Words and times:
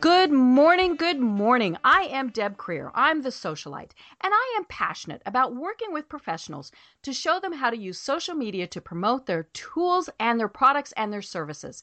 Good 0.00 0.30
morning, 0.30 0.94
good 0.94 1.18
morning. 1.18 1.76
I 1.82 2.02
am 2.02 2.28
Deb 2.28 2.56
Krier. 2.56 2.92
I'm 2.94 3.22
the 3.22 3.30
socialite, 3.30 3.90
and 4.20 4.32
I 4.32 4.54
am 4.56 4.64
passionate 4.66 5.22
about 5.26 5.56
working 5.56 5.92
with 5.92 6.08
professionals 6.08 6.70
to 7.02 7.12
show 7.12 7.40
them 7.40 7.52
how 7.52 7.68
to 7.70 7.76
use 7.76 7.98
social 7.98 8.36
media 8.36 8.68
to 8.68 8.80
promote 8.80 9.26
their 9.26 9.48
tools 9.54 10.08
and 10.20 10.38
their 10.38 10.46
products 10.46 10.92
and 10.92 11.12
their 11.12 11.20
services. 11.20 11.82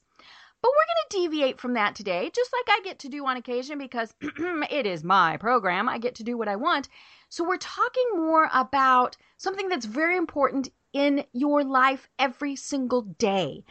But 0.61 0.71
we're 0.71 1.17
going 1.17 1.25
to 1.25 1.29
deviate 1.29 1.59
from 1.59 1.73
that 1.73 1.93
today, 1.93 2.31
just 2.33 2.53
like 2.53 2.79
I 2.79 2.81
get 2.83 2.99
to 2.99 3.09
do 3.09 3.25
on 3.25 3.35
occasion 3.35 3.77
because 3.77 4.13
it 4.21 4.85
is 4.85 5.03
my 5.03 5.35
program. 5.35 5.89
I 5.89 5.97
get 5.97 6.15
to 6.15 6.23
do 6.23 6.37
what 6.37 6.47
I 6.47 6.55
want. 6.55 6.87
So 7.27 7.43
we're 7.43 7.57
talking 7.57 8.05
more 8.13 8.49
about 8.53 9.17
something 9.35 9.67
that's 9.67 9.85
very 9.85 10.15
important 10.15 10.69
in 10.93 11.25
your 11.33 11.65
life 11.65 12.07
every 12.17 12.55
single 12.55 13.01
day 13.01 13.65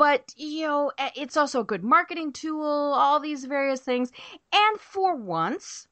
but 0.00 0.32
you 0.34 0.66
know 0.66 0.90
it's 1.14 1.36
also 1.36 1.60
a 1.60 1.64
good 1.64 1.84
marketing 1.84 2.32
tool 2.32 2.94
all 2.94 3.20
these 3.20 3.44
various 3.44 3.80
things. 3.80 4.10
And 4.50 4.80
for 4.80 5.14
once 5.14 5.86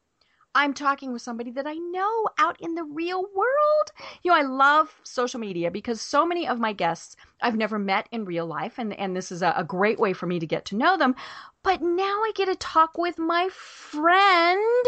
i'm 0.54 0.72
talking 0.72 1.12
with 1.12 1.20
somebody 1.20 1.50
that 1.50 1.66
i 1.66 1.74
know 1.74 2.26
out 2.38 2.58
in 2.58 2.74
the 2.74 2.84
real 2.84 3.20
world. 3.36 3.92
You 4.22 4.30
know 4.30 4.38
i 4.38 4.40
love 4.40 4.98
social 5.02 5.38
media 5.38 5.70
because 5.70 6.00
so 6.00 6.24
many 6.24 6.48
of 6.48 6.58
my 6.58 6.72
guests 6.72 7.16
i've 7.42 7.58
never 7.58 7.78
met 7.78 8.08
in 8.10 8.24
real 8.24 8.46
life 8.46 8.78
and, 8.78 8.94
and 8.94 9.14
this 9.14 9.30
is 9.30 9.42
a, 9.42 9.52
a 9.58 9.62
great 9.62 9.98
way 9.98 10.14
for 10.14 10.26
me 10.26 10.38
to 10.38 10.46
get 10.46 10.64
to 10.66 10.76
know 10.76 10.96
them. 10.96 11.14
But 11.62 11.82
now 11.82 12.22
i 12.28 12.32
get 12.34 12.46
to 12.46 12.56
talk 12.56 12.96
with 12.96 13.18
my 13.18 13.50
friend 13.50 14.86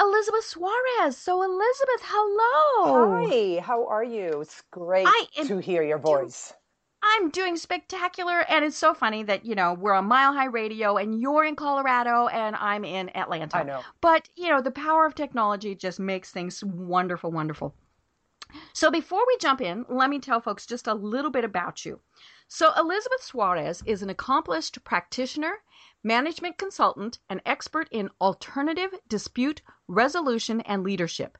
elizabeth 0.00 0.44
suarez. 0.44 1.16
So 1.16 1.40
elizabeth 1.40 2.02
hello. 2.02 3.28
Hi 3.28 3.60
how 3.60 3.86
are 3.86 4.02
you? 4.02 4.40
It's 4.40 4.64
great 4.72 5.06
to 5.44 5.58
hear 5.58 5.84
your 5.84 5.98
voice 5.98 6.52
I'm 7.14 7.30
doing 7.30 7.56
spectacular. 7.56 8.40
And 8.48 8.64
it's 8.64 8.76
so 8.76 8.94
funny 8.94 9.22
that, 9.24 9.44
you 9.44 9.54
know, 9.54 9.74
we're 9.74 9.92
on 9.92 10.06
Mile 10.06 10.32
High 10.32 10.46
Radio 10.46 10.96
and 10.96 11.20
you're 11.20 11.44
in 11.44 11.56
Colorado 11.56 12.26
and 12.28 12.56
I'm 12.56 12.84
in 12.84 13.14
Atlanta. 13.16 13.58
I 13.58 13.62
know. 13.62 13.82
But, 14.00 14.28
you 14.36 14.48
know, 14.48 14.60
the 14.60 14.70
power 14.70 15.06
of 15.06 15.14
technology 15.14 15.74
just 15.74 16.00
makes 16.00 16.30
things 16.30 16.62
wonderful, 16.64 17.30
wonderful. 17.30 17.74
So 18.72 18.90
before 18.90 19.22
we 19.26 19.36
jump 19.38 19.60
in, 19.60 19.84
let 19.88 20.08
me 20.08 20.18
tell 20.18 20.40
folks 20.40 20.66
just 20.66 20.86
a 20.86 20.94
little 20.94 21.30
bit 21.30 21.44
about 21.44 21.84
you. 21.84 22.00
So 22.48 22.72
Elizabeth 22.78 23.22
Suarez 23.22 23.82
is 23.86 24.02
an 24.02 24.10
accomplished 24.10 24.84
practitioner, 24.84 25.62
management 26.04 26.56
consultant, 26.56 27.18
and 27.28 27.42
expert 27.44 27.88
in 27.90 28.10
alternative 28.20 28.94
dispute 29.08 29.62
resolution 29.88 30.60
and 30.60 30.84
leadership. 30.84 31.38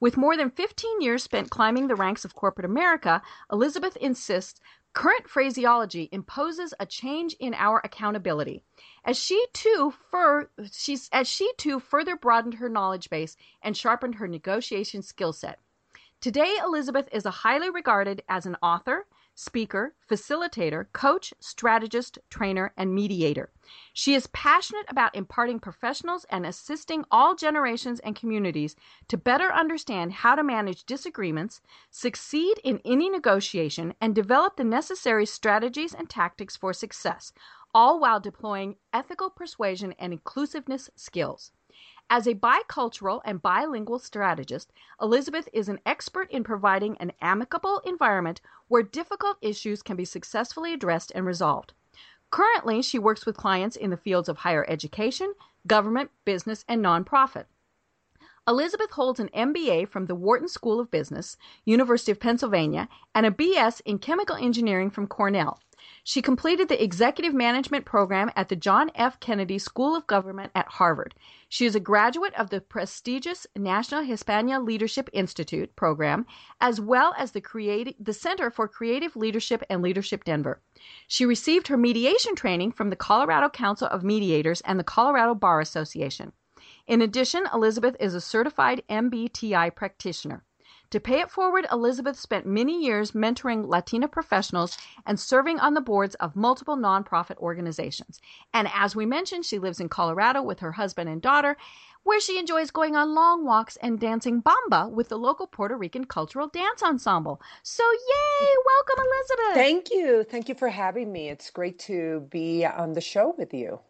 With 0.00 0.16
more 0.16 0.36
than 0.36 0.50
15 0.50 1.00
years 1.00 1.22
spent 1.22 1.50
climbing 1.50 1.86
the 1.86 1.94
ranks 1.94 2.24
of 2.24 2.34
corporate 2.34 2.64
America, 2.64 3.22
Elizabeth 3.52 3.96
insists 3.98 4.60
Current 4.94 5.28
phraseology 5.28 6.08
imposes 6.10 6.74
a 6.80 6.86
change 6.86 7.34
in 7.34 7.54
our 7.54 7.80
accountability. 7.84 8.62
As 9.04 9.16
she 9.16 9.46
too 9.52 9.92
fur, 10.10 10.48
as 11.12 11.28
she 11.28 11.52
too 11.56 11.78
further 11.78 12.16
broadened 12.16 12.54
her 12.54 12.68
knowledge 12.68 13.08
base 13.08 13.36
and 13.62 13.76
sharpened 13.76 14.16
her 14.16 14.26
negotiation 14.26 15.02
skill 15.02 15.32
set. 15.32 15.60
Today, 16.20 16.56
Elizabeth 16.60 17.08
is 17.12 17.24
highly 17.24 17.70
regarded 17.70 18.24
as 18.28 18.44
an 18.44 18.56
author, 18.60 19.06
speaker, 19.38 19.94
facilitator, 20.10 20.86
coach, 20.92 21.32
strategist, 21.38 22.18
trainer, 22.28 22.72
and 22.76 22.92
mediator. 22.92 23.52
She 23.92 24.14
is 24.14 24.26
passionate 24.28 24.86
about 24.88 25.14
imparting 25.14 25.60
professionals 25.60 26.26
and 26.28 26.44
assisting 26.44 27.04
all 27.12 27.36
generations 27.36 28.00
and 28.00 28.16
communities 28.16 28.74
to 29.06 29.16
better 29.16 29.52
understand 29.52 30.12
how 30.12 30.34
to 30.34 30.42
manage 30.42 30.82
disagreements, 30.82 31.60
succeed 31.88 32.58
in 32.64 32.80
any 32.84 33.08
negotiation, 33.08 33.94
and 34.00 34.12
develop 34.12 34.56
the 34.56 34.64
necessary 34.64 35.24
strategies 35.24 35.94
and 35.94 36.10
tactics 36.10 36.56
for 36.56 36.72
success, 36.72 37.32
all 37.72 38.00
while 38.00 38.18
deploying 38.18 38.74
ethical 38.92 39.30
persuasion 39.30 39.94
and 40.00 40.12
inclusiveness 40.12 40.90
skills. 40.96 41.52
As 42.10 42.26
a 42.26 42.34
bicultural 42.34 43.20
and 43.26 43.42
bilingual 43.42 43.98
strategist, 43.98 44.72
Elizabeth 44.98 45.46
is 45.52 45.68
an 45.68 45.78
expert 45.84 46.30
in 46.30 46.42
providing 46.42 46.96
an 46.96 47.12
amicable 47.20 47.80
environment 47.84 48.40
where 48.68 48.82
difficult 48.82 49.36
issues 49.42 49.82
can 49.82 49.94
be 49.94 50.06
successfully 50.06 50.72
addressed 50.72 51.12
and 51.14 51.26
resolved. 51.26 51.74
Currently, 52.30 52.80
she 52.80 52.98
works 52.98 53.26
with 53.26 53.36
clients 53.36 53.76
in 53.76 53.90
the 53.90 53.96
fields 53.98 54.30
of 54.30 54.38
higher 54.38 54.64
education, 54.70 55.34
government, 55.66 56.10
business, 56.24 56.64
and 56.66 56.82
nonprofit. 56.82 57.44
Elizabeth 58.46 58.92
holds 58.92 59.20
an 59.20 59.28
MBA 59.34 59.88
from 59.90 60.06
the 60.06 60.14
Wharton 60.14 60.48
School 60.48 60.80
of 60.80 60.90
Business, 60.90 61.36
University 61.66 62.10
of 62.10 62.20
Pennsylvania, 62.20 62.88
and 63.14 63.26
a 63.26 63.30
BS 63.30 63.82
in 63.84 63.98
chemical 63.98 64.36
engineering 64.36 64.88
from 64.88 65.06
Cornell. 65.06 65.60
She 66.04 66.22
completed 66.22 66.68
the 66.68 66.82
executive 66.82 67.34
management 67.34 67.84
program 67.84 68.30
at 68.34 68.48
the 68.48 68.56
John 68.56 68.90
F. 68.94 69.20
Kennedy 69.20 69.58
School 69.58 69.94
of 69.94 70.06
Government 70.06 70.50
at 70.54 70.68
Harvard. 70.68 71.14
She 71.48 71.66
is 71.66 71.74
a 71.74 71.80
graduate 71.80 72.34
of 72.34 72.50
the 72.50 72.60
prestigious 72.60 73.46
National 73.56 74.02
Hispana 74.02 74.64
Leadership 74.64 75.08
Institute 75.12 75.74
program, 75.76 76.26
as 76.60 76.80
well 76.80 77.14
as 77.16 77.32
the, 77.32 77.94
the 78.00 78.12
Center 78.12 78.50
for 78.50 78.68
Creative 78.68 79.14
Leadership 79.16 79.62
and 79.70 79.82
Leadership 79.82 80.24
Denver. 80.24 80.60
She 81.06 81.24
received 81.24 81.68
her 81.68 81.76
mediation 81.76 82.34
training 82.34 82.72
from 82.72 82.90
the 82.90 82.96
Colorado 82.96 83.48
Council 83.48 83.88
of 83.88 84.04
Mediators 84.04 84.60
and 84.62 84.78
the 84.78 84.84
Colorado 84.84 85.34
Bar 85.34 85.60
Association. 85.60 86.32
In 86.86 87.02
addition, 87.02 87.46
Elizabeth 87.52 87.96
is 88.00 88.14
a 88.14 88.20
certified 88.20 88.82
MBTI 88.88 89.74
practitioner. 89.74 90.44
To 90.90 91.00
pay 91.00 91.20
it 91.20 91.30
forward, 91.30 91.66
Elizabeth 91.70 92.18
spent 92.18 92.46
many 92.46 92.82
years 92.82 93.12
mentoring 93.12 93.68
Latina 93.68 94.08
professionals 94.08 94.78
and 95.04 95.20
serving 95.20 95.60
on 95.60 95.74
the 95.74 95.82
boards 95.82 96.14
of 96.14 96.34
multiple 96.34 96.78
nonprofit 96.78 97.36
organizations. 97.36 98.20
And 98.54 98.70
as 98.72 98.96
we 98.96 99.04
mentioned, 99.04 99.44
she 99.44 99.58
lives 99.58 99.80
in 99.80 99.90
Colorado 99.90 100.40
with 100.40 100.60
her 100.60 100.72
husband 100.72 101.10
and 101.10 101.20
daughter, 101.20 101.58
where 102.04 102.20
she 102.20 102.38
enjoys 102.38 102.70
going 102.70 102.96
on 102.96 103.14
long 103.14 103.44
walks 103.44 103.76
and 103.82 104.00
dancing 104.00 104.40
bomba 104.40 104.88
with 104.88 105.10
the 105.10 105.18
local 105.18 105.46
Puerto 105.46 105.76
Rican 105.76 106.06
cultural 106.06 106.48
dance 106.48 106.82
ensemble. 106.82 107.42
So, 107.62 107.84
yay! 107.84 108.48
Welcome, 108.66 109.04
Elizabeth. 109.12 109.54
Thank 109.54 109.90
you. 109.90 110.24
Thank 110.24 110.48
you 110.48 110.54
for 110.54 110.70
having 110.70 111.12
me. 111.12 111.28
It's 111.28 111.50
great 111.50 111.78
to 111.80 112.26
be 112.30 112.64
on 112.64 112.94
the 112.94 113.02
show 113.02 113.34
with 113.36 113.52
you. 113.52 113.80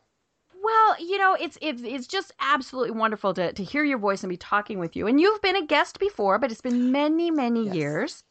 Well, 0.69 0.97
you 1.01 1.17
know, 1.17 1.35
it's 1.41 1.57
it's 1.63 1.81
it's 1.83 2.07
just 2.07 2.31
absolutely 2.41 2.91
wonderful 2.91 3.33
to 3.33 3.55
to 3.55 3.65
hear 3.65 3.85
your 3.85 3.97
voice 3.97 4.23
and 4.23 4.29
be 4.29 4.37
talking 4.37 4.79
with 4.79 4.97
you. 4.97 5.07
And 5.07 5.19
you've 5.19 5.41
been 5.41 5.57
a 5.57 5.65
guest 5.65 5.99
before, 5.99 6.39
but 6.39 6.53
it's 6.53 6.61
been 6.61 6.93
many, 6.93 7.31
many 7.31 7.65
yes. 7.65 7.75
years. 7.75 8.25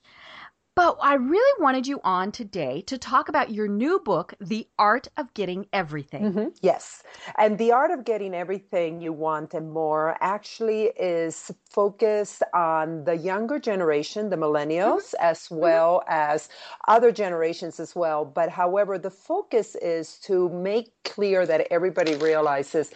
But 0.78 1.00
I 1.02 1.16
really 1.16 1.60
wanted 1.60 1.88
you 1.88 2.00
on 2.04 2.32
today 2.32 2.82
to 2.82 3.00
talk 3.00 3.30
about 3.30 3.50
your 3.52 3.68
new 3.68 3.98
book, 3.98 4.36
The 4.40 4.68
Art 4.78 5.08
of 5.18 5.34
Getting 5.34 5.66
Everything. 5.74 6.22
Mm-hmm. 6.22 6.48
Yes. 6.62 7.02
And 7.40 7.58
The 7.58 7.72
Art 7.72 7.90
of 7.90 8.06
Getting 8.06 8.36
Everything 8.36 9.02
You 9.02 9.12
Want 9.12 9.56
and 9.56 9.72
More 9.72 10.16
actually 10.22 10.92
is 11.00 11.50
focused 11.68 12.44
on 12.54 13.06
the 13.06 13.18
younger 13.18 13.58
generation, 13.58 14.30
the 14.30 14.36
millennials, 14.36 15.16
mm-hmm. 15.16 15.26
as 15.26 15.40
mm-hmm. 15.46 15.56
well 15.56 16.04
mm-hmm. 16.08 16.14
as 16.14 16.50
other 16.88 17.12
generations 17.12 17.80
as 17.80 17.96
well. 17.96 18.24
But 18.24 18.50
however, 18.50 19.00
the 19.00 19.10
focus 19.10 19.74
is 19.82 20.20
to 20.26 20.48
make 20.50 20.92
clear 21.04 21.48
that 21.48 21.66
everybody 21.72 22.14
realizes 22.18 22.92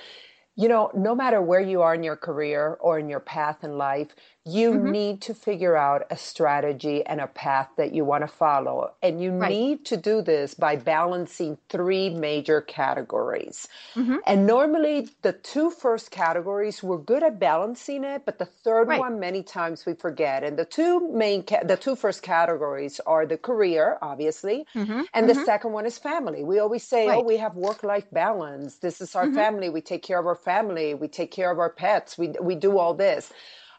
you 0.55 0.67
know, 0.67 0.91
no 0.93 1.15
matter 1.15 1.41
where 1.41 1.61
you 1.61 1.81
are 1.81 1.95
in 1.95 2.03
your 2.03 2.17
career 2.17 2.77
or 2.81 2.99
in 2.99 3.09
your 3.09 3.21
path 3.21 3.63
in 3.63 3.77
life, 3.77 4.09
you 4.43 4.71
mm-hmm. 4.71 4.91
need 4.91 5.21
to 5.21 5.35
figure 5.35 5.77
out 5.77 6.07
a 6.09 6.17
strategy 6.17 7.05
and 7.05 7.21
a 7.21 7.27
path 7.27 7.69
that 7.77 7.93
you 7.93 8.03
want 8.03 8.23
to 8.23 8.27
follow. 8.27 8.91
And 9.03 9.21
you 9.21 9.33
right. 9.33 9.51
need 9.51 9.85
to 9.85 9.97
do 9.97 10.23
this 10.23 10.55
by 10.55 10.77
balancing 10.77 11.59
three 11.69 12.09
major 12.09 12.61
categories. 12.61 13.67
Mm-hmm. 13.93 14.15
And 14.25 14.47
normally, 14.47 15.09
the 15.21 15.33
two 15.33 15.69
first 15.69 16.09
categories, 16.09 16.81
we're 16.81 16.97
good 16.97 17.21
at 17.21 17.39
balancing 17.39 18.03
it, 18.03 18.23
but 18.25 18.39
the 18.39 18.45
third 18.45 18.87
right. 18.87 18.99
one, 18.99 19.19
many 19.19 19.43
times 19.43 19.85
we 19.85 19.93
forget. 19.93 20.43
And 20.43 20.57
the 20.57 20.65
two 20.65 21.11
main, 21.11 21.43
ca- 21.43 21.63
the 21.63 21.77
two 21.77 21.95
first 21.95 22.23
categories 22.23 22.99
are 23.05 23.27
the 23.27 23.37
career, 23.37 23.99
obviously, 24.01 24.65
mm-hmm. 24.73 25.03
and 25.13 25.29
the 25.29 25.33
mm-hmm. 25.33 25.45
second 25.45 25.71
one 25.71 25.85
is 25.85 25.99
family. 25.99 26.43
We 26.43 26.57
always 26.57 26.83
say, 26.83 27.05
oh, 27.05 27.09
right. 27.09 27.17
oh, 27.19 27.23
we 27.23 27.37
have 27.37 27.55
work 27.55 27.83
life 27.83 28.09
balance. 28.11 28.77
This 28.77 29.01
is 29.01 29.15
our 29.15 29.25
mm-hmm. 29.25 29.35
family. 29.35 29.69
We 29.69 29.81
take 29.81 30.01
care 30.01 30.17
of 30.17 30.25
our 30.25 30.35
family. 30.35 30.95
We 30.95 31.07
take 31.07 31.29
care 31.29 31.51
of 31.51 31.59
our 31.59 31.69
pets. 31.69 32.17
We, 32.17 32.29
we 32.41 32.55
do 32.55 32.79
all 32.79 32.95
this. 32.95 33.31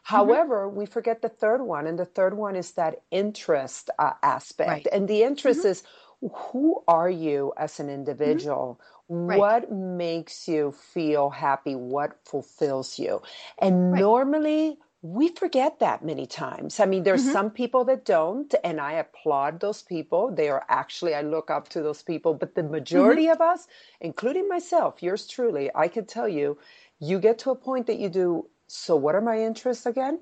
Mm-hmm. 0.05 0.15
However, 0.15 0.67
mm-hmm. 0.67 0.77
we 0.77 0.85
forget 0.85 1.21
the 1.21 1.29
third 1.29 1.61
one, 1.61 1.87
and 1.87 1.97
the 1.97 2.05
third 2.05 2.35
one 2.35 2.55
is 2.55 2.71
that 2.71 3.01
interest 3.11 3.89
uh, 3.99 4.13
aspect. 4.21 4.69
Right. 4.69 4.87
And 4.91 5.07
the 5.07 5.23
interest 5.23 5.61
mm-hmm. 5.61 5.69
is 5.69 5.83
who 6.31 6.83
are 6.87 7.09
you 7.09 7.53
as 7.57 7.79
an 7.79 7.87
mm-hmm. 7.87 7.95
individual? 7.95 8.79
Right. 9.09 9.37
What 9.37 9.71
makes 9.71 10.47
you 10.47 10.71
feel 10.71 11.29
happy? 11.29 11.75
What 11.75 12.17
fulfills 12.25 12.97
you? 12.97 13.21
And 13.59 13.91
right. 13.91 13.99
normally, 13.99 14.77
we 15.01 15.27
forget 15.27 15.79
that 15.79 16.03
many 16.03 16.25
times. 16.25 16.79
I 16.79 16.85
mean, 16.85 17.03
there's 17.03 17.23
mm-hmm. 17.23 17.33
some 17.33 17.49
people 17.51 17.83
that 17.85 18.05
don't, 18.05 18.55
and 18.63 18.79
I 18.79 18.93
applaud 18.93 19.59
those 19.59 19.81
people. 19.81 20.31
They 20.33 20.47
are 20.47 20.65
actually, 20.69 21.13
I 21.13 21.21
look 21.21 21.51
up 21.51 21.67
to 21.69 21.81
those 21.81 22.01
people, 22.01 22.33
but 22.33 22.55
the 22.55 22.63
majority 22.63 23.23
mm-hmm. 23.23 23.33
of 23.33 23.41
us, 23.41 23.67
including 23.99 24.47
myself, 24.47 25.03
yours 25.03 25.27
truly, 25.27 25.69
I 25.75 25.89
can 25.89 26.05
tell 26.05 26.29
you, 26.29 26.57
you 26.99 27.19
get 27.19 27.37
to 27.39 27.51
a 27.51 27.55
point 27.55 27.87
that 27.87 27.99
you 27.99 28.07
do 28.07 28.47
so 28.73 28.95
what 28.95 29.15
are 29.15 29.21
my 29.21 29.39
interests 29.39 29.85
again? 29.85 30.19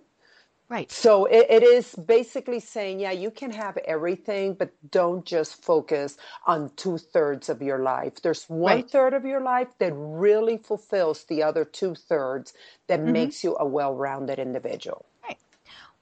Right. 0.70 0.90
So 0.90 1.26
it, 1.26 1.48
it 1.50 1.64
is 1.64 1.96
basically 1.96 2.62
saying, 2.62 3.02
yeah, 3.02 3.12
you 3.12 3.30
can 3.30 3.52
have 3.52 3.78
everything, 3.78 4.54
but 4.54 4.72
don't 4.90 5.26
just 5.26 5.62
focus 5.62 6.18
on 6.48 6.72
two 6.78 6.98
thirds 6.98 7.50
of 7.50 7.62
your 7.62 7.80
life. 7.80 8.22
There's 8.22 8.46
one 8.46 8.76
right. 8.76 8.90
third 8.90 9.14
of 9.14 9.26
your 9.26 9.42
life 9.42 9.68
that 9.80 9.92
really 9.94 10.58
fulfills 10.58 11.26
the 11.26 11.44
other 11.44 11.66
two 11.66 11.94
thirds 11.94 12.54
that 12.88 13.02
mm-hmm. 13.02 13.12
makes 13.12 13.44
you 13.44 13.58
a 13.60 13.66
well 13.66 13.94
rounded 13.94 14.40
individual. 14.40 15.06
Right. 15.28 15.38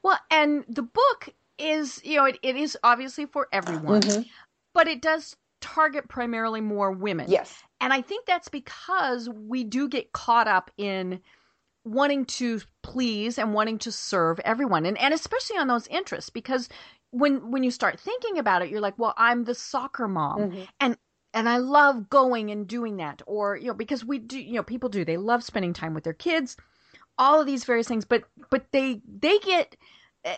Well, 0.03 0.19
and 0.29 0.65
the 0.67 0.83
book 0.83 1.29
is, 1.57 1.99
you 2.03 2.17
know, 2.17 2.25
it, 2.25 2.37
it 2.43 2.55
is 2.55 2.77
obviously 2.83 3.25
for 3.25 3.47
everyone, 3.51 4.01
mm-hmm. 4.01 4.21
but 4.73 4.87
it 4.87 5.01
does 5.01 5.35
target 5.61 6.07
primarily 6.07 6.61
more 6.61 6.91
women. 6.91 7.25
Yes. 7.27 7.63
And 7.81 7.91
I 7.91 8.01
think 8.01 8.27
that's 8.27 8.49
because 8.49 9.29
we 9.29 9.63
do 9.63 9.89
get 9.89 10.11
caught 10.11 10.47
up 10.47 10.69
in 10.77 11.21
wanting 11.85 12.25
to 12.25 12.61
please 12.83 13.37
and 13.37 13.53
wanting 13.53 13.77
to 13.79 13.91
serve 13.91 14.39
everyone 14.41 14.85
and, 14.85 14.97
and 14.99 15.13
especially 15.13 15.57
on 15.57 15.67
those 15.67 15.87
interests 15.87 16.29
because 16.29 16.69
when 17.11 17.51
when 17.51 17.63
you 17.63 17.71
start 17.71 17.99
thinking 17.99 18.37
about 18.37 18.61
it 18.61 18.69
you're 18.69 18.81
like 18.81 18.97
well 18.97 19.13
i'm 19.17 19.45
the 19.45 19.55
soccer 19.55 20.07
mom 20.07 20.39
mm-hmm. 20.39 20.61
and 20.79 20.97
and 21.33 21.47
i 21.47 21.57
love 21.57 22.09
going 22.09 22.51
and 22.51 22.67
doing 22.67 22.97
that 22.97 23.21
or 23.25 23.55
you 23.55 23.67
know 23.67 23.73
because 23.73 24.05
we 24.05 24.19
do 24.19 24.39
you 24.39 24.53
know 24.53 24.63
people 24.63 24.89
do 24.89 25.05
they 25.05 25.17
love 25.17 25.43
spending 25.43 25.73
time 25.73 25.93
with 25.93 26.03
their 26.03 26.13
kids 26.13 26.57
all 27.17 27.39
of 27.39 27.47
these 27.47 27.63
various 27.63 27.87
things 27.87 28.05
but 28.05 28.23
but 28.49 28.65
they 28.71 29.01
they 29.07 29.39
get 29.39 29.75
eh, 30.25 30.35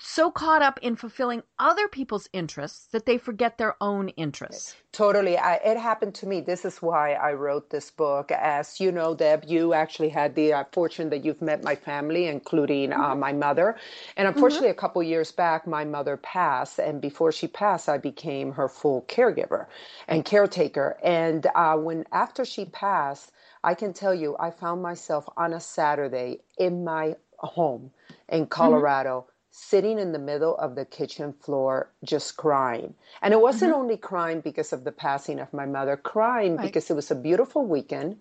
so 0.00 0.30
caught 0.30 0.62
up 0.62 0.78
in 0.82 0.96
fulfilling 0.96 1.42
other 1.58 1.86
people's 1.88 2.28
interests 2.32 2.86
that 2.92 3.06
they 3.06 3.18
forget 3.18 3.58
their 3.58 3.76
own 3.80 4.08
interests. 4.10 4.74
Totally. 4.92 5.38
I, 5.38 5.54
it 5.56 5.76
happened 5.76 6.14
to 6.16 6.26
me. 6.26 6.40
This 6.40 6.64
is 6.64 6.82
why 6.82 7.12
I 7.12 7.34
wrote 7.34 7.70
this 7.70 7.90
book. 7.90 8.32
As 8.32 8.80
you 8.80 8.90
know, 8.90 9.14
Deb, 9.14 9.44
you 9.46 9.72
actually 9.72 10.08
had 10.08 10.34
the 10.34 10.52
uh, 10.52 10.64
fortune 10.72 11.10
that 11.10 11.24
you've 11.24 11.42
met 11.42 11.62
my 11.62 11.76
family, 11.76 12.26
including 12.26 12.92
uh, 12.92 12.96
mm-hmm. 12.96 13.04
uh, 13.12 13.14
my 13.14 13.32
mother. 13.32 13.76
And 14.16 14.26
unfortunately, 14.26 14.68
mm-hmm. 14.68 14.78
a 14.78 14.80
couple 14.80 15.02
years 15.02 15.30
back, 15.32 15.66
my 15.66 15.84
mother 15.84 16.16
passed. 16.16 16.78
And 16.78 17.00
before 17.00 17.30
she 17.30 17.46
passed, 17.46 17.88
I 17.88 17.98
became 17.98 18.52
her 18.52 18.68
full 18.68 19.02
caregiver 19.02 19.66
and 20.08 20.24
caretaker. 20.24 20.98
And 21.04 21.46
uh, 21.54 21.76
when 21.76 22.04
after 22.10 22.44
she 22.44 22.64
passed, 22.64 23.30
I 23.62 23.74
can 23.74 23.92
tell 23.92 24.14
you, 24.14 24.36
I 24.40 24.50
found 24.50 24.82
myself 24.82 25.28
on 25.36 25.52
a 25.52 25.60
Saturday 25.60 26.40
in 26.58 26.84
my 26.84 27.16
home 27.38 27.90
in 28.28 28.40
mm-hmm. 28.40 28.48
Colorado. 28.48 29.20
Mm-hmm 29.20 29.29
sitting 29.50 29.98
in 29.98 30.12
the 30.12 30.18
middle 30.18 30.56
of 30.58 30.76
the 30.76 30.84
kitchen 30.84 31.32
floor 31.32 31.90
just 32.04 32.36
crying. 32.36 32.94
And 33.20 33.34
it 33.34 33.40
wasn't 33.40 33.72
mm-hmm. 33.72 33.80
only 33.80 33.96
crying 33.96 34.40
because 34.40 34.72
of 34.72 34.84
the 34.84 34.92
passing 34.92 35.40
of 35.40 35.52
my 35.52 35.66
mother, 35.66 35.96
crying 35.96 36.56
right. 36.56 36.66
because 36.66 36.88
it 36.88 36.94
was 36.94 37.10
a 37.10 37.16
beautiful 37.16 37.66
weekend. 37.66 38.18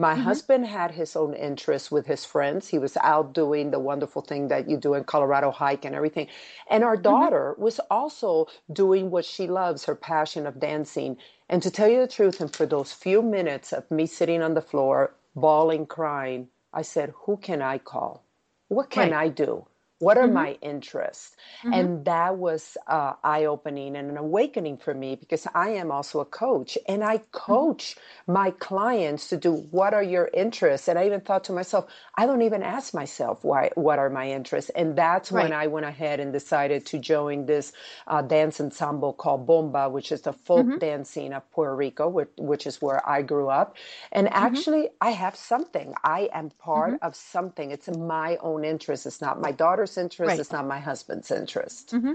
My 0.00 0.14
mm-hmm. 0.14 0.22
husband 0.22 0.66
had 0.66 0.92
his 0.92 1.16
own 1.16 1.34
interests 1.34 1.90
with 1.90 2.06
his 2.06 2.24
friends. 2.24 2.68
He 2.68 2.78
was 2.78 2.96
out 2.98 3.32
doing 3.32 3.72
the 3.72 3.80
wonderful 3.80 4.22
thing 4.22 4.46
that 4.48 4.70
you 4.70 4.76
do 4.76 4.94
in 4.94 5.02
Colorado 5.02 5.50
hike 5.50 5.84
and 5.84 5.96
everything. 5.96 6.28
And 6.70 6.84
our 6.84 6.94
mm-hmm. 6.94 7.02
daughter 7.02 7.52
mm-hmm. 7.54 7.62
was 7.62 7.80
also 7.90 8.46
doing 8.72 9.10
what 9.10 9.24
she 9.24 9.48
loves, 9.48 9.84
her 9.86 9.96
passion 9.96 10.46
of 10.46 10.60
dancing. 10.60 11.16
And 11.48 11.60
to 11.64 11.70
tell 11.72 11.88
you 11.88 12.00
the 12.00 12.06
truth, 12.06 12.40
and 12.40 12.54
for 12.54 12.66
those 12.66 12.92
few 12.92 13.22
minutes 13.22 13.72
of 13.72 13.90
me 13.90 14.06
sitting 14.06 14.42
on 14.42 14.54
the 14.54 14.62
floor, 14.62 15.14
bawling, 15.34 15.86
crying, 15.86 16.48
I 16.72 16.82
said, 16.82 17.14
Who 17.24 17.36
can 17.36 17.62
I 17.62 17.78
call? 17.78 18.22
What 18.68 18.90
can 18.90 19.10
right. 19.10 19.24
I 19.24 19.28
do? 19.28 19.66
What 19.98 20.16
are 20.16 20.24
mm-hmm. 20.24 20.34
my 20.34 20.58
interests? 20.62 21.34
Mm-hmm. 21.62 21.72
And 21.72 22.04
that 22.04 22.36
was 22.36 22.76
uh, 22.86 23.14
eye 23.24 23.46
opening 23.46 23.96
and 23.96 24.10
an 24.10 24.16
awakening 24.16 24.76
for 24.76 24.94
me 24.94 25.16
because 25.16 25.46
I 25.54 25.70
am 25.70 25.90
also 25.90 26.20
a 26.20 26.24
coach 26.24 26.78
and 26.86 27.02
I 27.02 27.18
mm-hmm. 27.18 27.30
coach 27.32 27.96
mm-hmm. 27.96 28.32
my 28.32 28.50
clients 28.52 29.28
to 29.30 29.36
do 29.36 29.52
what 29.52 29.94
are 29.94 30.02
your 30.02 30.30
interests. 30.32 30.86
And 30.86 30.98
I 30.98 31.06
even 31.06 31.20
thought 31.20 31.44
to 31.44 31.52
myself, 31.52 31.86
I 32.16 32.26
don't 32.26 32.42
even 32.42 32.62
ask 32.62 32.94
myself 32.94 33.42
why, 33.42 33.70
what 33.74 33.98
are 33.98 34.10
my 34.10 34.30
interests. 34.30 34.70
And 34.70 34.94
that's 34.96 35.32
right. 35.32 35.44
when 35.44 35.52
I 35.52 35.66
went 35.66 35.86
ahead 35.86 36.20
and 36.20 36.32
decided 36.32 36.86
to 36.86 36.98
join 36.98 37.46
this 37.46 37.72
uh, 38.06 38.22
dance 38.22 38.60
ensemble 38.60 39.12
called 39.12 39.46
Bomba, 39.46 39.88
which 39.88 40.12
is 40.12 40.22
the 40.22 40.32
folk 40.32 40.66
mm-hmm. 40.66 40.78
dancing 40.78 41.32
of 41.32 41.50
Puerto 41.50 41.74
Rico, 41.74 42.08
which, 42.08 42.28
which, 42.38 42.66
is 42.66 42.80
where 42.82 43.06
I 43.08 43.22
grew 43.22 43.48
up. 43.48 43.76
And 44.12 44.26
mm-hmm. 44.28 44.46
actually, 44.46 44.88
I 45.00 45.10
have 45.10 45.34
something. 45.34 45.94
I 46.04 46.28
am 46.32 46.50
part 46.50 46.98
of 47.02 47.16
something. 47.16 47.70
It's 47.70 47.88
my 47.88 48.36
own 48.40 48.64
interest. 48.64 49.06
It's 49.06 49.20
not 49.20 49.40
my 49.40 49.52
daughter's 49.52 49.87
daughter's 49.88 49.98
interest. 49.98 50.28
Right. 50.28 50.40
It's 50.40 50.52
not 50.52 50.66
my 50.66 50.78
husband's 50.78 51.30
interest. 51.30 51.94
Mm-hmm. 51.94 52.12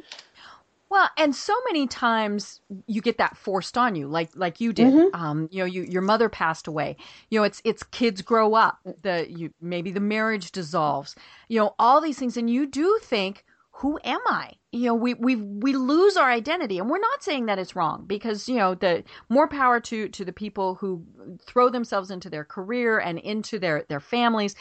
Well, 0.90 1.10
and 1.18 1.36
so 1.36 1.56
many 1.66 1.88
times 1.88 2.62
you 2.86 3.02
get 3.02 3.18
that 3.18 3.36
forced 3.36 3.78
on 3.80 3.96
you, 3.96 4.08
like 4.08 4.30
like 4.36 4.62
you 4.62 4.74
did. 4.74 4.94
Mm-hmm. 4.94 5.16
Um, 5.20 5.50
you 5.52 5.60
know, 5.60 5.66
you, 5.66 5.84
your 5.84 6.04
mother 6.04 6.30
passed 6.30 6.68
away. 6.68 6.98
You 7.30 7.40
know, 7.40 7.44
it's 7.44 7.62
it's 7.66 7.82
kids 7.82 8.22
grow 8.22 8.54
up. 8.54 8.78
The 9.02 9.26
you 9.28 9.52
maybe 9.60 9.92
the 9.92 10.00
marriage 10.00 10.52
dissolves. 10.52 11.16
You 11.48 11.60
know, 11.60 11.76
all 11.80 12.00
these 12.00 12.20
things, 12.20 12.38
and 12.38 12.48
you 12.48 12.68
do 12.68 13.00
think, 13.02 13.44
who 13.72 14.00
am 14.04 14.20
I? 14.28 14.52
You 14.72 14.86
know, 14.86 14.94
we 14.94 15.16
we 15.16 15.36
we 15.36 15.74
lose 15.74 16.16
our 16.16 16.30
identity, 16.30 16.78
and 16.78 16.88
we're 16.92 17.00
not 17.00 17.24
saying 17.24 17.48
that 17.48 17.58
it's 17.58 17.76
wrong 17.76 18.04
because 18.06 18.48
you 18.48 18.58
know 18.58 18.76
the 18.76 19.04
more 19.30 19.48
power 19.48 19.80
to 19.80 20.10
to 20.10 20.24
the 20.24 20.32
people 20.32 20.76
who 20.76 21.04
throw 21.44 21.70
themselves 21.70 22.12
into 22.12 22.30
their 22.30 22.46
career 22.46 23.00
and 23.00 23.18
into 23.18 23.58
their 23.58 23.84
their 23.90 24.00
families 24.00 24.56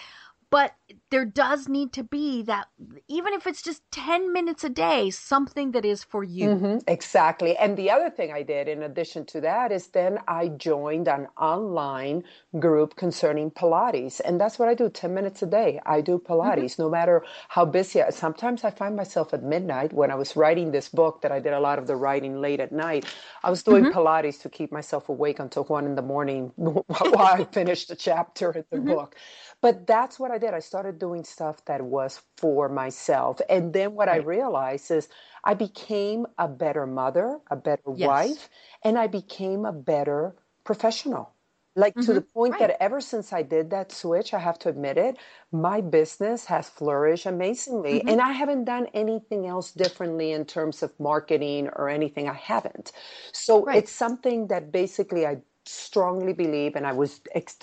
but 0.52 0.74
there 1.10 1.24
does 1.24 1.66
need 1.66 1.92
to 1.94 2.04
be 2.04 2.42
that 2.42 2.66
even 3.08 3.32
if 3.32 3.46
it's 3.46 3.62
just 3.62 3.82
10 3.90 4.32
minutes 4.32 4.64
a 4.64 4.68
day 4.68 5.08
something 5.08 5.72
that 5.72 5.84
is 5.84 6.04
for 6.04 6.22
you 6.22 6.50
mm-hmm, 6.50 6.78
exactly 6.86 7.56
and 7.56 7.76
the 7.76 7.90
other 7.90 8.10
thing 8.10 8.30
i 8.32 8.42
did 8.42 8.68
in 8.68 8.82
addition 8.82 9.24
to 9.24 9.40
that 9.40 9.72
is 9.72 9.86
then 9.88 10.18
i 10.28 10.48
joined 10.48 11.08
an 11.08 11.26
online 11.38 12.22
group 12.58 12.96
concerning 12.96 13.50
pilates 13.50 14.20
and 14.24 14.38
that's 14.40 14.58
what 14.58 14.68
i 14.68 14.74
do 14.74 14.88
10 14.90 15.14
minutes 15.14 15.42
a 15.42 15.46
day 15.46 15.80
i 15.86 16.00
do 16.00 16.18
pilates 16.18 16.72
mm-hmm. 16.72 16.82
no 16.82 16.90
matter 16.90 17.24
how 17.48 17.64
busy 17.64 18.02
sometimes 18.10 18.62
i 18.62 18.70
find 18.70 18.94
myself 18.94 19.32
at 19.32 19.42
midnight 19.42 19.92
when 19.92 20.10
i 20.10 20.14
was 20.14 20.36
writing 20.36 20.70
this 20.70 20.88
book 20.90 21.22
that 21.22 21.32
i 21.32 21.40
did 21.40 21.54
a 21.54 21.60
lot 21.60 21.78
of 21.78 21.86
the 21.86 21.96
writing 21.96 22.40
late 22.40 22.60
at 22.60 22.72
night 22.72 23.06
i 23.42 23.48
was 23.48 23.62
doing 23.62 23.84
mm-hmm. 23.84 23.98
pilates 23.98 24.40
to 24.40 24.50
keep 24.50 24.70
myself 24.70 25.08
awake 25.08 25.38
until 25.38 25.64
one 25.64 25.86
in 25.86 25.94
the 25.94 26.02
morning 26.02 26.52
while 26.56 27.18
i 27.40 27.44
finished 27.52 27.90
a 27.90 27.96
chapter 27.96 28.52
in 28.52 28.64
the 28.70 28.76
mm-hmm. 28.76 28.88
book 28.88 29.16
but 29.62 29.86
that's 29.86 30.18
what 30.18 30.32
I 30.32 30.38
did. 30.38 30.52
I 30.52 30.58
started 30.58 30.98
doing 30.98 31.24
stuff 31.24 31.64
that 31.66 31.80
was 31.80 32.20
for 32.36 32.68
myself. 32.68 33.40
And 33.48 33.72
then 33.72 33.94
what 33.94 34.08
right. 34.08 34.20
I 34.20 34.24
realized 34.24 34.90
is 34.90 35.08
I 35.44 35.54
became 35.54 36.26
a 36.36 36.48
better 36.48 36.86
mother, 36.86 37.38
a 37.50 37.56
better 37.56 37.94
yes. 37.94 38.08
wife, 38.08 38.48
and 38.84 38.98
I 38.98 39.06
became 39.06 39.64
a 39.64 39.72
better 39.72 40.34
professional. 40.64 41.32
Like 41.74 41.94
mm-hmm. 41.94 42.06
to 42.06 42.14
the 42.14 42.20
point 42.20 42.52
right. 42.52 42.68
that 42.68 42.82
ever 42.82 43.00
since 43.00 43.32
I 43.32 43.42
did 43.42 43.70
that 43.70 43.92
switch, 43.92 44.34
I 44.34 44.38
have 44.40 44.58
to 44.60 44.68
admit 44.68 44.98
it, 44.98 45.16
my 45.52 45.80
business 45.80 46.44
has 46.46 46.68
flourished 46.68 47.24
amazingly. 47.24 48.00
Mm-hmm. 48.00 48.08
And 48.08 48.20
I 48.20 48.32
haven't 48.32 48.64
done 48.64 48.88
anything 48.92 49.46
else 49.46 49.72
differently 49.72 50.32
in 50.32 50.44
terms 50.44 50.82
of 50.82 50.92
marketing 51.00 51.70
or 51.76 51.88
anything. 51.88 52.28
I 52.28 52.34
haven't. 52.34 52.92
So 53.32 53.64
right. 53.64 53.78
it's 53.78 53.92
something 53.92 54.48
that 54.48 54.70
basically 54.70 55.24
I 55.24 55.38
strongly 55.64 56.32
believe 56.32 56.74
and 56.74 56.86
i 56.86 56.92
was 56.92 57.20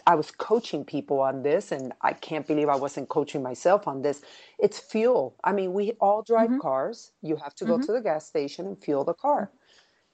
i 0.07 0.15
was 0.15 0.31
coaching 0.31 0.85
people 0.85 1.19
on 1.19 1.43
this 1.43 1.71
and 1.71 1.91
i 2.01 2.13
can't 2.13 2.47
believe 2.47 2.69
i 2.69 2.75
wasn't 2.75 3.09
coaching 3.09 3.43
myself 3.43 3.87
on 3.87 4.01
this 4.01 4.21
it's 4.57 4.79
fuel 4.79 5.35
i 5.43 5.51
mean 5.51 5.73
we 5.73 5.91
all 5.99 6.21
drive 6.21 6.49
mm-hmm. 6.49 6.59
cars 6.59 7.11
you 7.21 7.35
have 7.35 7.53
to 7.53 7.65
go 7.65 7.73
mm-hmm. 7.73 7.85
to 7.85 7.91
the 7.91 8.01
gas 8.01 8.25
station 8.25 8.65
and 8.67 8.81
fuel 8.81 9.03
the 9.03 9.13
car 9.13 9.51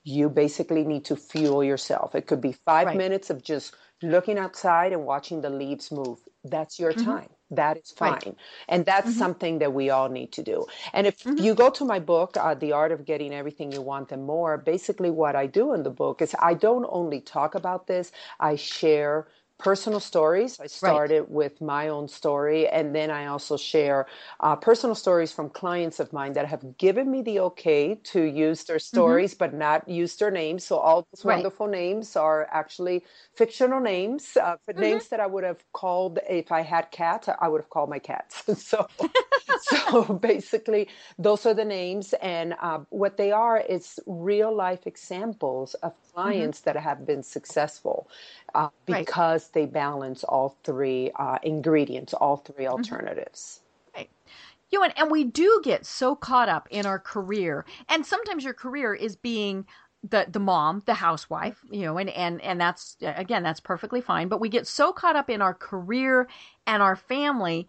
you 0.02 0.28
basically 0.28 0.84
need 0.84 1.04
to 1.04 1.14
fuel 1.14 1.62
yourself 1.62 2.14
it 2.16 2.26
could 2.26 2.40
be 2.40 2.52
five 2.52 2.88
right. 2.88 2.96
minutes 2.96 3.30
of 3.30 3.42
just 3.42 3.74
looking 4.02 4.36
outside 4.36 4.92
and 4.92 5.04
watching 5.04 5.40
the 5.40 5.50
leaves 5.50 5.92
move 5.92 6.18
that's 6.44 6.80
your 6.80 6.92
mm-hmm. 6.92 7.04
time 7.04 7.28
that 7.50 7.76
is 7.78 7.92
fine. 7.92 8.20
Right. 8.20 8.36
And 8.68 8.84
that's 8.86 9.10
Mm-hmm. 9.10 9.12
something 9.12 9.58
that 9.60 9.72
we 9.72 9.90
all 9.90 10.08
need 10.08 10.32
to 10.32 10.42
do. 10.42 10.66
And 10.92 11.06
if 11.06 11.26
Mhm. 11.26 11.36
you 11.36 11.54
go 11.54 11.70
to 11.70 11.84
my 11.84 11.98
book, 12.00 12.36
uh, 12.36 12.54
The 12.54 12.72
Art 12.72 12.92
of 12.92 13.04
Getting 13.04 13.32
Everything 13.34 13.72
You 13.72 13.82
Want 13.82 14.12
and 14.12 14.24
More, 14.24 14.58
basically 14.58 15.10
what 15.10 15.36
I 15.36 15.46
do 15.46 15.72
in 15.72 15.82
the 15.82 15.90
book 15.90 16.22
is 16.22 16.34
I 16.40 16.54
don't 16.54 16.86
only 16.90 17.20
talk 17.20 17.54
about 17.54 17.86
this, 17.86 18.12
I 18.40 18.56
share 18.56 19.28
personal 19.58 20.00
stories. 20.00 20.58
I 20.60 20.66
started 20.66 21.30
with 21.30 21.60
my 21.60 21.88
own 21.88 22.08
story, 22.08 22.68
and 22.68 22.94
then 22.94 23.10
I 23.10 23.26
also 23.26 23.56
share 23.56 24.06
uh, 24.40 24.56
personal 24.56 24.94
stories 24.94 25.32
from 25.32 25.50
clients 25.50 26.00
of 26.00 26.12
mine 26.12 26.32
that 26.34 26.46
have 26.46 26.76
given 26.78 27.10
me 27.10 27.22
the 27.22 27.40
okay 27.40 27.94
to 27.94 28.22
use 28.22 28.64
their 28.64 28.78
stories, 28.78 29.34
but 29.34 29.54
not 29.54 29.88
use 29.88 30.16
their 30.16 30.30
names. 30.30 30.64
So 30.64 30.76
all 30.78 31.06
those 31.12 31.24
Right. 31.24 31.36
wonderful 31.36 31.66
names 31.66 32.16
are 32.16 32.46
actually 32.50 33.04
fictional 33.34 33.80
names, 33.80 34.36
uh, 34.36 34.56
but 34.66 34.76
names 34.78 35.08
that 35.08 35.20
I 35.20 35.26
would 35.26 35.44
have 35.44 35.64
called 35.72 36.18
if 36.28 36.52
I 36.52 36.62
had 36.62 36.90
cats. 36.90 37.28
I 37.28 37.48
would 37.48 37.60
have 37.60 37.70
called 37.70 37.90
my 37.90 37.98
cats. 37.98 38.44
so, 38.66 38.86
so 39.62 40.02
basically, 40.14 40.88
those 41.18 41.46
are 41.46 41.54
the 41.54 41.64
names, 41.64 42.14
and 42.14 42.54
uh, 42.60 42.80
what 42.90 43.16
they 43.16 43.32
are 43.32 43.58
is 43.60 44.00
real 44.06 44.54
life 44.54 44.86
examples 44.86 45.74
of 45.74 45.94
clients 46.12 46.60
that 46.62 46.76
have 46.76 47.06
been 47.06 47.22
successful 47.22 48.08
uh, 48.54 48.68
Right. 48.88 49.06
because 49.06 49.48
they 49.50 49.66
balance 49.66 50.24
all 50.24 50.56
three 50.64 51.10
uh, 51.16 51.38
ingredients, 51.42 52.14
all 52.14 52.36
3 52.38 52.66
alternatives. 52.66 53.60
Right. 53.94 54.10
You 54.70 54.78
know, 54.80 54.84
and, 54.84 54.98
and 54.98 55.10
we 55.10 55.24
do 55.24 55.60
get 55.64 55.86
so 55.86 56.16
caught 56.16 56.48
up 56.48 56.68
in 56.70 56.86
our 56.86 56.98
career, 56.98 57.64
and 57.88 58.04
sometimes 58.04 58.44
your 58.44 58.54
career 58.54 58.94
is 58.94 59.16
being 59.16 59.66
the 60.02 60.26
the 60.28 60.40
mom, 60.40 60.82
the 60.86 60.94
housewife, 60.94 61.64
you 61.70 61.82
know, 61.82 61.98
and 61.98 62.10
and 62.10 62.40
and 62.42 62.60
that's 62.60 62.96
again 63.02 63.42
that's 63.42 63.60
perfectly 63.60 64.00
fine. 64.00 64.28
But 64.28 64.40
we 64.40 64.48
get 64.48 64.66
so 64.66 64.92
caught 64.92 65.16
up 65.16 65.30
in 65.30 65.42
our 65.42 65.54
career 65.54 66.28
and 66.66 66.82
our 66.82 66.96
family 66.96 67.68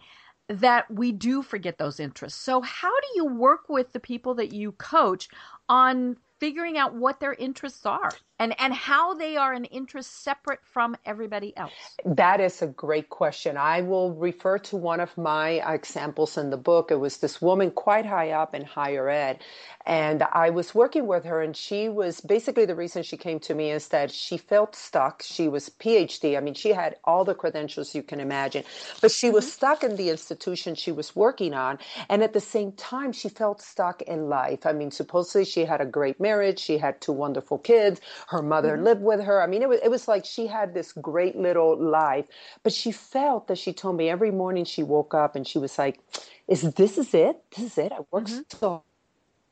that 0.49 0.89
we 0.89 1.11
do 1.11 1.41
forget 1.41 1.77
those 1.77 1.99
interests. 1.99 2.39
So 2.39 2.61
how 2.61 2.89
do 2.91 3.07
you 3.15 3.25
work 3.25 3.69
with 3.69 3.91
the 3.93 3.99
people 3.99 4.33
that 4.35 4.51
you 4.53 4.71
coach 4.73 5.29
on 5.69 6.17
figuring 6.39 6.77
out 6.77 6.95
what 6.95 7.19
their 7.19 7.33
interests 7.33 7.85
are 7.85 8.21
and 8.39 8.53
and 8.59 8.73
how 8.73 9.13
they 9.13 9.37
are 9.37 9.53
an 9.53 9.65
interest 9.65 10.23
separate 10.23 10.59
from 10.63 10.95
everybody 11.05 11.55
else? 11.57 11.71
That 12.05 12.39
is 12.39 12.61
a 12.61 12.67
great 12.67 13.09
question. 13.09 13.57
I 13.57 13.81
will 13.81 14.13
refer 14.13 14.57
to 14.59 14.77
one 14.77 14.99
of 14.99 15.17
my 15.17 15.61
examples 15.73 16.37
in 16.37 16.49
the 16.49 16.57
book. 16.57 16.91
It 16.91 16.99
was 16.99 17.17
this 17.17 17.41
woman 17.41 17.71
quite 17.71 18.05
high 18.05 18.31
up 18.31 18.53
in 18.53 18.63
higher 18.63 19.09
ed. 19.09 19.39
And 19.87 20.23
I 20.33 20.49
was 20.49 20.75
working 20.75 21.07
with 21.07 21.23
her, 21.23 21.41
and 21.41 21.55
she 21.55 21.87
was 21.87 22.19
basically 22.19 22.65
the 22.65 22.75
reason 22.75 23.03
she 23.03 23.15
came 23.15 23.39
to 23.39 23.55
me 23.55 23.71
is 23.71 23.87
that 23.87 24.11
she 24.11 24.37
felt 24.37 24.75
stuck. 24.75 25.23
She 25.23 25.47
was 25.47 25.69
PhD. 25.69 26.37
I 26.37 26.41
mean, 26.41 26.55
she 26.55 26.73
had 26.73 26.97
all 27.05 27.23
the 27.23 27.33
credentials 27.33 27.95
you 27.95 28.03
can 28.03 28.19
imagine, 28.19 28.65
but 28.99 29.11
she 29.11 29.29
was 29.29 29.45
mm-hmm. 29.45 29.51
stuck 29.51 29.83
in 29.85 29.95
the 29.95 30.09
institution 30.09 30.75
she 30.75 30.91
was 30.91 31.15
working 31.15 31.53
on. 31.53 31.79
And 32.09 32.21
at 32.21 32.33
the 32.33 32.41
same 32.41 32.73
time, 32.73 33.13
she 33.13 33.29
felt 33.29 33.61
stuck 33.61 34.01
in 34.01 34.27
life. 34.27 34.65
I 34.65 34.73
mean, 34.73 34.91
supposedly 34.91 35.45
she 35.45 35.63
had 35.63 35.79
a 35.79 35.85
great 35.85 36.19
marriage, 36.19 36.59
she 36.59 36.77
had 36.77 36.99
two 36.99 37.13
wonderful 37.13 37.57
kids, 37.57 38.01
her 38.27 38.41
mother 38.41 38.77
lived 38.77 39.01
with 39.01 39.21
her. 39.21 39.41
I 39.41 39.47
mean, 39.47 39.61
it 39.61 39.69
was, 39.69 39.79
it 39.81 39.89
was 39.89 40.07
like 40.07 40.25
she 40.25 40.47
had 40.47 40.73
this 40.73 40.91
great 40.93 41.37
little 41.37 41.77
life, 41.77 42.25
but 42.61 42.73
she 42.73 42.91
felt 42.91 43.47
that 43.47 43.57
she 43.57 43.71
told 43.73 43.95
me 43.95 44.09
every 44.09 44.31
morning 44.31 44.65
she 44.65 44.83
woke 44.83 45.13
up 45.13 45.35
and 45.35 45.47
she 45.47 45.57
was 45.57 45.77
like, 45.77 45.99
is 46.47 46.61
this 46.73 46.97
is 46.97 47.13
it? 47.13 47.41
This 47.55 47.65
is 47.65 47.77
it. 47.77 47.91
I 47.93 47.99
worked 48.11 48.31
so 48.51 48.83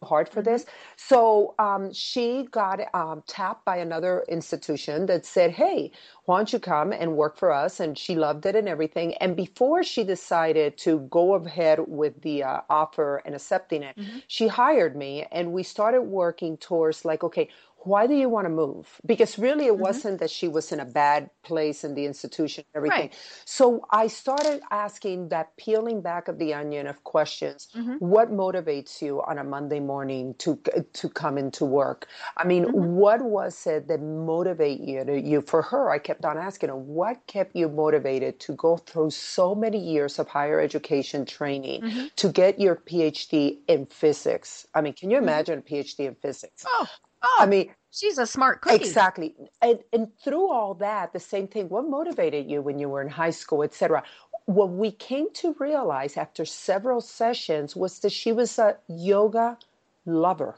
hard 0.04 0.30
for 0.30 0.42
this. 0.42 0.66
So 0.98 1.56
um, 1.60 1.92
she 1.94 2.48
got 2.52 2.80
um, 2.94 3.24
tapped 3.28 3.66
by 3.66 3.78
another 3.78 4.24
institution 4.30 5.06
that 5.08 5.26
said, 5.26 5.52
Hey, 5.52 5.92
why 6.26 6.38
don't 6.38 6.54
you 6.54 6.60
come 6.60 6.92
and 6.92 7.16
work 7.16 7.38
for 7.38 7.52
us? 7.52 7.80
And 7.80 7.98
she 7.98 8.16
loved 8.16 8.46
it 8.46 8.56
and 8.56 8.70
everything. 8.70 9.16
And 9.16 9.36
before 9.36 9.84
she 9.84 10.04
decided 10.04 10.78
to 10.80 11.00
go 11.10 11.36
ahead 11.36 11.80
with 11.88 12.22
the 12.22 12.44
uh, 12.44 12.62
offer 12.70 13.22
and 13.26 13.36
accepting 13.36 13.84
it, 13.84 13.98
she 14.28 14.48
hired 14.48 14.96
me 14.96 15.26
and 15.32 15.52
we 15.52 15.64
started 15.64 16.02
working 16.04 16.58
towards 16.58 17.06
like, 17.06 17.24
okay, 17.24 17.50
why 17.86 18.08
do 18.08 18.16
you 18.16 18.30
want 18.30 18.46
to 18.46 18.50
move? 18.50 19.00
Because 19.06 19.38
really, 19.38 19.68
it 19.68 19.74
mm-hmm. 19.74 19.82
wasn't 19.82 20.20
that 20.20 20.30
she 20.30 20.48
was 20.48 20.72
in 20.72 20.80
a 20.80 20.86
bad 20.86 21.30
place 21.44 21.84
in 21.84 21.94
the 21.96 22.06
institution, 22.06 22.64
and 22.74 22.80
everything. 22.80 23.10
Right. 23.10 23.18
So 23.46 23.86
I 23.92 24.08
started 24.08 24.62
asking 24.72 25.30
that 25.30 25.56
peeling 25.58 26.02
back 26.02 26.28
of 26.28 26.40
the 26.40 26.54
onion 26.54 26.88
of 26.88 27.04
questions. 27.04 27.68
Mm-hmm. 27.76 27.98
What 28.00 28.32
motivates 28.32 29.02
you 29.02 29.22
on 29.22 29.38
a 29.38 29.44
Monday 29.44 29.80
morning 29.80 30.36
to 30.40 30.60
to 30.94 31.10
come 31.10 31.38
into 31.38 31.66
work? 31.66 32.08
I 32.38 32.46
mean, 32.46 32.66
mm-hmm. 32.66 32.96
what 32.96 33.22
was 33.22 33.66
it 33.68 33.88
that 33.88 34.02
motivated 34.02 34.88
you? 34.88 35.04
To, 35.06 35.22
you 35.22 35.42
for 35.42 35.62
her, 35.62 35.90
I 35.92 36.00
kept 36.00 36.26
on 36.26 36.38
asking 36.38 36.70
her, 36.70 36.76
what 36.76 37.26
kept 37.28 37.56
you 37.56 37.70
motivated 37.70 38.40
to 38.42 38.54
go 38.54 38.78
through 38.78 39.12
so 39.12 39.56
many 39.56 39.78
years 39.78 40.20
of 40.20 40.28
higher 40.28 40.60
education 40.60 41.26
training 41.26 42.10
to 42.16 42.30
get 42.30 42.60
your 42.60 42.76
PhD 42.76 43.60
in 43.68 43.86
physics? 43.86 44.68
I 44.74 44.82
mean, 44.82 44.94
can 44.94 45.12
you 45.12 45.18
imagine 45.18 45.60
a 45.60 45.62
PhD 45.62 46.08
in 46.08 46.16
physics? 46.16 46.64
Oh, 46.68 46.88
oh, 47.24 47.38
I 47.42 47.46
mean, 47.48 47.72
she's 47.92 48.18
a 48.20 48.28
smart 48.28 48.62
cookie. 48.62 48.94
Exactly. 48.94 49.36
And, 49.62 49.80
and 49.94 50.10
through 50.24 50.50
all 50.52 50.74
that, 50.76 51.14
the 51.14 51.20
same 51.20 51.48
thing, 51.48 51.70
what 51.70 51.88
motivated 51.90 52.50
you 52.50 52.62
when 52.62 52.80
you 52.80 52.90
were 52.90 53.02
in 53.02 53.10
high 53.10 53.32
school, 53.32 53.64
et 53.64 53.74
cetera? 53.76 54.04
What 54.46 54.72
we 54.72 54.92
came 54.92 55.32
to 55.36 55.56
realize 55.60 56.18
after 56.18 56.46
several 56.46 57.02
sessions 57.02 57.76
was 57.76 58.00
that 58.00 58.12
she 58.12 58.32
was 58.32 58.60
a 58.60 58.78
yoga 58.88 59.58
lover. 60.06 60.58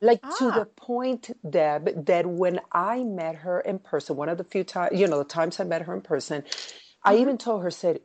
Like 0.00 0.28
to 0.30 0.50
Ah. 0.50 0.52
the 0.52 0.66
point, 0.66 1.30
Deb, 1.48 2.06
that 2.06 2.26
when 2.26 2.60
I 2.72 3.04
met 3.04 3.36
her 3.36 3.60
in 3.60 3.80
person, 3.80 4.16
one 4.16 4.28
of 4.30 4.38
the 4.38 4.44
few 4.44 4.64
times, 4.64 4.98
you 4.98 5.08
know, 5.08 5.18
the 5.18 5.24
times 5.24 5.60
I 5.60 5.64
met 5.64 5.82
her 5.82 5.94
in 5.94 6.02
person, 6.02 6.44
I 7.04 7.16
Mm-hmm. 7.16 7.18
even 7.18 7.38
told 7.38 7.62
her, 7.64 7.70
said, 7.70 8.00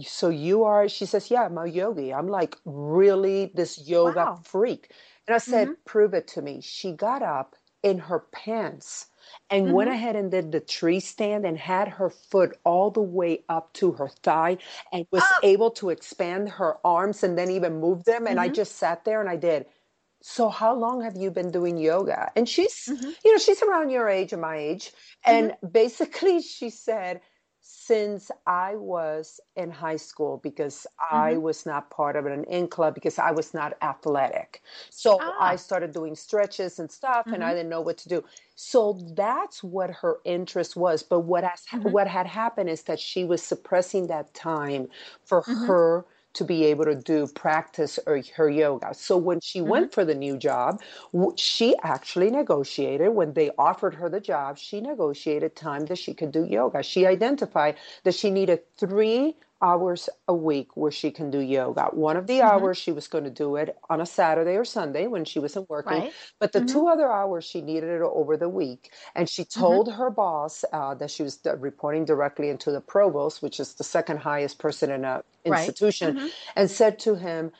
so 0.00 0.30
you 0.30 0.64
are, 0.64 0.88
she 0.88 1.06
says, 1.06 1.30
yeah, 1.30 1.44
I'm 1.44 1.58
a 1.58 1.66
yogi. 1.66 2.14
I'm 2.14 2.28
like 2.28 2.56
really 2.64 3.52
this 3.54 3.88
yoga 3.88 4.28
Wow. 4.28 4.40
freak. 4.44 4.92
And 5.26 5.34
I 5.34 5.38
said, 5.38 5.68
mm-hmm. 5.68 5.82
prove 5.84 6.14
it 6.14 6.28
to 6.28 6.42
me. 6.42 6.60
She 6.60 6.92
got 6.92 7.22
up 7.22 7.56
in 7.82 7.98
her 7.98 8.20
pants 8.32 9.06
and 9.50 9.72
went 9.72 9.88
mm-hmm. 9.88 9.96
ahead 9.96 10.16
and 10.16 10.30
did 10.30 10.52
the 10.52 10.60
tree 10.60 11.00
stand 11.00 11.44
and 11.44 11.58
had 11.58 11.88
her 11.88 12.10
foot 12.10 12.58
all 12.64 12.90
the 12.90 13.02
way 13.02 13.44
up 13.48 13.72
to 13.74 13.92
her 13.92 14.08
thigh 14.22 14.58
and 14.92 15.06
was 15.10 15.22
oh. 15.24 15.40
able 15.42 15.70
to 15.70 15.90
expand 15.90 16.48
her 16.48 16.76
arms 16.84 17.22
and 17.22 17.36
then 17.36 17.50
even 17.50 17.80
move 17.80 18.04
them. 18.04 18.26
And 18.26 18.40
I 18.40 18.46
mm-hmm. 18.46 18.54
just 18.54 18.76
sat 18.76 19.04
there 19.04 19.20
and 19.20 19.28
I 19.28 19.36
did. 19.36 19.66
So 20.22 20.48
how 20.48 20.74
long 20.74 21.02
have 21.02 21.16
you 21.16 21.30
been 21.30 21.50
doing 21.50 21.76
yoga? 21.76 22.30
And 22.36 22.48
she's, 22.48 22.88
you 22.88 23.32
know, 23.32 23.38
she's 23.38 23.62
around 23.62 23.90
your 23.90 24.08
age 24.08 24.32
and 24.32 24.40
my 24.40 24.56
age. 24.56 24.92
And 25.24 25.54
basically 25.68 26.40
she 26.42 26.70
said, 26.70 27.20
since 27.64 28.28
I 28.44 28.74
was 28.74 29.40
in 29.54 29.70
high 29.70 29.96
school 29.96 30.40
because 30.42 30.84
I 30.98 31.32
mm-hmm. 31.32 31.42
was 31.42 31.64
not 31.64 31.90
part 31.90 32.16
of 32.16 32.26
an 32.26 32.42
in 32.44 32.66
club 32.66 32.92
because 32.92 33.20
I 33.20 33.30
was 33.30 33.54
not 33.54 33.74
athletic. 33.80 34.62
So 34.90 35.18
Ah. 35.20 35.36
I 35.40 35.56
started 35.56 35.92
doing 35.92 36.16
stretches 36.16 36.80
and 36.80 36.90
stuff 36.90 37.26
and 37.26 37.44
I 37.44 37.48
mm-hmm. 37.48 37.56
didn't 37.56 37.70
know 37.70 37.80
what 37.80 37.98
to 37.98 38.08
do. 38.08 38.24
So 38.56 38.98
that's 39.14 39.62
what 39.62 39.90
her 39.90 40.16
interest 40.24 40.74
was. 40.76 41.04
But 41.04 41.20
what 41.20 41.44
has 41.44 41.64
mm-hmm. 41.72 41.90
what 41.90 42.08
had 42.08 42.26
happened 42.26 42.68
is 42.68 42.82
that 42.82 42.98
she 42.98 43.24
was 43.24 43.42
suppressing 43.42 44.08
that 44.08 44.34
time 44.34 44.88
for 45.24 45.42
her 45.42 46.04
to 46.34 46.44
be 46.44 46.64
able 46.64 46.84
to 46.84 46.94
do 46.94 47.26
practice 47.26 47.98
or 48.06 48.22
her 48.36 48.48
yoga. 48.48 48.94
So 48.94 49.16
when 49.16 49.40
she 49.40 49.60
went 49.60 49.86
mm-hmm. 49.86 49.94
for 49.94 50.04
the 50.04 50.14
new 50.14 50.36
job, 50.36 50.80
she 51.36 51.74
actually 51.82 52.30
negotiated 52.30 53.10
when 53.10 53.32
they 53.34 53.50
offered 53.58 53.94
her 53.94 54.08
the 54.08 54.20
job, 54.20 54.58
she 54.58 54.80
negotiated 54.80 55.54
time 55.56 55.86
that 55.86 55.98
she 55.98 56.14
could 56.14 56.32
do 56.32 56.44
yoga. 56.44 56.82
She 56.82 57.06
identified 57.06 57.76
that 58.04 58.14
she 58.14 58.30
needed 58.30 58.60
3 58.78 59.36
hours 59.62 60.08
a 60.28 60.34
week 60.34 60.76
where 60.76 60.90
she 60.92 61.10
can 61.12 61.30
do 61.30 61.40
yoga. 61.40 61.84
One 61.92 62.16
of 62.16 62.26
the 62.26 62.42
hours 62.42 62.78
she 62.78 62.92
was 62.92 63.08
going 63.08 63.24
to 63.24 63.30
do 63.30 63.56
it 63.56 63.76
on 63.90 64.00
a 64.00 64.06
Saturday 64.06 64.56
or 64.56 64.64
Sunday 64.64 65.06
when 65.06 65.24
she 65.24 65.38
wasn't 65.38 65.70
working, 65.70 66.02
Right. 66.02 66.14
but 66.40 66.52
the 66.52 66.60
two 66.60 66.88
other 66.88 67.10
hours 67.10 67.44
she 67.44 67.62
needed 67.62 67.90
it 67.90 68.02
over 68.02 68.36
the 68.36 68.48
week. 68.50 68.92
And 69.14 69.28
she 69.28 69.44
told 69.44 69.92
her 69.92 70.10
boss 70.10 70.64
uh, 70.72 70.94
that 70.96 71.10
she 71.10 71.22
was 71.22 71.40
uh, 71.46 71.56
reporting 71.58 72.04
directly 72.04 72.50
into 72.50 72.72
the 72.72 72.80
provost, 72.82 73.42
which 73.42 73.60
is 73.60 73.74
the 73.74 73.84
second 73.84 74.18
highest 74.18 74.58
person 74.58 74.90
in 74.90 75.04
a 75.04 75.22
Right. 75.48 75.72
institution, 75.72 76.16
and 76.56 76.70
said 76.70 76.98
to 77.00 77.16
him, 77.16 77.52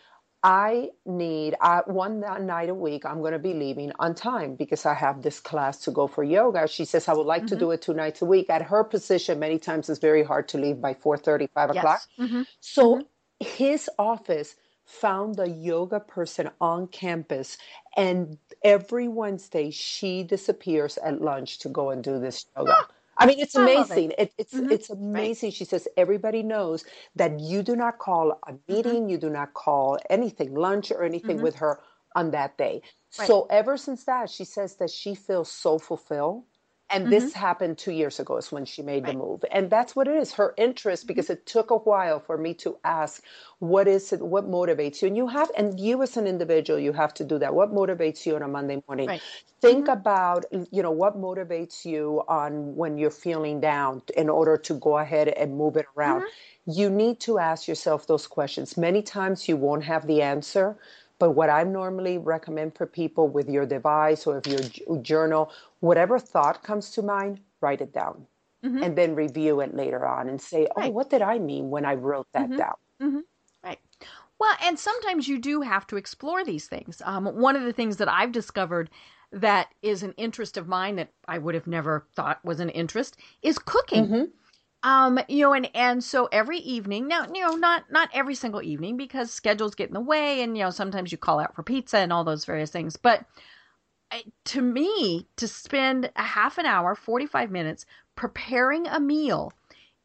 I 0.42 0.90
need 1.06 1.54
I, 1.60 1.82
one 1.86 2.20
night 2.20 2.68
a 2.68 2.74
week. 2.74 3.06
I'm 3.06 3.20
going 3.20 3.32
to 3.32 3.38
be 3.38 3.54
leaving 3.54 3.92
on 4.00 4.14
time 4.14 4.56
because 4.56 4.84
I 4.84 4.94
have 4.94 5.22
this 5.22 5.38
class 5.38 5.78
to 5.84 5.92
go 5.92 6.08
for 6.08 6.24
yoga. 6.24 6.66
She 6.66 6.84
says 6.84 7.06
I 7.06 7.12
would 7.12 7.26
like 7.26 7.46
to 7.46 7.54
mm-hmm. 7.54 7.60
do 7.60 7.70
it 7.70 7.82
two 7.82 7.94
nights 7.94 8.22
a 8.22 8.24
week. 8.24 8.50
At 8.50 8.62
her 8.62 8.82
position, 8.82 9.38
many 9.38 9.58
times 9.58 9.88
it's 9.88 10.00
very 10.00 10.24
hard 10.24 10.48
to 10.48 10.58
leave 10.58 10.80
by 10.80 10.94
4:30, 10.94 11.48
5 11.54 11.70
o'clock. 11.70 12.02
Yes. 12.18 12.30
Mhm. 12.30 12.46
So 12.60 12.96
mm-hmm. 12.96 13.46
his 13.56 13.88
office 13.98 14.56
found 14.84 15.38
a 15.38 15.48
yoga 15.48 16.00
person 16.00 16.50
on 16.60 16.88
campus, 16.88 17.56
and 17.96 18.36
every 18.64 19.06
Wednesday 19.06 19.70
she 19.70 20.24
disappears 20.24 20.98
at 20.98 21.20
lunch 21.20 21.58
to 21.60 21.68
go 21.68 21.90
and 21.90 22.02
do 22.02 22.18
this 22.18 22.46
yoga. 22.56 22.88
I 23.22 23.26
mean, 23.26 23.38
it's 23.38 23.54
love 23.54 23.68
it. 23.68 23.76
amazing. 23.76 24.12
It, 24.18 24.34
it's 24.38 24.54
mm-hmm. 24.54 24.70
it's 24.70 24.90
amazing. 24.90 25.52
She 25.52 25.64
says 25.64 25.88
everybody 25.96 26.42
knows 26.42 26.84
that 27.16 27.40
you 27.40 27.62
do 27.62 27.76
not 27.76 27.98
call 27.98 28.32
a 28.32 28.52
mm-hmm. 28.52 28.72
meeting, 28.72 29.08
you 29.08 29.18
do 29.18 29.30
not 29.30 29.54
call 29.54 29.98
anything, 30.10 30.54
lunch 30.54 30.90
or 30.90 31.04
anything 31.04 31.36
mm-hmm. 31.36 31.44
with 31.44 31.56
her 31.56 31.80
on 32.14 32.32
that 32.32 32.58
day. 32.58 32.82
So 33.10 33.46
ever 33.50 33.76
since 33.76 34.04
that, 34.04 34.30
she 34.30 34.44
says 34.44 34.76
that 34.76 34.90
she 34.90 35.14
feels 35.14 35.50
so 35.50 35.78
fulfilled 35.78 36.44
And 36.92 37.04
mm-hmm. 37.04 37.10
this 37.10 37.32
happened 37.32 37.78
two 37.78 37.92
years 37.92 38.20
ago, 38.20 38.36
is 38.36 38.52
when 38.52 38.64
she 38.64 38.82
made 38.82 39.04
right. 39.04 39.12
the 39.12 39.18
move. 39.18 39.44
And 39.50 39.70
that's 39.70 39.96
what 39.96 40.08
it 40.08 40.16
is 40.16 40.32
her 40.34 40.54
interest, 40.58 41.06
because 41.06 41.30
it 41.30 41.46
took 41.46 41.70
a 41.70 41.76
while 41.76 42.20
for 42.20 42.36
me 42.36 42.52
to 42.54 42.76
ask, 42.84 43.22
what 43.60 43.88
is 43.88 44.12
it, 44.12 44.20
what 44.20 44.50
motivates 44.50 45.00
you? 45.00 45.08
And 45.08 45.16
you 45.16 45.26
have, 45.28 45.50
and 45.56 45.78
you 45.80 46.02
as 46.02 46.16
an 46.16 46.26
individual, 46.26 46.78
you 46.78 46.92
have 46.92 47.14
to 47.14 47.24
do 47.24 47.38
that. 47.38 47.54
What 47.54 47.72
motivates 47.72 48.26
you 48.26 48.36
on 48.36 48.42
a 48.42 48.48
Monday 48.48 48.82
morning? 48.86 49.08
Right. 49.08 49.22
Think 49.60 49.86
mm-hmm. 49.86 49.92
about, 49.92 50.44
you 50.70 50.82
know, 50.82 50.90
what 50.90 51.16
motivates 51.16 51.84
you 51.84 52.22
on 52.28 52.74
when 52.76 52.98
you're 52.98 53.10
feeling 53.10 53.60
down 53.60 54.02
in 54.16 54.28
order 54.28 54.56
to 54.58 54.74
go 54.74 54.98
ahead 54.98 55.28
and 55.28 55.56
move 55.56 55.76
it 55.76 55.86
around. 55.96 56.22
Mm-hmm. 56.22 56.72
You 56.72 56.90
need 56.90 57.20
to 57.20 57.38
ask 57.38 57.66
yourself 57.66 58.06
those 58.06 58.26
questions. 58.26 58.76
Many 58.76 59.02
times 59.02 59.48
you 59.48 59.56
won't 59.56 59.84
have 59.84 60.06
the 60.06 60.22
answer, 60.22 60.76
but 61.22 61.36
what 61.36 61.50
I 61.50 61.62
normally 61.62 62.18
recommend 62.18 62.74
for 62.74 62.84
people 62.84 63.28
with 63.28 63.48
your 63.48 63.64
device 63.64 64.26
or 64.26 64.38
if 64.38 64.46
your 64.48 64.98
journal, 65.02 65.52
whatever 65.78 66.18
thought 66.18 66.64
comes 66.64 66.90
to 66.90 67.02
mind, 67.02 67.38
write 67.60 67.80
it 67.80 67.92
down. 67.92 68.26
Mm-hmm. 68.64 68.82
And 68.82 68.98
then 68.98 69.14
review 69.14 69.60
it 69.60 69.72
later 69.72 70.04
on 70.04 70.28
and 70.28 70.42
say, 70.42 70.66
oh, 70.74 70.80
right. 70.80 70.92
what 70.92 71.10
did 71.10 71.22
I 71.22 71.38
mean 71.38 71.70
when 71.70 71.84
I 71.84 71.94
wrote 71.94 72.26
that 72.32 72.48
mm-hmm. 72.48 72.56
down? 72.56 72.74
Mm-hmm. 73.00 73.20
Right. 73.62 73.78
Well, 74.40 74.56
and 74.64 74.76
sometimes 74.76 75.28
you 75.28 75.38
do 75.38 75.60
have 75.60 75.86
to 75.86 75.96
explore 75.96 76.44
these 76.44 76.66
things. 76.66 77.00
Um, 77.04 77.26
one 77.26 77.54
of 77.54 77.62
the 77.62 77.72
things 77.72 77.98
that 77.98 78.08
I've 78.08 78.32
discovered 78.32 78.90
that 79.30 79.68
is 79.80 80.02
an 80.02 80.14
interest 80.16 80.56
of 80.56 80.66
mine 80.66 80.96
that 80.96 81.10
I 81.28 81.38
would 81.38 81.54
have 81.54 81.68
never 81.68 82.04
thought 82.16 82.44
was 82.44 82.58
an 82.58 82.70
interest 82.70 83.16
is 83.42 83.60
cooking. 83.60 84.32
Um, 84.84 85.20
you 85.28 85.42
know, 85.42 85.52
and 85.52 85.70
and 85.74 86.02
so 86.02 86.28
every 86.32 86.58
evening, 86.58 87.06
now, 87.06 87.26
you 87.32 87.40
know, 87.40 87.54
not 87.54 87.84
not 87.90 88.08
every 88.12 88.34
single 88.34 88.62
evening 88.62 88.96
because 88.96 89.30
schedules 89.30 89.74
get 89.76 89.88
in 89.88 89.94
the 89.94 90.00
way, 90.00 90.42
and 90.42 90.56
you 90.56 90.64
know, 90.64 90.70
sometimes 90.70 91.12
you 91.12 91.18
call 91.18 91.38
out 91.38 91.54
for 91.54 91.62
pizza 91.62 91.98
and 91.98 92.12
all 92.12 92.24
those 92.24 92.44
various 92.44 92.70
things. 92.70 92.96
But 92.96 93.24
to 94.44 94.60
me, 94.60 95.26
to 95.36 95.48
spend 95.48 96.10
a 96.16 96.22
half 96.22 96.58
an 96.58 96.66
hour, 96.66 96.94
forty 96.94 97.26
five 97.26 97.50
minutes 97.50 97.86
preparing 98.16 98.86
a 98.88 99.00
meal 99.00 99.52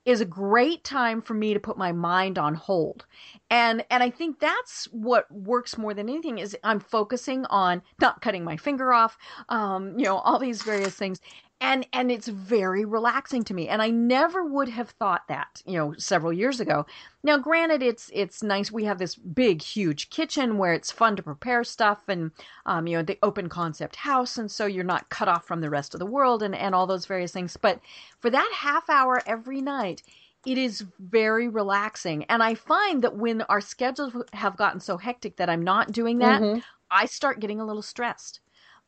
is 0.05 0.21
a 0.21 0.25
great 0.25 0.85
time 0.85 1.21
for 1.21 1.33
me 1.33 1.53
to 1.53 1.59
put 1.59 1.77
my 1.77 1.91
mind 1.91 2.37
on 2.37 2.55
hold. 2.55 3.05
And 3.49 3.83
and 3.91 4.01
I 4.01 4.09
think 4.09 4.39
that's 4.39 4.85
what 4.91 5.29
works 5.31 5.77
more 5.77 5.93
than 5.93 6.07
anything 6.07 6.37
is 6.37 6.55
I'm 6.63 6.79
focusing 6.79 7.45
on 7.47 7.81
not 7.99 8.21
cutting 8.21 8.45
my 8.45 8.55
finger 8.55 8.93
off, 8.93 9.17
um, 9.49 9.99
you 9.99 10.05
know, 10.05 10.17
all 10.19 10.39
these 10.39 10.63
various 10.63 10.95
things 10.95 11.19
and 11.59 11.87
and 11.91 12.11
it's 12.11 12.27
very 12.27 12.85
relaxing 12.85 13.43
to 13.43 13.53
me. 13.53 13.67
And 13.67 13.81
i 13.81 13.89
never 13.89 14.43
would 14.43 14.69
have 14.69 14.91
thought 14.91 15.27
that 15.27 15.61
you 15.65 15.77
know 15.77 15.93
several 15.97 16.31
years 16.31 16.59
ago. 16.59 16.85
Now 17.23 17.37
granted 17.37 17.81
it's 17.81 18.09
it's 18.13 18.43
nice. 18.43 18.71
We 18.71 18.85
have 18.85 18.99
this 18.99 19.15
big 19.15 19.61
huge 19.61 20.09
kitchen 20.09 20.57
where 20.57 20.73
it's 20.73 20.91
fun 20.91 21.15
to 21.15 21.23
prepare 21.23 21.63
stuff 21.63 22.03
and 22.07 22.31
um, 22.65 22.87
you 22.87 22.97
know 22.97 23.03
the 23.03 23.19
open 23.23 23.49
concept 23.49 23.95
house. 23.95 24.37
And 24.37 24.51
so 24.51 24.65
you're 24.65 24.83
not 24.83 25.09
cut 25.09 25.27
off 25.27 25.45
from 25.45 25.61
the 25.61 25.69
rest 25.69 25.93
of 25.93 25.99
the 25.99 26.05
world 26.05 26.43
and 26.43 26.55
and 26.55 26.75
all 26.75 26.87
those 26.87 27.05
various 27.05 27.31
things. 27.31 27.57
But 27.57 27.79
for 28.19 28.29
that 28.29 28.51
half 28.53 28.89
hour 28.89 29.21
every 29.25 29.61
night 29.61 30.03
it 30.45 30.57
is 30.57 30.85
very 30.99 31.47
relaxing. 31.47 32.23
And 32.25 32.43
i 32.43 32.53
find 32.53 33.03
that 33.03 33.15
when 33.17 33.41
our 33.43 33.61
schedules 33.61 34.13
have 34.33 34.55
gotten 34.55 34.79
so 34.79 34.97
hectic 34.97 35.37
that 35.37 35.49
i'm 35.49 35.63
not 35.63 35.91
doing 35.91 36.19
that 36.19 36.41
mm-hmm. 36.41 36.59
i 36.91 37.05
start 37.05 37.39
getting 37.39 37.59
a 37.59 37.65
little 37.65 37.81
stressed 37.81 38.39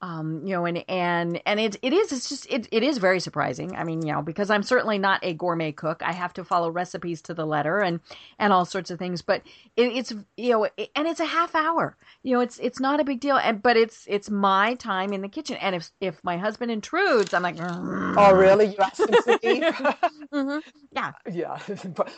um, 0.01 0.41
you 0.45 0.53
know, 0.53 0.65
and 0.65 0.83
and 0.87 1.41
and 1.45 1.59
it 1.59 1.75
it 1.81 1.91
is 1.91 2.13
it's 2.13 2.29
just 2.29 2.47
it, 2.49 2.67
it 2.71 2.83
is 2.83 2.99
very 2.99 3.19
surprising. 3.19 3.75
I 3.75 3.83
mean, 3.83 4.05
you 4.05 4.13
know, 4.13 4.21
because 4.21 4.49
I'm 4.49 4.63
certainly 4.63 4.97
not 4.97 5.19
a 5.23 5.33
gourmet 5.33 5.73
cook. 5.73 6.01
I 6.01 6.13
have 6.13 6.33
to 6.35 6.45
follow 6.45 6.71
recipes 6.71 7.21
to 7.23 7.33
the 7.33 7.45
letter 7.45 7.79
and 7.79 7.99
and 8.39 8.53
all 8.53 8.63
sorts 8.65 8.91
of 8.91 8.97
things. 8.97 9.21
But 9.21 9.41
it, 9.75 9.87
it's 9.87 10.13
you 10.37 10.51
know, 10.51 10.63
it, 10.77 10.89
and 10.95 11.05
it's 11.05 11.19
a 11.19 11.25
half 11.25 11.53
hour. 11.53 11.97
You 12.23 12.33
know, 12.35 12.39
it's 12.39 12.59
it's 12.59 12.79
not 12.79 13.01
a 13.01 13.03
big 13.03 13.19
deal. 13.19 13.37
And 13.37 13.61
but 13.61 13.75
it's 13.75 14.05
it's 14.07 14.29
my 14.29 14.75
time 14.75 15.11
in 15.11 15.21
the 15.21 15.27
kitchen. 15.27 15.57
And 15.57 15.75
if 15.75 15.91
if 15.99 16.23
my 16.23 16.37
husband 16.37 16.71
intrudes, 16.71 17.33
I'm 17.33 17.43
like, 17.43 17.57
oh 17.59 18.33
really? 18.33 18.67
You 18.67 18.77
asked 18.79 19.01
him 19.01 19.07
to 19.07 19.39
leave? 19.43 19.63
mm-hmm. 20.33 20.59
Yeah. 20.91 21.11
Yeah. 21.29 21.59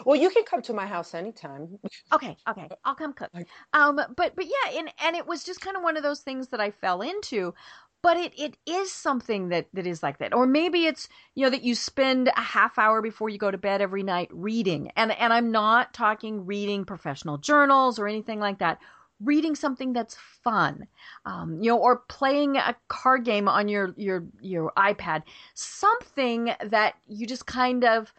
well, 0.06 0.16
you 0.16 0.30
can 0.30 0.44
come 0.44 0.62
to 0.64 0.74
my 0.74 0.86
house 0.86 1.16
anytime. 1.16 1.80
Okay. 2.14 2.38
Okay. 2.48 2.68
I'll 2.86 2.96
come 2.96 3.14
cook. 3.14 3.32
Um. 3.74 4.00
But 4.16 4.36
but 4.36 4.46
yeah. 4.46 4.78
And 4.78 4.94
and 5.04 5.16
it 5.16 5.26
was 5.26 5.44
just 5.44 5.62
kind 5.62 5.76
of 5.76 5.82
one 5.82 5.98
of 5.98 6.04
those 6.04 6.20
things 6.20 6.50
that 6.50 6.62
I 6.62 6.70
fell 6.70 7.02
into 7.02 7.56
but 8.02 8.18
it, 8.18 8.34
it 8.38 8.58
is 8.66 8.92
something 8.92 9.50
that, 9.50 9.68
that 9.74 9.86
is 9.86 10.02
like 10.02 10.18
that. 10.20 10.34
Or 10.34 10.48
maybe 10.48 10.86
it's, 10.86 11.08
you 11.36 11.44
know, 11.44 11.50
that 11.50 11.64
you 11.64 11.76
spend 11.76 12.28
a 12.30 12.42
half 12.42 12.78
hour 12.78 13.02
before 13.02 13.30
you 13.30 13.38
go 13.38 13.52
to 13.52 13.58
bed 13.58 13.82
every 13.82 14.04
night 14.04 14.30
reading. 14.32 14.92
And, 14.96 15.12
and 15.12 15.32
I'm 15.32 15.52
not 15.52 15.94
talking 15.94 16.46
reading 16.46 16.86
professional 16.86 17.38
journals 17.38 18.00
or 18.00 18.08
anything 18.08 18.40
like 18.40 18.60
that. 18.60 18.80
Reading 19.24 19.56
something 19.56 19.94
that's 19.94 20.18
fun, 20.44 20.88
um, 21.26 21.60
you 21.62 21.70
know, 21.70 21.78
or 21.78 21.98
playing 22.10 22.58
a 22.58 22.76
card 22.88 23.24
game 23.24 23.48
on 23.48 23.68
your, 23.68 23.94
your, 23.96 24.26
your 24.42 24.72
iPad, 24.76 25.22
something 25.54 26.52
that 26.66 26.96
you 27.08 27.28
just 27.28 27.46
kind 27.46 27.84
of, 27.84 28.12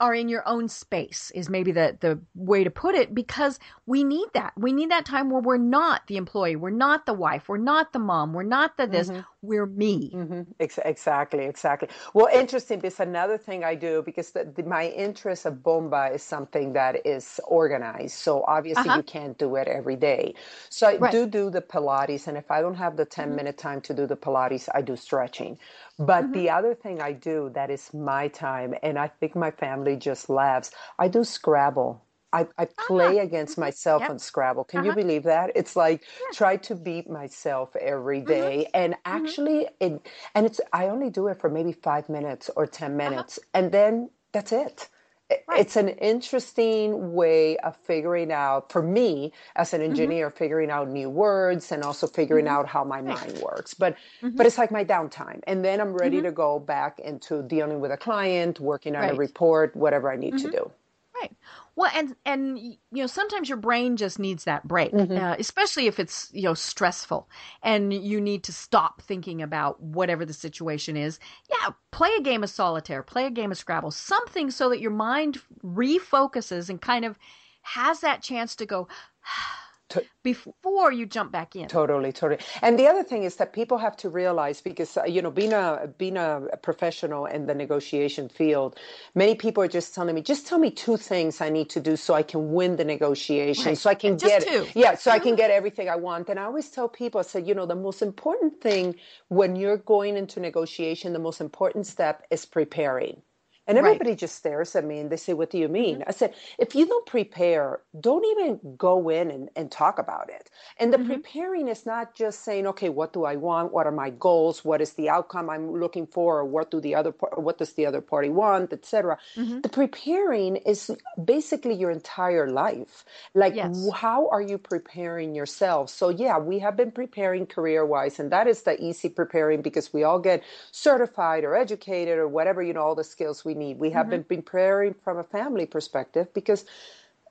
are 0.00 0.14
in 0.14 0.28
your 0.28 0.46
own 0.48 0.68
space 0.68 1.30
is 1.34 1.48
maybe 1.48 1.70
the 1.72 1.96
the 2.00 2.18
way 2.34 2.64
to 2.64 2.70
put 2.70 2.94
it 2.94 3.14
because 3.14 3.58
we 3.86 4.02
need 4.02 4.26
that. 4.34 4.52
We 4.56 4.72
need 4.72 4.90
that 4.90 5.06
time 5.06 5.30
where 5.30 5.40
we're 5.40 5.56
not 5.56 6.06
the 6.08 6.16
employee. 6.16 6.56
We're 6.56 6.70
not 6.70 7.06
the 7.06 7.14
wife. 7.14 7.48
We're 7.48 7.58
not 7.58 7.92
the 7.92 8.00
mom. 8.00 8.32
We're 8.32 8.42
not 8.42 8.76
the 8.76 8.86
this. 8.86 9.08
Mm-hmm. 9.08 9.20
We're 9.44 9.66
me 9.66 10.10
mm-hmm. 10.10 10.42
Ex- 10.60 10.78
exactly 10.84 11.44
exactly 11.44 11.88
well 12.14 12.28
interesting 12.32 12.78
because 12.78 13.00
another 13.00 13.38
thing 13.38 13.64
i 13.64 13.74
do 13.74 14.02
because 14.02 14.30
the, 14.30 14.44
the, 14.56 14.62
my 14.62 14.88
interest 14.88 15.46
of 15.46 15.62
bomba 15.62 16.10
is 16.12 16.22
something 16.22 16.72
that 16.72 17.06
is 17.06 17.40
organized 17.46 18.16
so 18.16 18.44
obviously 18.48 18.88
uh-huh. 18.88 18.96
you 18.96 19.02
can't 19.02 19.38
do 19.38 19.56
it 19.56 19.68
every 19.68 19.96
day 19.96 20.34
so 20.70 20.88
i 20.88 20.96
right. 20.96 21.12
do 21.12 21.26
do 21.26 21.50
the 21.50 21.62
pilates 21.62 22.26
and 22.26 22.36
if 22.36 22.50
i 22.50 22.60
don't 22.60 22.74
have 22.74 22.96
the 22.96 23.04
10 23.04 23.26
mm-hmm. 23.26 23.36
minute 23.36 23.58
time 23.58 23.80
to 23.80 23.94
do 23.94 24.06
the 24.06 24.16
pilates 24.16 24.68
i 24.74 24.80
do 24.80 24.96
stretching 24.96 25.58
but 25.98 26.24
mm-hmm. 26.24 26.32
the 26.32 26.50
other 26.50 26.74
thing 26.74 27.00
I 27.00 27.12
do 27.12 27.50
that 27.54 27.70
is 27.70 27.94
my 27.94 28.28
time, 28.28 28.74
and 28.82 28.98
I 28.98 29.08
think 29.08 29.36
my 29.36 29.50
family 29.50 29.96
just 29.96 30.28
laughs, 30.28 30.72
I 30.98 31.08
do 31.08 31.22
Scrabble. 31.22 32.02
I, 32.34 32.46
I 32.58 32.66
play 32.86 33.16
uh-huh. 33.18 33.28
against 33.28 33.56
myself 33.56 34.00
yep. 34.02 34.10
on 34.10 34.18
Scrabble. 34.18 34.64
Can 34.64 34.80
uh-huh. 34.80 34.88
you 34.88 34.94
believe 34.94 35.22
that? 35.22 35.52
It's 35.54 35.76
like 35.76 36.02
yeah. 36.02 36.36
try 36.36 36.56
to 36.56 36.74
beat 36.74 37.08
myself 37.08 37.74
every 37.76 38.20
day. 38.20 38.66
mm-hmm. 38.74 38.76
Mm-hmm. 38.76 38.82
and 38.82 38.96
actually 39.04 39.68
mm-hmm. 39.80 39.94
it 39.96 40.08
and 40.34 40.46
it's 40.46 40.60
I 40.72 40.88
only 40.88 41.10
do 41.10 41.28
it 41.28 41.40
for 41.40 41.48
maybe 41.48 41.72
five 41.72 42.08
minutes 42.08 42.50
or 42.56 42.66
ten 42.66 42.90
uh-huh. 42.90 43.10
minutes, 43.10 43.38
uh-huh. 43.38 43.58
and 43.58 43.72
then 43.72 44.10
that's 44.32 44.52
it. 44.52 44.88
Right. 45.30 45.60
It's 45.60 45.76
an 45.76 45.88
interesting 45.88 47.14
way 47.14 47.56
of 47.58 47.76
figuring 47.78 48.30
out, 48.30 48.70
for 48.70 48.82
me 48.82 49.32
as 49.56 49.72
an 49.72 49.80
mm-hmm. 49.80 49.90
engineer, 49.90 50.28
mm-hmm. 50.28 50.36
figuring 50.36 50.70
out 50.70 50.90
new 50.90 51.08
words 51.08 51.72
and 51.72 51.82
also 51.82 52.06
figuring 52.06 52.44
mm-hmm. 52.44 52.54
out 52.54 52.68
how 52.68 52.84
my 52.84 53.00
mind 53.00 53.38
works. 53.38 53.72
But 53.72 53.96
mm-hmm. 54.22 54.36
but 54.36 54.44
it's 54.46 54.58
like 54.58 54.70
my 54.70 54.84
downtime, 54.84 55.40
and 55.46 55.64
then 55.64 55.80
I'm 55.80 55.94
ready 55.94 56.18
mm-hmm. 56.18 56.26
to 56.26 56.32
go 56.32 56.58
back 56.58 56.98
into 56.98 57.42
dealing 57.42 57.80
with 57.80 57.90
a 57.90 57.96
client, 57.96 58.60
working 58.60 58.94
on 58.96 59.02
right. 59.02 59.12
a 59.12 59.16
report, 59.16 59.74
whatever 59.74 60.12
I 60.12 60.16
need 60.16 60.36
to 60.38 60.48
mm-hmm. 60.48 60.56
do. 60.56 60.72
Right. 61.20 61.36
Well, 61.76 61.90
and 61.94 62.16
and 62.24 62.58
you 62.58 62.76
know 62.90 63.06
sometimes 63.06 63.48
your 63.48 63.58
brain 63.58 63.96
just 63.96 64.18
needs 64.18 64.44
that 64.44 64.66
break, 64.66 64.92
mm-hmm. 64.92 65.16
uh, 65.16 65.36
especially 65.38 65.86
if 65.86 66.00
it's 66.00 66.28
you 66.32 66.42
know 66.42 66.54
stressful 66.54 67.28
and 67.62 67.92
you 67.92 68.20
need 68.20 68.42
to 68.44 68.52
stop 68.52 69.00
thinking 69.02 69.40
about 69.40 69.80
whatever 69.80 70.24
the 70.24 70.32
situation 70.32 70.96
is. 70.96 71.20
Yeah, 71.50 71.70
play 71.92 72.10
a 72.18 72.22
game 72.22 72.42
of 72.42 72.50
solitaire, 72.50 73.02
play 73.02 73.26
a 73.26 73.30
game 73.30 73.52
of 73.52 73.58
Scrabble, 73.58 73.92
something 73.92 74.50
so 74.50 74.68
that 74.70 74.80
your 74.80 74.90
mind 74.90 75.40
refocuses 75.64 76.68
and 76.68 76.80
kind 76.80 77.04
of 77.04 77.18
has 77.62 78.00
that 78.00 78.22
chance 78.22 78.56
to 78.56 78.66
go 78.66 78.88
to, 79.90 80.04
before 80.22 80.92
you 80.92 81.06
jump 81.06 81.30
back 81.30 81.54
in. 81.56 81.68
Totally, 81.68 82.12
totally. 82.12 82.40
And 82.62 82.78
the 82.78 82.86
other 82.86 83.02
thing 83.02 83.24
is 83.24 83.36
that 83.36 83.52
people 83.52 83.78
have 83.78 83.96
to 83.98 84.08
realize 84.08 84.60
because 84.60 84.96
uh, 84.96 85.04
you 85.04 85.20
know 85.20 85.30
being 85.30 85.52
a 85.52 85.88
being 85.98 86.16
a 86.16 86.48
professional 86.62 87.26
in 87.26 87.46
the 87.46 87.54
negotiation 87.54 88.28
field, 88.28 88.78
many 89.14 89.34
people 89.34 89.62
are 89.62 89.68
just 89.68 89.94
telling 89.94 90.14
me, 90.14 90.22
just 90.22 90.46
tell 90.46 90.58
me 90.58 90.70
two 90.70 90.96
things 90.96 91.40
I 91.40 91.50
need 91.50 91.70
to 91.70 91.80
do 91.80 91.96
so 91.96 92.14
I 92.14 92.22
can 92.22 92.52
win 92.52 92.76
the 92.76 92.84
negotiation, 92.84 93.66
right. 93.66 93.78
so 93.78 93.90
I 93.90 93.94
can 93.94 94.18
just 94.18 94.46
get 94.46 94.48
two. 94.48 94.66
yeah, 94.78 94.94
so 94.94 95.10
mm-hmm. 95.10 95.20
I 95.20 95.22
can 95.22 95.36
get 95.36 95.50
everything 95.50 95.88
I 95.88 95.96
want. 95.96 96.28
And 96.28 96.40
I 96.40 96.44
always 96.44 96.70
tell 96.70 96.88
people, 96.88 97.20
I 97.20 97.24
said, 97.24 97.46
you 97.46 97.54
know, 97.54 97.66
the 97.66 97.74
most 97.74 98.02
important 98.02 98.60
thing 98.60 98.96
when 99.28 99.56
you're 99.56 99.76
going 99.76 100.16
into 100.16 100.40
negotiation, 100.40 101.12
the 101.12 101.18
most 101.18 101.40
important 101.40 101.86
step 101.86 102.24
is 102.30 102.46
preparing. 102.46 103.22
And 103.66 103.78
everybody 103.78 104.10
right. 104.10 104.18
just 104.18 104.34
stares 104.34 104.76
at 104.76 104.84
me 104.84 104.98
and 104.98 105.10
they 105.10 105.16
say, 105.16 105.32
What 105.32 105.50
do 105.50 105.58
you 105.58 105.68
mean? 105.68 106.00
Mm-hmm. 106.00 106.08
I 106.08 106.12
said, 106.12 106.34
If 106.58 106.74
you 106.74 106.86
don't 106.86 107.06
prepare, 107.06 107.80
don't 107.98 108.24
even 108.24 108.76
go 108.76 109.08
in 109.08 109.30
and, 109.30 109.48
and 109.56 109.70
talk 109.70 109.98
about 109.98 110.28
it. 110.28 110.50
And 110.78 110.92
the 110.92 110.98
mm-hmm. 110.98 111.12
preparing 111.12 111.68
is 111.68 111.86
not 111.86 112.14
just 112.14 112.44
saying, 112.44 112.66
Okay, 112.66 112.90
what 112.90 113.12
do 113.12 113.24
I 113.24 113.36
want? 113.36 113.72
What 113.72 113.86
are 113.86 113.92
my 113.92 114.10
goals? 114.10 114.64
What 114.64 114.82
is 114.82 114.92
the 114.92 115.08
outcome 115.08 115.48
I'm 115.48 115.72
looking 115.72 116.06
for? 116.06 116.40
Or 116.40 116.44
what 116.44 116.70
do 116.70 116.80
the 116.80 116.94
other 116.94 117.14
what 117.36 117.58
does 117.58 117.72
the 117.72 117.86
other 117.86 118.02
party 118.02 118.28
want, 118.28 118.72
etc. 118.72 119.18
Mm-hmm. 119.36 119.60
The 119.60 119.68
preparing 119.70 120.56
is 120.56 120.90
basically 121.24 121.74
your 121.74 121.90
entire 121.90 122.48
life. 122.50 123.04
Like 123.34 123.54
yes. 123.54 123.88
how 123.94 124.28
are 124.28 124.42
you 124.42 124.58
preparing 124.58 125.34
yourself? 125.34 125.88
So 125.88 126.10
yeah, 126.10 126.38
we 126.38 126.58
have 126.58 126.76
been 126.76 126.90
preparing 126.90 127.46
career 127.46 127.86
wise, 127.86 128.18
and 128.18 128.30
that 128.30 128.46
is 128.46 128.62
the 128.62 128.82
easy 128.82 129.08
preparing 129.08 129.62
because 129.62 129.92
we 129.92 130.04
all 130.04 130.18
get 130.18 130.42
certified 130.70 131.44
or 131.44 131.56
educated 131.56 132.18
or 132.18 132.28
whatever, 132.28 132.62
you 132.62 132.74
know, 132.74 132.82
all 132.82 132.94
the 132.94 133.04
skills 133.04 133.44
we 133.44 133.53
need. 133.54 133.78
We 133.78 133.90
have 133.90 134.06
mm-hmm. 134.06 134.22
been 134.22 134.42
praying 134.42 134.94
from 135.04 135.18
a 135.18 135.24
family 135.24 135.66
perspective 135.66 136.32
because 136.34 136.64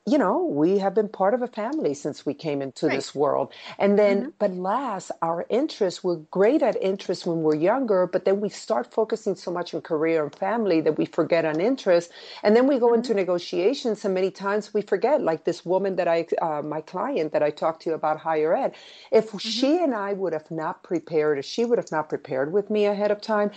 you 0.06 0.18
know, 0.18 0.44
we 0.44 0.80
have 0.80 0.94
been 0.94 1.08
part 1.08 1.34
of 1.34 1.42
a 1.42 1.48
family 1.48 1.94
since 1.94 2.26
we 2.26 2.34
came 2.34 2.62
into 2.62 2.88
right. 2.88 2.96
this 2.96 3.16
world. 3.16 3.54
And 3.80 3.98
then, 3.98 4.20
mm-hmm. 4.20 4.30
but 4.38 4.52
last, 4.52 5.12
our 5.22 5.46
interests, 5.50 6.04
we're 6.04 6.18
great 6.30 6.62
at 6.62 6.76
interests 6.82 7.26
when 7.26 7.42
we're 7.42 7.56
younger, 7.56 8.06
but 8.06 8.26
then 8.26 8.42
we 8.42 8.50
start 8.50 8.92
focusing 8.92 9.36
so 9.36 9.50
much 9.50 9.74
on 9.74 9.80
career 9.80 10.22
and 10.24 10.36
family 10.36 10.82
that 10.82 10.98
we 10.98 11.06
forget 11.06 11.46
on 11.46 11.62
interest. 11.62 12.12
And 12.44 12.54
then 12.54 12.68
we 12.68 12.80
go 12.80 12.88
mm-hmm. 12.88 12.96
into 12.96 13.14
negotiations, 13.14 14.04
and 14.04 14.14
many 14.14 14.30
times 14.30 14.74
we 14.74 14.82
forget, 14.82 15.22
like 15.22 15.46
this 15.46 15.66
woman 15.66 15.96
that 15.96 16.10
I, 16.10 16.28
uh, 16.42 16.62
my 16.62 16.82
client 16.82 17.32
that 17.32 17.42
I 17.42 17.50
talked 17.50 17.84
to 17.84 17.92
you 17.92 17.96
about 17.96 18.20
higher 18.20 18.54
ed. 18.54 18.76
If 19.10 19.28
mm-hmm. 19.28 19.38
she 19.38 19.82
and 19.82 19.96
I 19.96 20.12
would 20.12 20.34
have 20.34 20.52
not 20.52 20.84
prepared, 20.84 21.40
if 21.40 21.46
she 21.46 21.64
would 21.64 21.78
have 21.78 21.92
not 21.94 22.10
prepared 22.10 22.52
with 22.52 22.70
me 22.70 22.88
ahead 22.88 23.12
of 23.12 23.22
time, 23.22 23.52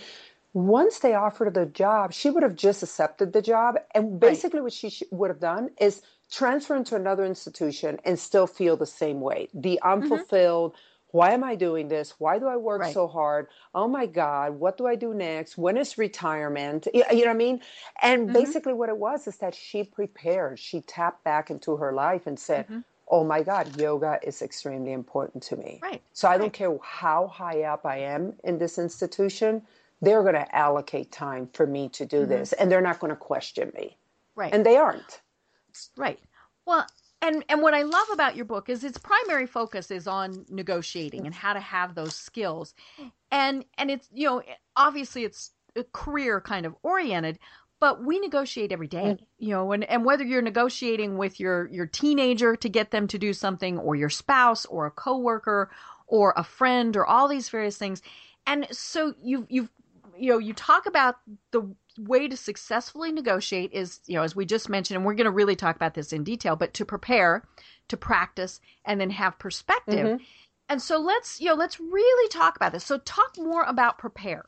once 0.53 0.99
they 0.99 1.13
offered 1.13 1.45
her 1.45 1.65
the 1.65 1.71
job, 1.71 2.13
she 2.13 2.29
would 2.29 2.43
have 2.43 2.55
just 2.55 2.81
accepted 2.81 3.33
the 3.33 3.41
job. 3.41 3.75
And 3.93 4.19
basically, 4.19 4.59
right. 4.59 4.65
what 4.65 4.73
she 4.73 4.91
would 5.11 5.29
have 5.29 5.39
done 5.39 5.69
is 5.79 6.01
transfer 6.31 6.75
into 6.75 6.95
another 6.95 7.25
institution 7.25 7.99
and 8.03 8.19
still 8.19 8.47
feel 8.47 8.75
the 8.75 8.85
same 8.85 9.21
way 9.21 9.47
the 9.53 9.79
mm-hmm. 9.83 10.03
unfulfilled 10.03 10.71
mm-hmm. 10.73 11.17
why 11.17 11.31
am 11.31 11.43
i 11.43 11.55
doing 11.55 11.87
this 11.87 12.15
why 12.17 12.37
do 12.37 12.47
i 12.47 12.57
work 12.57 12.81
right. 12.81 12.93
so 12.93 13.07
hard 13.07 13.47
oh 13.73 13.87
my 13.87 14.05
god 14.05 14.53
what 14.53 14.77
do 14.77 14.85
i 14.85 14.95
do 14.95 15.13
next 15.13 15.57
when 15.57 15.77
is 15.77 15.97
retirement 15.97 16.87
you 16.93 16.99
know 16.99 17.15
what 17.15 17.27
i 17.29 17.33
mean 17.33 17.61
and 18.01 18.23
mm-hmm. 18.23 18.33
basically 18.33 18.73
what 18.73 18.89
it 18.89 18.97
was 18.97 19.27
is 19.27 19.37
that 19.37 19.55
she 19.55 19.83
prepared 19.83 20.59
she 20.59 20.81
tapped 20.81 21.23
back 21.23 21.49
into 21.49 21.77
her 21.77 21.93
life 21.93 22.27
and 22.27 22.37
said 22.37 22.65
mm-hmm. 22.65 22.79
oh 23.09 23.23
my 23.23 23.41
god 23.41 23.79
yoga 23.79 24.19
is 24.21 24.41
extremely 24.41 24.91
important 24.91 25.41
to 25.41 25.55
me 25.55 25.79
right 25.81 26.01
so 26.11 26.27
i 26.27 26.37
don't 26.37 26.53
care 26.53 26.77
how 26.83 27.27
high 27.27 27.61
up 27.61 27.85
i 27.85 27.97
am 27.97 28.33
in 28.43 28.57
this 28.57 28.77
institution 28.77 29.61
they're 30.01 30.21
going 30.21 30.35
to 30.35 30.55
allocate 30.55 31.11
time 31.11 31.49
for 31.53 31.65
me 31.65 31.89
to 31.89 32.05
do 32.05 32.21
mm-hmm. 32.21 32.29
this 32.29 32.53
and 32.53 32.71
they're 32.71 32.81
not 32.81 32.99
going 32.99 33.09
to 33.09 33.17
question 33.17 33.71
me 33.75 33.97
right 34.35 34.53
and 34.53 34.65
they 34.65 34.77
aren't 34.77 35.21
Right. 35.95 36.19
Well, 36.65 36.85
and 37.21 37.43
and 37.49 37.61
what 37.61 37.73
I 37.73 37.83
love 37.83 38.07
about 38.11 38.35
your 38.35 38.45
book 38.45 38.69
is 38.69 38.83
its 38.83 38.97
primary 38.97 39.47
focus 39.47 39.89
is 39.89 40.07
on 40.07 40.45
negotiating 40.49 41.25
and 41.25 41.33
how 41.33 41.53
to 41.53 41.59
have 41.59 41.95
those 41.95 42.15
skills. 42.15 42.73
And 43.31 43.65
and 43.77 43.89
it's 43.91 44.07
you 44.13 44.27
know, 44.27 44.43
obviously 44.75 45.23
it's 45.23 45.51
a 45.75 45.83
career 45.83 46.41
kind 46.41 46.65
of 46.65 46.75
oriented, 46.83 47.39
but 47.79 48.03
we 48.03 48.19
negotiate 48.19 48.71
every 48.71 48.87
day 48.87 48.97
mm-hmm. 48.97 49.23
you 49.39 49.49
know 49.49 49.71
and, 49.71 49.83
and 49.85 50.05
whether 50.05 50.23
you're 50.23 50.41
negotiating 50.41 51.17
with 51.17 51.39
your 51.39 51.67
your 51.67 51.85
teenager 51.85 52.55
to 52.55 52.69
get 52.69 52.91
them 52.91 53.07
to 53.07 53.17
do 53.17 53.33
something 53.33 53.77
or 53.79 53.95
your 53.95 54.09
spouse 54.09 54.65
or 54.65 54.85
a 54.85 54.91
coworker 54.91 55.71
or 56.07 56.33
a 56.37 56.43
friend 56.43 56.95
or 56.95 57.05
all 57.05 57.27
these 57.27 57.49
various 57.49 57.77
things 57.77 58.01
and 58.45 58.67
so 58.71 59.13
you've 59.21 59.45
you've 59.49 59.69
you 60.19 60.31
know 60.31 60.37
you 60.37 60.53
talk 60.53 60.85
about 60.85 61.15
the 61.51 61.69
way 61.97 62.27
to 62.27 62.37
successfully 62.37 63.11
negotiate 63.11 63.71
is, 63.73 63.99
you 64.05 64.15
know, 64.15 64.23
as 64.23 64.35
we 64.35 64.45
just 64.45 64.69
mentioned, 64.69 64.97
and 64.97 65.05
we're 65.05 65.13
going 65.13 65.25
to 65.25 65.31
really 65.31 65.55
talk 65.55 65.75
about 65.75 65.93
this 65.93 66.13
in 66.13 66.23
detail, 66.23 66.55
but 66.55 66.73
to 66.75 66.85
prepare, 66.85 67.43
to 67.87 67.97
practice, 67.97 68.59
and 68.85 69.01
then 69.01 69.09
have 69.09 69.37
perspective. 69.39 70.05
Mm-hmm. 70.05 70.23
And 70.69 70.81
so 70.81 70.99
let's, 70.99 71.39
you 71.39 71.47
know, 71.47 71.55
let's 71.55 71.79
really 71.79 72.29
talk 72.29 72.55
about 72.55 72.73
this. 72.73 72.83
So 72.83 72.97
talk 72.99 73.37
more 73.37 73.63
about 73.63 73.97
prepare. 73.97 74.45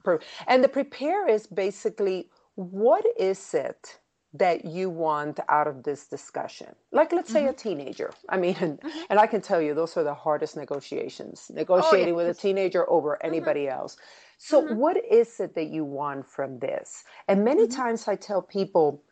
And 0.47 0.63
the 0.63 0.67
prepare 0.67 1.27
is 1.27 1.47
basically 1.47 2.29
what 2.55 3.05
is 3.17 3.53
it 3.53 3.99
that 4.33 4.65
you 4.65 4.89
want 4.89 5.39
out 5.47 5.67
of 5.67 5.83
this 5.83 6.07
discussion? 6.07 6.75
Like, 6.91 7.13
let's 7.13 7.31
say 7.31 7.41
mm-hmm. 7.43 7.49
a 7.49 7.53
teenager. 7.53 8.11
I 8.27 8.37
mean, 8.37 8.55
and, 8.59 8.79
mm-hmm. 8.81 8.99
and, 9.09 9.19
I 9.19 9.27
can 9.27 9.41
tell 9.41 9.61
you, 9.61 9.73
those 9.73 9.95
are 9.95 10.03
the 10.03 10.13
hardest 10.13 10.57
negotiations, 10.57 11.49
negotiating 11.53 12.13
oh, 12.13 12.19
yeah. 12.19 12.27
with 12.27 12.37
a 12.37 12.39
teenager 12.39 12.87
over 12.89 13.11
mm-hmm. 13.11 13.27
anybody 13.27 13.61
mm-hmm. 13.61 13.79
else. 13.79 13.97
So, 14.39 14.63
mm-hmm. 14.63 14.77
what 14.77 14.97
is 15.11 15.39
it 15.41 15.53
that 15.55 15.67
you 15.67 15.83
want 15.83 16.25
from 16.25 16.59
this? 16.59 17.03
And 17.27 17.43
many 17.43 17.63
mm-hmm. 17.63 17.75
times 17.75 18.07
I 18.07 18.15
tell 18.15 18.41
people, 18.41 19.03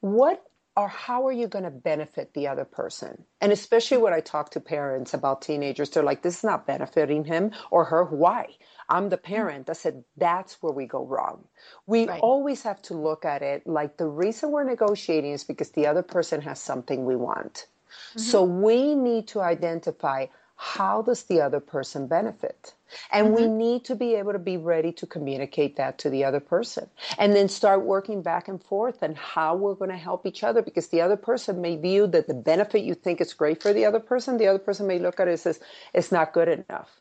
what 0.00 0.44
or 0.76 0.88
how 0.88 1.26
are 1.26 1.32
you 1.32 1.48
going 1.48 1.64
to 1.64 1.70
benefit 1.70 2.34
the 2.34 2.46
other 2.46 2.64
person? 2.64 3.24
And 3.40 3.50
especially 3.50 3.96
when 3.96 4.12
I 4.12 4.20
talk 4.20 4.50
to 4.50 4.60
parents 4.60 5.12
about 5.14 5.42
teenagers, 5.42 5.90
they're 5.90 6.02
like, 6.02 6.22
this 6.22 6.38
is 6.38 6.44
not 6.44 6.66
benefiting 6.66 7.24
him 7.24 7.50
or 7.70 7.84
her. 7.84 8.04
Why? 8.04 8.54
I'm 8.88 9.08
the 9.08 9.16
mm-hmm. 9.16 9.34
parent. 9.34 9.70
I 9.70 9.72
said, 9.72 10.04
that's 10.16 10.62
where 10.62 10.72
we 10.72 10.86
go 10.86 11.04
wrong. 11.04 11.44
We 11.86 12.06
right. 12.06 12.20
always 12.20 12.62
have 12.62 12.80
to 12.82 12.94
look 12.94 13.24
at 13.24 13.42
it 13.42 13.66
like 13.66 13.96
the 13.96 14.06
reason 14.06 14.52
we're 14.52 14.64
negotiating 14.64 15.32
is 15.32 15.42
because 15.44 15.70
the 15.70 15.86
other 15.86 16.02
person 16.02 16.40
has 16.42 16.60
something 16.60 17.04
we 17.04 17.16
want. 17.16 17.66
Mm-hmm. 18.10 18.20
So 18.20 18.44
we 18.44 18.94
need 18.94 19.26
to 19.28 19.40
identify 19.40 20.26
how 20.56 21.02
does 21.02 21.24
the 21.24 21.40
other 21.40 21.60
person 21.60 22.06
benefit? 22.06 22.74
And 23.12 23.28
mm-hmm. 23.28 23.36
we 23.36 23.46
need 23.46 23.84
to 23.84 23.94
be 23.94 24.14
able 24.14 24.32
to 24.32 24.38
be 24.38 24.56
ready 24.56 24.90
to 24.92 25.06
communicate 25.06 25.76
that 25.76 25.98
to 25.98 26.10
the 26.10 26.24
other 26.24 26.40
person 26.40 26.88
and 27.18 27.36
then 27.36 27.48
start 27.48 27.84
working 27.84 28.22
back 28.22 28.48
and 28.48 28.62
forth 28.62 29.02
and 29.02 29.16
how 29.16 29.54
we're 29.54 29.74
going 29.74 29.90
to 29.90 29.96
help 29.96 30.24
each 30.24 30.42
other 30.42 30.62
because 30.62 30.88
the 30.88 31.02
other 31.02 31.16
person 31.16 31.60
may 31.60 31.76
view 31.76 32.06
that 32.06 32.26
the 32.26 32.34
benefit 32.34 32.82
you 32.82 32.94
think 32.94 33.20
is 33.20 33.34
great 33.34 33.62
for 33.62 33.72
the 33.72 33.84
other 33.84 34.00
person, 34.00 34.38
the 34.38 34.46
other 34.46 34.58
person 34.58 34.86
may 34.86 34.98
look 34.98 35.20
at 35.20 35.28
it 35.28 35.32
and 35.32 35.40
says, 35.40 35.60
it's 35.92 36.10
not 36.10 36.32
good 36.32 36.48
enough. 36.48 37.00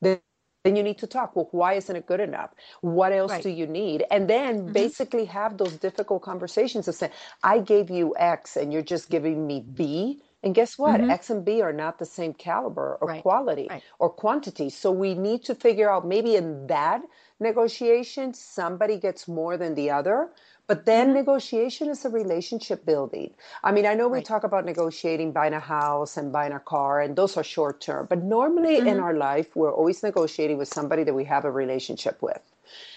Then 0.00 0.20
you 0.64 0.82
need 0.82 0.98
to 0.98 1.06
talk. 1.06 1.36
Well, 1.36 1.48
why 1.52 1.74
isn't 1.74 1.94
it 1.94 2.06
good 2.06 2.20
enough? 2.20 2.50
What 2.80 3.12
else 3.12 3.30
right. 3.30 3.42
do 3.42 3.48
you 3.48 3.66
need? 3.66 4.04
And 4.10 4.28
then 4.28 4.62
mm-hmm. 4.62 4.72
basically 4.72 5.24
have 5.26 5.56
those 5.56 5.76
difficult 5.76 6.22
conversations 6.22 6.88
of 6.88 6.96
saying, 6.96 7.12
I 7.44 7.60
gave 7.60 7.90
you 7.90 8.14
X 8.18 8.56
and 8.56 8.72
you're 8.72 8.82
just 8.82 9.08
giving 9.08 9.46
me 9.46 9.60
B 9.60 10.20
and 10.42 10.54
guess 10.54 10.78
what? 10.78 11.00
Mm-hmm. 11.00 11.10
X 11.10 11.30
and 11.30 11.44
B 11.44 11.62
are 11.62 11.72
not 11.72 11.98
the 11.98 12.04
same 12.04 12.32
caliber 12.32 12.98
or 13.00 13.08
right. 13.08 13.22
quality 13.22 13.66
right. 13.68 13.82
or 13.98 14.08
quantity. 14.08 14.70
So 14.70 14.92
we 14.92 15.14
need 15.14 15.44
to 15.44 15.54
figure 15.54 15.90
out 15.90 16.06
maybe 16.06 16.36
in 16.36 16.66
that 16.68 17.02
negotiation, 17.40 18.34
somebody 18.34 18.98
gets 18.98 19.26
more 19.26 19.56
than 19.56 19.74
the 19.74 19.90
other. 19.90 20.30
But 20.68 20.84
then 20.84 21.08
mm-hmm. 21.08 21.16
negotiation 21.16 21.88
is 21.88 22.04
a 22.04 22.10
relationship 22.10 22.84
building. 22.84 23.32
I 23.64 23.72
mean, 23.72 23.86
I 23.86 23.94
know 23.94 24.06
we 24.06 24.18
right. 24.18 24.24
talk 24.24 24.44
about 24.44 24.64
negotiating 24.64 25.32
buying 25.32 25.54
a 25.54 25.60
house 25.60 26.16
and 26.16 26.30
buying 26.30 26.52
a 26.52 26.60
car, 26.60 27.00
and 27.00 27.16
those 27.16 27.36
are 27.36 27.42
short 27.42 27.80
term. 27.80 28.06
But 28.08 28.22
normally 28.22 28.76
mm-hmm. 28.76 28.86
in 28.86 29.00
our 29.00 29.14
life, 29.14 29.56
we're 29.56 29.72
always 29.72 30.02
negotiating 30.02 30.58
with 30.58 30.68
somebody 30.68 31.04
that 31.04 31.14
we 31.14 31.24
have 31.24 31.46
a 31.46 31.50
relationship 31.50 32.20
with. 32.22 32.42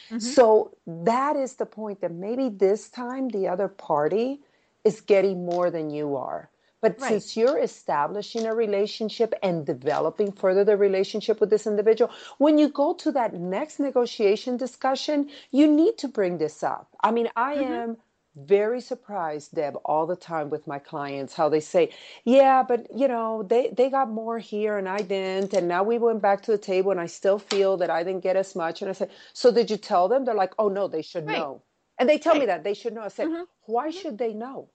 Mm-hmm. 0.07 0.19
So 0.19 0.75
that 0.85 1.37
is 1.37 1.55
the 1.55 1.65
point 1.65 2.01
that 2.01 2.11
maybe 2.11 2.49
this 2.49 2.89
time 2.89 3.29
the 3.29 3.47
other 3.47 3.69
party 3.69 4.41
is 4.83 4.99
getting 4.99 5.45
more 5.45 5.71
than 5.71 5.89
you 5.89 6.17
are. 6.17 6.50
But 6.81 6.99
right. 6.99 7.09
since 7.09 7.37
you're 7.37 7.59
establishing 7.59 8.45
a 8.45 8.55
relationship 8.55 9.33
and 9.43 9.65
developing 9.65 10.31
further 10.31 10.63
the 10.63 10.77
relationship 10.77 11.39
with 11.39 11.51
this 11.51 11.67
individual, 11.67 12.11
when 12.39 12.57
you 12.57 12.69
go 12.69 12.93
to 12.95 13.11
that 13.11 13.33
next 13.33 13.79
negotiation 13.79 14.57
discussion, 14.57 15.29
you 15.51 15.67
need 15.67 15.97
to 15.99 16.07
bring 16.07 16.39
this 16.39 16.63
up. 16.63 16.89
I 17.03 17.11
mean, 17.11 17.29
I 17.35 17.55
mm-hmm. 17.55 17.73
am 17.73 17.97
very 18.35 18.79
surprised, 18.79 19.53
Deb, 19.55 19.77
all 19.83 20.07
the 20.07 20.15
time 20.15 20.49
with 20.49 20.65
my 20.65 20.79
clients, 20.79 21.33
how 21.33 21.49
they 21.49 21.59
say, 21.59 21.91
Yeah, 22.23 22.63
but 22.63 22.87
you 22.95 23.07
know, 23.07 23.43
they, 23.43 23.69
they 23.69 23.89
got 23.89 24.09
more 24.09 24.39
here 24.39 24.77
and 24.77 24.87
I 24.87 24.99
didn't. 24.99 25.53
And 25.53 25.67
now 25.67 25.83
we 25.83 25.97
went 25.97 26.21
back 26.21 26.41
to 26.43 26.51
the 26.51 26.57
table 26.57 26.91
and 26.91 26.99
I 26.99 27.07
still 27.07 27.39
feel 27.39 27.77
that 27.77 27.89
I 27.89 28.03
didn't 28.03 28.23
get 28.23 28.37
as 28.37 28.55
much. 28.55 28.81
And 28.81 28.89
I 28.89 28.93
said, 28.93 29.11
So 29.33 29.51
did 29.51 29.69
you 29.69 29.77
tell 29.77 30.07
them? 30.07 30.25
They're 30.25 30.33
like, 30.33 30.53
Oh 30.57 30.69
no, 30.69 30.87
they 30.87 31.01
should 31.01 31.27
right. 31.27 31.37
know. 31.37 31.61
And 31.99 32.09
they 32.09 32.17
tell 32.17 32.33
right. 32.33 32.39
me 32.39 32.45
that 32.47 32.63
they 32.63 32.73
should 32.73 32.93
know. 32.93 33.01
I 33.01 33.09
said, 33.09 33.27
mm-hmm. 33.27 33.43
Why 33.65 33.89
mm-hmm. 33.89 33.99
should 33.99 34.17
they 34.17 34.33
know? 34.33 34.69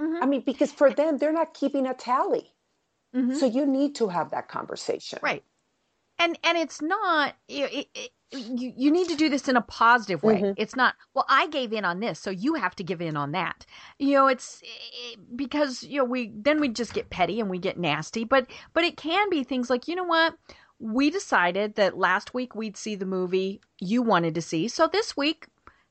Mm-hmm. 0.00 0.22
I 0.22 0.26
mean, 0.26 0.42
because 0.42 0.72
for 0.72 0.90
them, 0.90 1.18
they're 1.18 1.32
not 1.32 1.54
keeping 1.54 1.86
a 1.86 1.94
tally. 1.94 2.52
Mm-hmm. 3.14 3.34
So 3.34 3.46
you 3.46 3.66
need 3.66 3.94
to 3.96 4.08
have 4.08 4.30
that 4.30 4.48
conversation. 4.48 5.18
Right. 5.22 5.42
And 6.18 6.38
and 6.42 6.58
it's 6.58 6.82
not 6.82 7.34
it, 7.48 7.86
it, 7.94 8.10
you 8.30 8.72
you 8.76 8.90
need 8.90 9.08
to 9.08 9.16
do 9.16 9.28
this 9.28 9.48
in 9.48 9.56
a 9.56 9.62
positive 9.62 10.22
way. 10.22 10.36
Mm-hmm. 10.36 10.52
It's 10.56 10.76
not 10.76 10.94
well 11.14 11.24
I 11.28 11.46
gave 11.46 11.72
in 11.72 11.84
on 11.84 12.00
this, 12.00 12.18
so 12.18 12.30
you 12.30 12.54
have 12.54 12.74
to 12.76 12.84
give 12.84 13.00
in 13.00 13.16
on 13.16 13.32
that. 13.32 13.64
You 13.98 14.14
know, 14.14 14.26
it's 14.26 14.60
it, 14.62 15.36
because 15.36 15.82
you 15.84 15.98
know 15.98 16.04
we 16.04 16.32
then 16.34 16.60
we 16.60 16.68
just 16.68 16.92
get 16.92 17.10
petty 17.10 17.40
and 17.40 17.48
we 17.48 17.58
get 17.58 17.78
nasty, 17.78 18.24
but 18.24 18.46
but 18.74 18.84
it 18.84 18.96
can 18.96 19.30
be 19.30 19.44
things 19.44 19.70
like, 19.70 19.88
you 19.88 19.94
know 19.94 20.04
what? 20.04 20.34
We 20.80 21.10
decided 21.10 21.76
that 21.76 21.96
last 21.98 22.34
week 22.34 22.54
we'd 22.54 22.76
see 22.76 22.94
the 22.94 23.06
movie 23.06 23.60
you 23.80 24.02
wanted 24.02 24.34
to 24.34 24.42
see. 24.42 24.68
So 24.68 24.86
this 24.86 25.16
week 25.16 25.46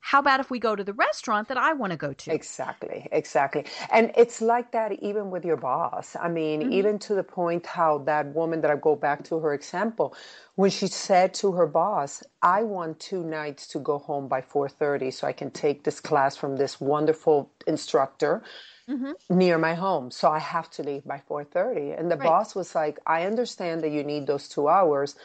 how 0.07 0.19
about 0.19 0.39
if 0.39 0.49
we 0.49 0.57
go 0.57 0.73
to 0.73 0.85
the 0.85 0.93
restaurant 0.93 1.49
that 1.49 1.57
I 1.57 1.73
want 1.73 1.91
to 1.91 1.97
go 1.97 2.13
to? 2.13 2.33
Exactly, 2.33 3.09
exactly. 3.11 3.65
And 3.91 4.13
it's 4.15 4.39
like 4.39 4.71
that 4.71 4.93
even 5.03 5.29
with 5.31 5.43
your 5.43 5.57
boss. 5.57 6.15
I 6.15 6.29
mean, 6.29 6.61
mm-hmm. 6.61 6.71
even 6.71 6.97
to 6.99 7.13
the 7.13 7.23
point 7.23 7.65
how 7.65 7.97
that 8.11 8.27
woman 8.27 8.61
that 8.61 8.71
I 8.71 8.77
go 8.77 8.95
back 8.95 9.25
to 9.25 9.37
her 9.39 9.53
example, 9.53 10.15
when 10.55 10.71
she 10.71 10.87
said 10.87 11.33
to 11.41 11.51
her 11.51 11.67
boss, 11.67 12.23
I 12.41 12.63
want 12.63 13.01
two 13.01 13.21
nights 13.21 13.67
to 13.67 13.79
go 13.79 13.97
home 13.97 14.29
by 14.29 14.39
4:30 14.39 15.11
so 15.11 15.27
I 15.27 15.33
can 15.33 15.51
take 15.51 15.83
this 15.83 15.99
class 15.99 16.37
from 16.37 16.55
this 16.55 16.79
wonderful 16.79 17.51
instructor. 17.67 18.43
Mm-hmm. 18.89 19.37
near 19.37 19.57
my 19.57 19.73
home 19.73 20.09
so 20.11 20.31
i 20.31 20.39
have 20.39 20.69
to 20.75 20.81
leave 20.81 21.03
by 21.03 21.19
4.30 21.29 21.99
and 21.99 22.09
the 22.09 22.15
right. 22.15 22.29
boss 22.29 22.55
was 22.55 22.73
like 22.73 22.95
i 23.05 23.23
understand 23.31 23.81
that 23.83 23.91
you 23.91 24.01
need 24.01 24.23
those 24.27 24.47
two 24.47 24.69
hours 24.69 25.17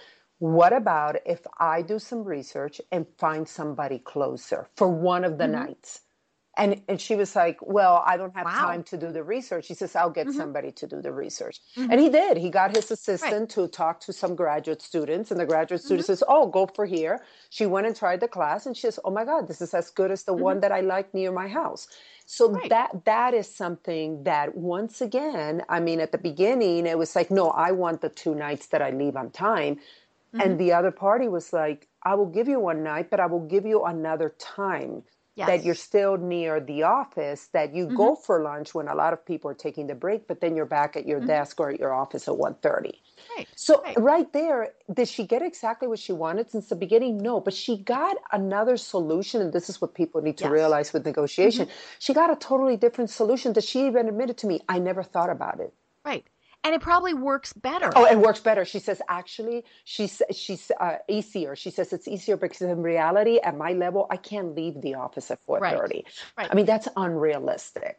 what 0.42 0.74
about 0.74 1.16
if 1.26 1.46
I 1.61 1.83
do 1.83 1.98
some 2.00 2.24
research 2.24 2.81
and 2.92 3.07
find 3.18 3.48
somebody 3.48 4.00
closer 4.00 4.68
for 4.76 4.88
one 4.88 5.24
of 5.24 5.38
the 5.38 5.48
mm-hmm. 5.48 5.48
nights? 5.48 6.02
And 6.59 6.83
and 6.88 7.00
she 7.00 7.16
was 7.16 7.37
like, 7.37 7.59
"Well, 7.62 8.02
I 8.07 8.16
don't 8.18 8.35
have 8.37 8.46
Wow. 8.46 8.52
time 8.52 8.85
to 8.85 8.98
do 8.98 9.12
the 9.12 9.24
research." 9.24 9.68
He 9.68 9.74
says, 9.74 9.96
"I'll 9.96 10.11
get 10.11 10.28
Mhm. 10.28 10.33
somebody 10.33 10.72
to 10.72 10.87
do 10.88 11.02
the 11.02 11.12
research." 11.12 11.61
Mhm. 11.78 11.90
And 11.90 12.00
he 12.00 12.11
did. 12.11 12.38
He 12.38 12.50
got 12.50 12.72
his 12.72 12.90
assistant 12.92 13.50
to 13.52 13.68
talk 13.68 14.00
to 14.02 14.12
some 14.14 14.37
graduate 14.37 14.83
students, 14.83 15.31
and 15.33 15.40
the 15.40 15.46
graduate 15.46 15.83
student 15.83 16.05
Mm-hmm. 16.05 16.07
says, 16.07 16.24
"Oh, 16.28 16.48
go 16.48 16.66
for 16.66 16.87
here." 16.87 17.24
She 17.50 17.66
went 17.66 17.87
and 17.88 17.96
tried 17.96 18.20
the 18.20 18.28
class, 18.28 18.66
and 18.66 18.76
she 18.76 18.83
says, 18.83 19.00
"Oh 19.05 19.12
my 19.12 19.24
God, 19.24 19.48
this 19.48 19.62
is 19.62 19.74
as 19.74 19.90
good 19.90 20.11
as 20.12 20.24
the 20.24 20.35
one 20.35 20.61
that 20.61 20.72
I 20.72 20.81
like 20.83 21.14
near 21.14 21.33
my 21.33 21.48
house." 21.48 21.88
So 22.26 22.48
Mm-hmm. 22.48 22.57
Right. 22.57 22.74
that 22.74 23.05
that 23.07 23.35
is 23.35 23.48
something 23.55 24.24
that 24.24 24.57
once 24.57 25.00
again, 25.00 25.64
I 25.70 25.81
mean, 25.81 26.00
at 26.00 26.12
the 26.12 26.18
beginning, 26.18 26.87
it 26.87 26.98
was 26.98 27.16
like, 27.16 27.31
"No, 27.31 27.50
I 27.50 27.72
want 27.72 28.02
the 28.02 28.11
two 28.11 28.35
nights 28.35 28.68
that 28.68 28.83
I 28.83 28.90
leave 28.90 29.16
on 29.16 29.31
time," 29.33 29.81
Mm-hmm. 30.35 30.40
and 30.40 30.59
the 30.59 30.73
other 30.73 30.90
party 30.90 31.29
was 31.29 31.53
like, 31.53 31.88
"I 32.03 32.14
will 32.14 32.27
give 32.27 32.49
you 32.49 32.59
one 32.61 32.83
night, 32.83 33.11
but 33.11 33.21
I 33.21 33.27
will 33.27 33.47
give 33.47 33.66
you 33.66 33.85
another 33.85 34.35
time." 34.38 35.05
that 35.37 35.64
you're 35.64 35.75
still 35.75 36.16
near 36.16 36.61
the 36.61 36.83
office, 36.83 37.49
that 37.53 37.75
you 37.75 37.87
go 37.87 38.12
mm-hmm. 38.12 38.23
for 38.23 38.42
lunch 38.42 38.75
when 38.75 38.88
a 38.88 38.95
lot 38.95 39.12
of 39.12 39.25
people 39.25 39.51
are 39.51 39.55
taking 39.55 39.87
the 39.87 39.95
break, 39.95 40.29
but 40.29 40.40
then 40.40 40.55
you're 40.55 40.66
back 40.66 40.97
at 40.97 41.07
your 41.07 41.18
mm-hmm. 41.18 41.29
desk 41.29 41.59
or 41.59 41.71
at 41.71 41.81
your 41.81 41.92
office 41.92 42.29
at 42.29 42.35
1.30. 42.35 42.92
Right. 43.37 43.49
So 43.57 43.83
right. 43.83 43.99
right 43.99 44.33
there, 44.33 44.73
did 44.92 45.09
she 45.09 45.27
get 45.27 45.42
exactly 45.42 45.88
what 45.88 45.99
she 45.99 46.12
wanted 46.12 46.51
since 46.51 46.68
the 46.68 46.77
beginning? 46.77 47.18
No, 47.18 47.40
but 47.40 47.55
she 47.55 47.79
got 47.79 48.16
another 48.33 48.77
solution, 48.77 49.40
and 49.40 49.53
this 49.53 49.71
is 49.71 49.81
what 49.81 49.95
people 49.95 50.21
need 50.21 50.37
to 50.38 50.45
Yes. 50.45 50.53
realize 50.53 50.92
with 50.92 51.03
mm-hmm. 51.03 51.11
negotiation. 51.11 51.68
She 51.99 52.12
got 52.12 52.31
a 52.31 52.37
totally 52.37 52.77
different 52.77 53.11
solution 53.11 53.53
that 53.55 53.64
she 53.64 53.87
even 53.87 54.09
admitted 54.09 54.37
to 54.38 54.47
me. 54.47 54.61
I 54.68 54.79
never 54.79 55.03
thought 55.03 55.31
about 55.31 55.61
it. 55.61 55.73
Right. 56.05 56.27
And 56.64 56.75
it 56.75 56.81
probably 56.81 57.12
works 57.12 57.53
better. 57.53 57.90
Oh, 57.96 58.05
it 58.05 58.18
works 58.18 58.38
better. 58.38 58.64
She 58.64 58.79
says, 58.79 59.03
actually, 59.09 59.64
she's 59.85 60.22
she's 60.31 60.70
uh, 60.79 60.98
easier. 61.09 61.57
She 61.57 61.70
says 61.70 61.92
it's 61.92 62.07
easier 62.07 62.37
because 62.37 62.62
in 62.62 62.83
reality, 62.83 63.38
at 63.40 63.57
my 63.57 63.72
level, 63.72 64.07
I 64.11 64.16
can't 64.16 64.55
leave 64.55 64.81
the 64.81 64.94
office 64.94 65.31
at 65.31 65.40
four 65.40 65.59
thirty. 65.61 66.05
Right. 66.38 66.48
I 66.51 66.55
mean, 66.55 66.66
that's 66.66 66.87
unrealistic. 66.96 67.96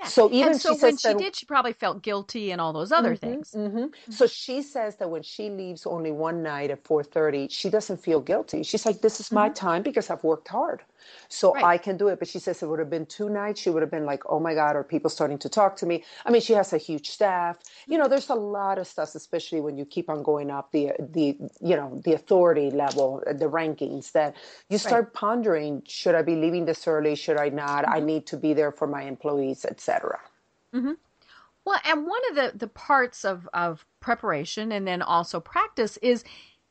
Yeah. 0.00 0.10
So 0.10 0.30
even 0.32 0.54
and 0.54 0.60
so 0.60 0.74
she 0.76 0.76
when 0.76 0.98
she 0.98 1.14
that, 1.14 1.16
did, 1.16 1.36
she 1.36 1.46
probably 1.46 1.74
felt 1.74 2.02
guilty 2.02 2.52
and 2.52 2.60
all 2.60 2.72
those 2.74 2.92
other 2.92 3.16
Mhm, 3.16 3.16
things. 3.16 3.56
mhm. 3.56 3.92
So 4.08 4.28
she 4.28 4.62
says 4.62 4.96
that 4.98 5.10
when 5.10 5.22
she 5.24 5.50
leaves 5.50 5.86
only 5.86 6.12
one 6.12 6.44
night 6.44 6.70
at 6.70 6.84
4:30, 6.84 7.48
she 7.50 7.70
doesn't 7.70 7.98
feel 7.98 8.20
guilty. 8.20 8.62
She's 8.62 8.86
like, 8.86 9.00
"This 9.00 9.18
is 9.20 9.32
my 9.32 9.48
time 9.50 9.82
because 9.82 10.10
I've 10.10 10.22
worked 10.24 10.48
hard, 10.48 10.84
so 11.28 11.56
Mm-hmm. 11.56 11.58
Right. 11.58 11.72
I 11.72 11.78
can 11.78 11.96
do 11.96 12.08
it." 12.08 12.20
But 12.20 12.28
she 12.28 12.38
says 12.38 12.62
it 12.62 12.68
would 12.68 12.78
have 12.78 12.90
been 12.90 13.06
two 13.06 13.28
nights. 13.30 13.60
She 13.60 13.70
would 13.70 13.82
have 13.82 13.90
been 13.90 14.06
like, 14.06 14.22
"Oh 14.30 14.40
my 14.40 14.54
God!" 14.54 14.76
Are 14.76 14.84
people 14.84 15.10
starting 15.10 15.38
to 15.40 15.48
talk 15.48 15.76
to 15.78 15.86
me? 15.86 16.04
I 16.24 16.30
mean, 16.30 16.42
she 16.42 16.52
has 16.52 16.72
a 16.72 16.78
huge 16.78 17.10
staff. 17.10 17.58
You 17.88 17.98
know, 17.98 18.08
there's 18.08 18.30
a 18.30 18.36
lot 18.36 18.78
of 18.78 18.86
stuff, 18.86 19.16
especially 19.16 19.60
when 19.60 19.76
you 19.76 19.84
keep 19.86 20.08
on 20.08 20.22
going 20.22 20.52
up 20.52 20.70
the 20.72 20.92
the 21.00 21.36
you 21.60 21.76
know 21.76 22.00
the 22.04 22.12
authority 22.14 22.70
level, 22.70 23.22
uh, 23.26 23.32
the 23.32 23.46
rankings. 23.50 24.12
That 24.12 24.36
you 24.68 24.78
start 24.78 25.14
pondering: 25.14 25.82
Should 25.88 26.14
I 26.14 26.22
be 26.22 26.36
leaving 26.36 26.66
this 26.66 26.86
early? 26.86 27.16
Should 27.16 27.38
I 27.38 27.48
not? 27.48 27.88
Mm-hmm. 27.88 27.90
I 27.90 28.00
need 28.00 28.26
to 28.28 28.36
be 28.36 28.54
there 28.54 28.72
for 28.72 28.86
my 28.86 29.02
employees, 29.02 29.64
etc. 29.64 29.89
Well, 31.64 31.80
and 31.84 32.06
one 32.06 32.20
of 32.30 32.36
the, 32.36 32.58
the 32.58 32.68
parts 32.68 33.24
of, 33.24 33.48
of 33.52 33.84
preparation 34.00 34.72
and 34.72 34.86
then 34.86 35.02
also 35.02 35.40
practice 35.40 35.98
is 35.98 36.24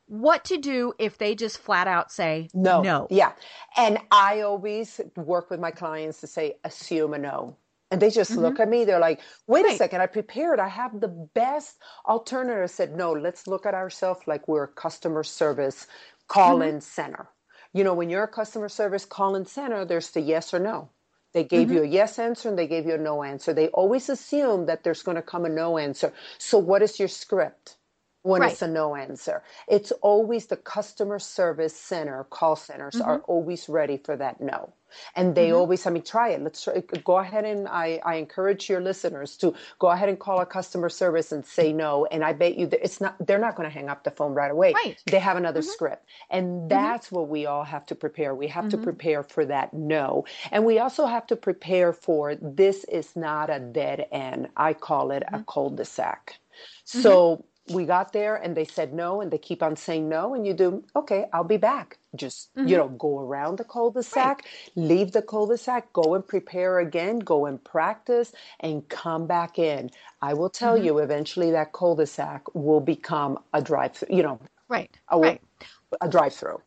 what 0.08 0.44
to 0.46 0.58
do 0.58 0.94
if 0.98 1.18
they 1.18 1.36
just 1.36 1.60
flat 1.60 1.88
out 1.88 2.12
say 2.12 2.50
No. 2.54 2.82
no. 2.82 3.08
Yeah. 3.12 3.34
And 3.78 4.00
I 4.12 4.42
always 4.42 5.00
work 5.16 5.52
with 5.52 5.60
my 5.60 5.72
clients 5.72 6.20
to 6.22 6.28
say, 6.28 6.56
assume 6.64 7.14
a 7.14 7.20
no. 7.20 7.56
And 7.92 8.02
they 8.02 8.10
just 8.10 8.38
look 8.38 8.60
at 8.60 8.70
me. 8.70 8.86
They're 8.86 9.00
like, 9.00 9.22
wait 9.48 9.66
a 9.66 9.70
Mm-hmm. 9.70 9.78
Second, 9.78 10.02
I 10.02 10.08
prepared. 10.08 10.60
I 10.60 10.68
have 10.68 11.00
the 11.00 11.08
best 11.34 11.78
alternative. 12.08 12.64
I 12.64 12.68
said, 12.68 12.96
no, 12.96 13.12
let's 13.14 13.48
look 13.48 13.66
at 13.66 13.74
ourselves 13.74 14.22
like 14.28 14.48
we're 14.48 14.64
a 14.64 14.68
customer 14.68 15.24
service 15.24 15.88
call 16.28 16.62
in 16.62 16.76
Mm-hmm. 16.76 16.80
center. 16.80 17.30
You 17.74 17.84
know, 17.84 17.94
when 17.94 18.10
you're 18.10 18.24
a 18.24 18.28
customer 18.28 18.70
service 18.70 19.06
call 19.06 19.36
in 19.36 19.46
center, 19.46 19.86
there's 19.86 20.12
the 20.12 20.22
yes 20.22 20.54
or 20.54 20.60
no. 20.60 20.90
They 21.34 21.46
gave 21.46 21.72
Mm-hmm. 21.72 21.72
you 21.72 21.84
a 21.84 21.88
yes 21.88 22.20
answer 22.20 22.50
and 22.50 22.60
they 22.60 22.68
gave 22.68 22.88
you 22.88 22.96
a 22.96 23.00
no 23.00 23.24
answer. 23.24 23.54
They 23.54 23.70
always 23.70 24.10
assume 24.10 24.68
that 24.68 24.84
there's 24.84 25.04
going 25.04 25.18
to 25.18 25.24
come 25.24 25.46
a 25.46 25.50
no 25.50 25.80
answer. 25.80 26.14
So, 26.40 26.60
what 26.60 26.84
is 26.84 27.00
your 27.00 27.10
script? 27.10 27.78
When 28.24 28.44
it's 28.44 28.62
a 28.62 28.68
no 28.68 28.96
answer. 28.96 29.44
It's 29.68 29.92
always 30.02 30.48
the 30.48 30.58
customer 30.58 31.20
service 31.20 31.76
center, 31.76 32.26
call 32.30 32.56
centers 32.56 33.00
are 33.00 33.20
Mm-hmm. 33.20 33.32
always 33.32 33.70
ready 33.70 33.98
for 33.98 34.16
that 34.18 34.40
no. 34.40 34.74
And 35.16 35.36
they 35.36 35.48
mm-hmm. 35.50 35.58
always, 35.58 35.86
I 35.86 35.92
mean, 35.92 36.04
try 36.04 36.30
it. 36.30 36.42
Let's 36.42 36.64
try, 36.64 36.74
uh, 36.74 36.82
go 37.04 37.18
ahead 37.18 37.46
and 37.46 37.68
I, 37.68 38.00
I 38.04 38.16
encourage 38.16 38.70
your 38.70 38.82
listeners 38.82 39.38
to 39.38 39.54
go 39.78 39.88
ahead 39.90 40.10
and 40.10 40.20
call 40.20 40.42
a 40.42 40.46
customer 40.46 40.90
service 40.90 41.32
and 41.32 41.46
say 41.46 41.72
no. 41.74 42.06
And 42.06 42.24
I 42.24 42.34
bet 42.34 42.58
you 42.58 42.66
that 42.68 42.84
it's 42.84 43.00
not, 43.00 43.16
they're 43.26 43.40
not 43.40 43.56
going 43.56 43.70
to 43.70 43.74
hang 43.74 43.90
up 43.90 44.04
the 44.04 44.12
phone 44.12 44.34
right 44.34 44.50
away. 44.50 44.74
Right. 44.74 44.98
They 45.06 45.20
have 45.20 45.38
another 45.38 45.62
mm-hmm. 45.62 45.70
script. 45.70 46.06
And 46.30 46.46
mm-hmm. 46.46 46.68
that's 46.70 47.12
what 47.12 47.28
we 47.28 47.46
all 47.46 47.64
have 47.64 47.86
to 47.88 47.96
prepare. 47.96 48.34
We 48.34 48.48
have 48.48 48.70
to 48.70 48.78
prepare 48.78 49.22
for 49.22 49.46
that 49.46 49.74
no. 49.74 50.26
And 50.52 50.66
we 50.66 50.80
also 50.80 51.06
have 51.06 51.28
to 51.28 51.36
prepare 51.36 51.94
for 51.94 52.36
this 52.36 52.84
is 52.86 53.16
not 53.16 53.50
a 53.50 53.60
dead 53.60 54.08
end. 54.12 54.50
I 54.58 54.74
call 54.74 55.12
it 55.12 55.24
a 55.32 55.44
cul-de-sac. 55.44 56.40
So 56.84 57.46
we 57.70 57.86
got 57.86 58.14
there 58.14 58.36
and 58.36 58.56
they 58.56 58.66
said 58.66 58.94
no 58.94 59.22
and 59.22 59.32
they 59.32 59.38
keep 59.38 59.62
on 59.64 59.76
saying 59.76 60.08
no 60.10 60.34
and 60.34 60.46
you 60.46 60.54
do 60.54 60.84
okay 60.96 61.26
i'll 61.34 61.44
be 61.44 61.58
back 61.58 61.98
just 62.16 62.50
you 62.56 62.64
mm-hmm. 62.64 62.74
know 62.74 62.88
go 62.90 63.20
around 63.20 63.58
the 63.58 63.64
cul-de-sac 63.64 64.46
leave 64.76 65.12
the 65.12 65.22
cul-de-sac 65.22 65.92
go 65.94 66.16
and 66.16 66.28
prepare 66.28 66.80
again 66.80 67.20
go 67.20 67.46
and 67.46 67.64
practice 67.64 68.32
and 68.60 68.88
come 68.90 69.28
back 69.28 69.60
in 69.60 69.90
i 70.22 70.34
will 70.34 70.50
tell 70.50 70.76
mm-hmm. 70.76 70.86
you 70.86 70.98
eventually 71.00 71.52
that 71.52 71.72
cul-de-sac 71.74 72.44
will 72.54 72.82
become 72.82 73.38
a 73.54 73.62
drive 73.62 74.04
you 74.10 74.24
know 74.24 74.40
Right. 74.68 74.96
a, 75.10 75.20
right. 75.20 75.42
a 76.02 76.08
drive-through 76.08 76.62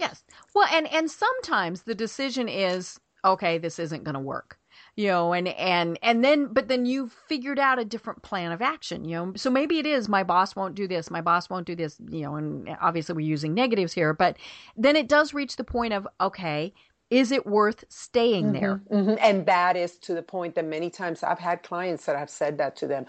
Yes. 0.00 0.24
Well, 0.54 0.66
and 0.72 0.88
and 0.88 1.10
sometimes 1.10 1.82
the 1.82 1.94
decision 1.94 2.48
is 2.48 2.98
okay, 3.24 3.58
this 3.58 3.78
isn't 3.78 4.02
going 4.02 4.14
to 4.14 4.20
work. 4.20 4.58
You 4.96 5.08
know, 5.08 5.32
and 5.32 5.48
and 5.48 5.98
and 6.02 6.24
then 6.24 6.52
but 6.52 6.68
then 6.68 6.84
you've 6.86 7.12
figured 7.12 7.58
out 7.58 7.78
a 7.78 7.84
different 7.84 8.22
plan 8.22 8.52
of 8.52 8.60
action, 8.60 9.04
you 9.04 9.16
know. 9.16 9.32
So 9.36 9.50
maybe 9.50 9.78
it 9.78 9.86
is 9.86 10.08
my 10.08 10.22
boss 10.24 10.56
won't 10.56 10.74
do 10.74 10.86
this, 10.88 11.10
my 11.10 11.20
boss 11.20 11.48
won't 11.48 11.66
do 11.66 11.74
this, 11.76 11.98
you 12.10 12.22
know, 12.22 12.36
and 12.36 12.76
obviously 12.80 13.14
we're 13.14 13.20
using 13.20 13.54
negatives 13.54 13.92
here, 13.92 14.12
but 14.12 14.36
then 14.76 14.96
it 14.96 15.08
does 15.08 15.32
reach 15.32 15.56
the 15.56 15.64
point 15.64 15.92
of 15.92 16.06
okay, 16.20 16.72
is 17.10 17.32
it 17.32 17.46
worth 17.46 17.84
staying 17.88 18.52
there? 18.52 18.82
Mhm. 18.90 19.18
And 19.20 19.46
that 19.46 19.76
is 19.76 19.98
to 20.00 20.14
the 20.14 20.22
point 20.22 20.54
that 20.56 20.64
many 20.64 20.90
times 20.90 21.22
I've 21.22 21.38
had 21.38 21.62
clients 21.62 22.04
that 22.06 22.16
I've 22.16 22.30
said 22.30 22.58
that 22.58 22.76
to 22.76 22.86
them. 22.86 23.06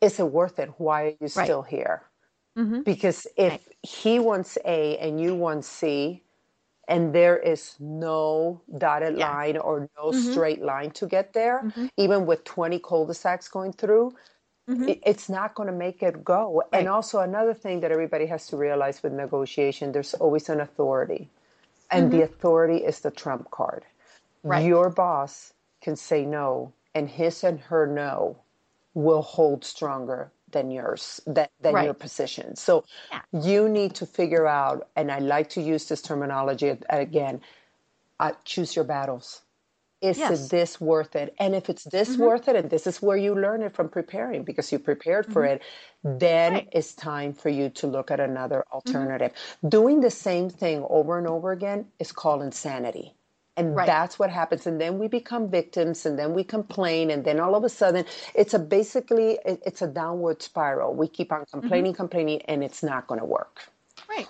Is 0.00 0.20
it 0.20 0.30
worth 0.30 0.58
it? 0.58 0.70
Why 0.78 1.04
are 1.06 1.14
you 1.20 1.28
still 1.28 1.62
here? 1.62 2.02
Mhm. 2.56 2.84
Because 2.84 3.26
if 3.36 3.68
he 3.82 4.18
wants 4.18 4.56
A 4.64 4.98
and 4.98 5.20
you 5.20 5.34
want 5.34 5.64
C, 5.64 6.22
and 6.88 7.12
there 7.12 7.36
is 7.36 7.76
no 7.80 8.60
dotted 8.78 9.18
Yeah. 9.18 9.28
line 9.30 9.56
or 9.58 9.88
no 9.96 10.10
Mhm. 10.10 10.14
straight 10.14 10.62
line 10.62 10.90
to 10.92 11.06
get 11.06 11.32
there, 11.32 11.62
Mhm. 11.64 11.90
even 11.96 12.26
with 12.26 12.44
20 12.44 12.78
cul-de-sacs 12.78 13.48
going 13.48 13.72
through, 13.72 14.14
Mhm. 14.68 14.88
it- 14.88 15.02
it's 15.04 15.28
not 15.28 15.54
going 15.54 15.68
to 15.68 15.74
make 15.74 16.02
it 16.02 16.24
go. 16.24 16.62
And 16.72 16.88
also 16.88 17.20
another 17.20 17.54
thing 17.54 17.80
that 17.80 17.90
everybody 17.92 18.26
has 18.26 18.46
to 18.48 18.56
realize 18.56 19.02
with 19.02 19.12
negotiation, 19.12 19.92
there's 19.92 20.14
always 20.14 20.48
an 20.48 20.60
authority. 20.60 21.28
And 21.90 22.12
the 22.12 22.22
authority 22.22 22.84
is 22.84 23.00
the 23.00 23.10
trump 23.10 23.50
card. 23.50 23.84
Mm-hmm. 23.84 24.48
Right. 24.48 24.66
Your 24.66 24.90
boss 24.90 25.52
can 25.80 25.96
say 25.96 26.24
no, 26.24 26.72
and 26.94 27.08
his 27.08 27.44
and 27.44 27.60
her 27.60 27.86
no 27.86 28.36
will 28.94 29.22
hold 29.22 29.64
stronger 29.64 30.30
than 30.52 30.70
yours, 30.70 31.20
than, 31.26 31.48
than 31.60 31.82
your 31.82 31.94
position. 31.94 32.56
So 32.56 32.84
Yeah. 33.12 33.22
you 33.32 33.68
need 33.68 33.94
to 33.96 34.06
figure 34.06 34.46
out, 34.46 34.88
and 34.96 35.10
I 35.10 35.18
like 35.18 35.50
to 35.50 35.60
use 35.62 35.88
this 35.88 36.02
terminology 36.02 36.76
again, 36.90 37.40
uh, 38.20 38.32
choose 38.44 38.76
your 38.76 38.84
battles. 38.84 39.42
Is 40.02 40.18
Yes. 40.18 40.30
Mm-hmm. 40.32 40.56
this 40.56 40.80
worth 40.80 41.16
it? 41.16 41.34
And 41.38 41.54
if 41.54 41.70
it's 41.70 41.84
this 41.84 42.18
worth 42.18 42.48
it, 42.48 42.56
and 42.56 42.70
this 42.70 42.86
is 42.86 43.02
where 43.02 43.16
you 43.16 43.34
learn 43.34 43.62
it 43.62 43.74
from 43.74 43.88
preparing 43.88 44.44
because 44.44 44.70
you 44.72 44.78
prepared 44.78 45.26
for 45.26 45.44
it, 45.44 45.62
then 46.04 46.52
Right. 46.54 46.68
it's 46.72 46.94
time 46.94 47.32
for 47.34 47.48
you 47.48 47.70
to 47.70 47.86
look 47.86 48.10
at 48.10 48.20
another 48.20 48.64
alternative. 48.72 49.32
Doing 49.66 50.00
the 50.00 50.10
same 50.10 50.50
thing 50.50 50.86
over 50.90 51.18
and 51.18 51.26
over 51.26 51.52
again 51.52 51.92
is 51.98 52.12
called 52.12 52.42
insanity. 52.42 53.14
And 53.56 53.74
Right. 53.74 53.86
that's 53.86 54.18
what 54.18 54.30
happens. 54.30 54.66
And 54.66 54.80
then 54.80 54.98
we 54.98 55.08
become 55.08 55.48
victims 55.48 56.04
and 56.04 56.18
then 56.18 56.34
we 56.34 56.44
complain. 56.44 57.10
And 57.10 57.24
then 57.24 57.40
all 57.40 57.54
of 57.54 57.64
a 57.64 57.68
sudden, 57.68 58.04
it's 58.34 58.52
a 58.54 58.58
basically, 58.58 59.38
it- 59.46 59.62
it's 59.64 59.80
a 59.82 59.86
downward 59.86 60.42
spiral. 60.42 60.94
We 60.94 61.08
keep 61.08 61.32
on 61.32 61.46
complaining, 61.50 61.94
complaining, 61.94 62.42
and 62.42 62.62
it's 62.62 62.82
not 62.82 63.06
going 63.06 63.20
to 63.20 63.26
work. 63.26 63.68
Right. 64.08 64.28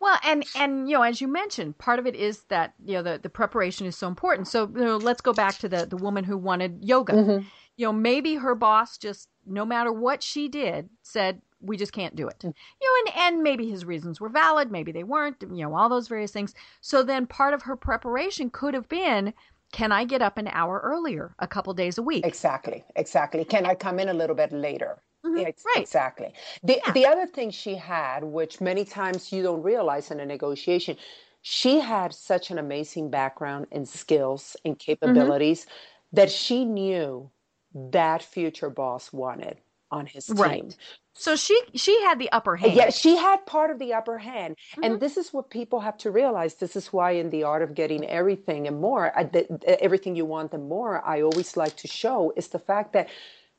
Well, 0.00 0.18
and 0.22 0.44
and 0.54 0.88
you 0.88 0.96
know, 0.96 1.02
as 1.02 1.20
you 1.20 1.28
mentioned, 1.28 1.78
part 1.78 1.98
of 1.98 2.06
it 2.06 2.14
is 2.14 2.42
that 2.44 2.74
you 2.84 2.92
know 2.94 3.02
the, 3.02 3.18
the 3.22 3.30
preparation 3.30 3.86
is 3.86 3.96
so 3.96 4.06
important. 4.06 4.48
So 4.48 4.68
you 4.68 4.84
know, 4.84 4.96
let's 4.98 5.22
go 5.22 5.32
back 5.32 5.58
to 5.58 5.68
the 5.68 5.86
the 5.86 5.96
woman 5.96 6.24
who 6.24 6.36
wanted 6.36 6.84
yoga. 6.84 7.14
Mm-hmm. 7.14 7.46
You 7.76 7.86
know, 7.86 7.92
maybe 7.92 8.34
her 8.36 8.54
boss 8.54 8.98
just 8.98 9.30
no 9.46 9.64
matter 9.64 9.92
what 9.92 10.22
she 10.22 10.48
did 10.48 10.90
said 11.02 11.40
we 11.64 11.76
just 11.76 11.92
can't 11.92 12.16
do 12.16 12.28
it. 12.28 12.38
Mm. 12.40 12.54
You 12.80 13.04
know, 13.04 13.12
and 13.12 13.34
and 13.34 13.42
maybe 13.42 13.68
his 13.68 13.84
reasons 13.84 14.20
were 14.20 14.28
valid, 14.28 14.70
maybe 14.70 14.92
they 14.92 15.04
weren't. 15.04 15.36
You 15.42 15.64
know, 15.64 15.74
all 15.74 15.88
those 15.88 16.08
various 16.08 16.32
things. 16.32 16.54
So 16.80 17.02
then 17.02 17.26
part 17.26 17.54
of 17.54 17.62
her 17.62 17.76
preparation 17.76 18.50
could 18.50 18.74
have 18.74 18.88
been, 18.88 19.32
can 19.72 19.92
I 19.92 20.04
get 20.04 20.22
up 20.22 20.38
an 20.38 20.48
hour 20.48 20.80
earlier, 20.84 21.34
a 21.38 21.46
couple 21.46 21.74
days 21.74 21.98
a 21.98 22.02
week? 22.02 22.26
Exactly, 22.26 22.84
exactly. 22.96 23.44
Can 23.44 23.66
I 23.66 23.74
come 23.74 23.98
in 23.98 24.08
a 24.08 24.14
little 24.14 24.36
bit 24.36 24.52
later? 24.52 25.02
Mhm, 25.24 25.46
Ex- 25.46 25.64
right. 25.64 25.82
Exactly. 25.82 26.32
The 26.62 26.80
Yeah. 26.86 26.92
the 26.92 27.06
other 27.06 27.26
thing 27.26 27.50
she 27.50 27.74
had, 27.76 28.24
which 28.24 28.60
many 28.60 28.84
times 28.84 29.32
you 29.32 29.42
don't 29.42 29.62
realize 29.62 30.10
in 30.10 30.20
a 30.20 30.26
negotiation, 30.26 30.96
she 31.40 31.80
had 31.80 32.14
such 32.14 32.50
an 32.50 32.58
amazing 32.58 33.10
background 33.10 33.66
and 33.72 33.88
skills 33.88 34.56
and 34.64 34.78
capabilities 34.78 35.62
mm-hmm. 35.62 36.16
that 36.16 36.30
she 36.30 36.64
knew 36.64 37.30
that 37.74 38.22
future 38.22 38.70
boss 38.70 39.12
wanted 39.12 39.58
on 39.90 40.06
his 40.06 40.26
team. 40.26 40.36
Right. 40.36 40.76
So 41.14 41.36
she 41.36 41.58
she 41.74 42.00
had 42.02 42.18
the 42.18 42.30
upper 42.32 42.56
hand. 42.56 42.74
Yeah, 42.74 42.90
she 42.90 43.16
had 43.16 43.46
part 43.46 43.70
of 43.70 43.78
the 43.78 43.94
upper 43.94 44.18
hand. 44.18 44.56
Mm-hmm. 44.56 44.84
And 44.84 45.00
this 45.00 45.16
is 45.16 45.32
what 45.32 45.48
people 45.48 45.80
have 45.80 45.96
to 45.98 46.10
realize. 46.10 46.54
This 46.54 46.74
is 46.74 46.92
why 46.92 47.12
in 47.12 47.30
the 47.30 47.44
art 47.44 47.62
of 47.62 47.74
getting 47.74 48.04
everything 48.06 48.66
and 48.66 48.80
more, 48.80 49.16
uh, 49.16 49.24
the, 49.24 49.46
everything 49.80 50.16
you 50.16 50.24
want 50.24 50.52
and 50.52 50.68
more, 50.68 51.06
I 51.06 51.22
always 51.22 51.56
like 51.56 51.76
to 51.76 51.88
show 51.88 52.32
is 52.36 52.48
the 52.48 52.58
fact 52.58 52.92
that 52.94 53.08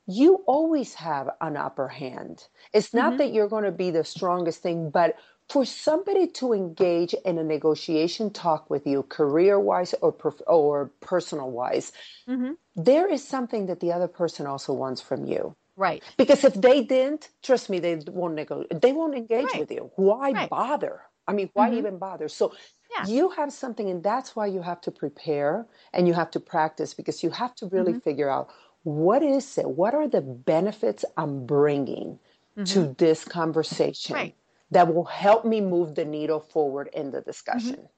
you 0.07 0.43
always 0.45 0.93
have 0.95 1.29
an 1.41 1.57
upper 1.57 1.87
hand. 1.87 2.47
It's 2.73 2.93
not 2.93 3.09
mm-hmm. 3.09 3.17
that 3.17 3.33
you're 3.33 3.47
going 3.47 3.63
to 3.63 3.71
be 3.71 3.89
the 3.89 4.03
strongest 4.03 4.61
thing, 4.61 4.89
but 4.89 5.15
for 5.49 5.65
somebody 5.65 6.27
to 6.27 6.53
engage 6.53 7.13
in 7.25 7.37
a 7.37 7.43
negotiation 7.43 8.31
talk 8.31 8.69
with 8.69 8.85
you, 8.85 9.03
career 9.03 9.59
wise 9.59 9.93
or, 10.01 10.11
prof- 10.11 10.41
or 10.47 10.91
personal 11.01 11.51
wise, 11.51 11.91
mm-hmm. 12.27 12.53
there 12.75 13.11
is 13.11 13.27
something 13.27 13.67
that 13.67 13.79
the 13.79 13.91
other 13.91 14.07
person 14.07 14.45
also 14.47 14.73
wants 14.73 15.01
from 15.01 15.25
you. 15.25 15.55
Right. 15.77 16.03
Because 16.17 16.43
if 16.43 16.53
they 16.53 16.83
didn't, 16.83 17.29
trust 17.43 17.69
me, 17.69 17.79
they 17.79 17.95
won't 18.07 18.35
negotiate. 18.35 18.81
They 18.81 18.93
won't 18.93 19.15
engage 19.15 19.45
right. 19.45 19.59
with 19.59 19.71
you. 19.71 19.91
Why 19.95 20.31
right. 20.31 20.49
bother? 20.49 21.01
I 21.27 21.33
mean, 21.33 21.49
why 21.53 21.69
mm-hmm. 21.69 21.79
even 21.79 21.97
bother? 21.97 22.29
So 22.29 22.53
yeah. 22.97 23.05
you 23.07 23.29
have 23.29 23.51
something, 23.51 23.89
and 23.89 24.03
that's 24.03 24.35
why 24.35 24.45
you 24.47 24.61
have 24.61 24.79
to 24.81 24.91
prepare 24.91 25.65
and 25.93 26.07
you 26.07 26.13
have 26.13 26.31
to 26.31 26.39
practice 26.39 26.93
because 26.93 27.23
you 27.23 27.29
have 27.31 27.55
to 27.55 27.67
really 27.67 27.93
mm-hmm. 27.93 27.99
figure 27.99 28.29
out 28.29 28.51
what 28.83 29.23
is 29.23 29.57
it? 29.57 29.67
What 29.67 29.95
are 29.95 30.07
the 30.07 30.21
benefits 30.21 31.03
I'm 31.17 31.45
bringing 31.45 32.19
mm-hmm. 32.55 32.63
to 32.65 32.95
this 32.97 33.25
conversation 33.25 34.15
right. 34.15 34.35
that 34.71 34.93
will 34.93 35.05
help 35.05 35.43
me 35.43 35.59
move 35.59 35.95
the 35.95 36.05
needle 36.05 36.39
forward 36.39 36.89
in 36.93 37.11
the 37.11 37.21
discussion? 37.21 37.89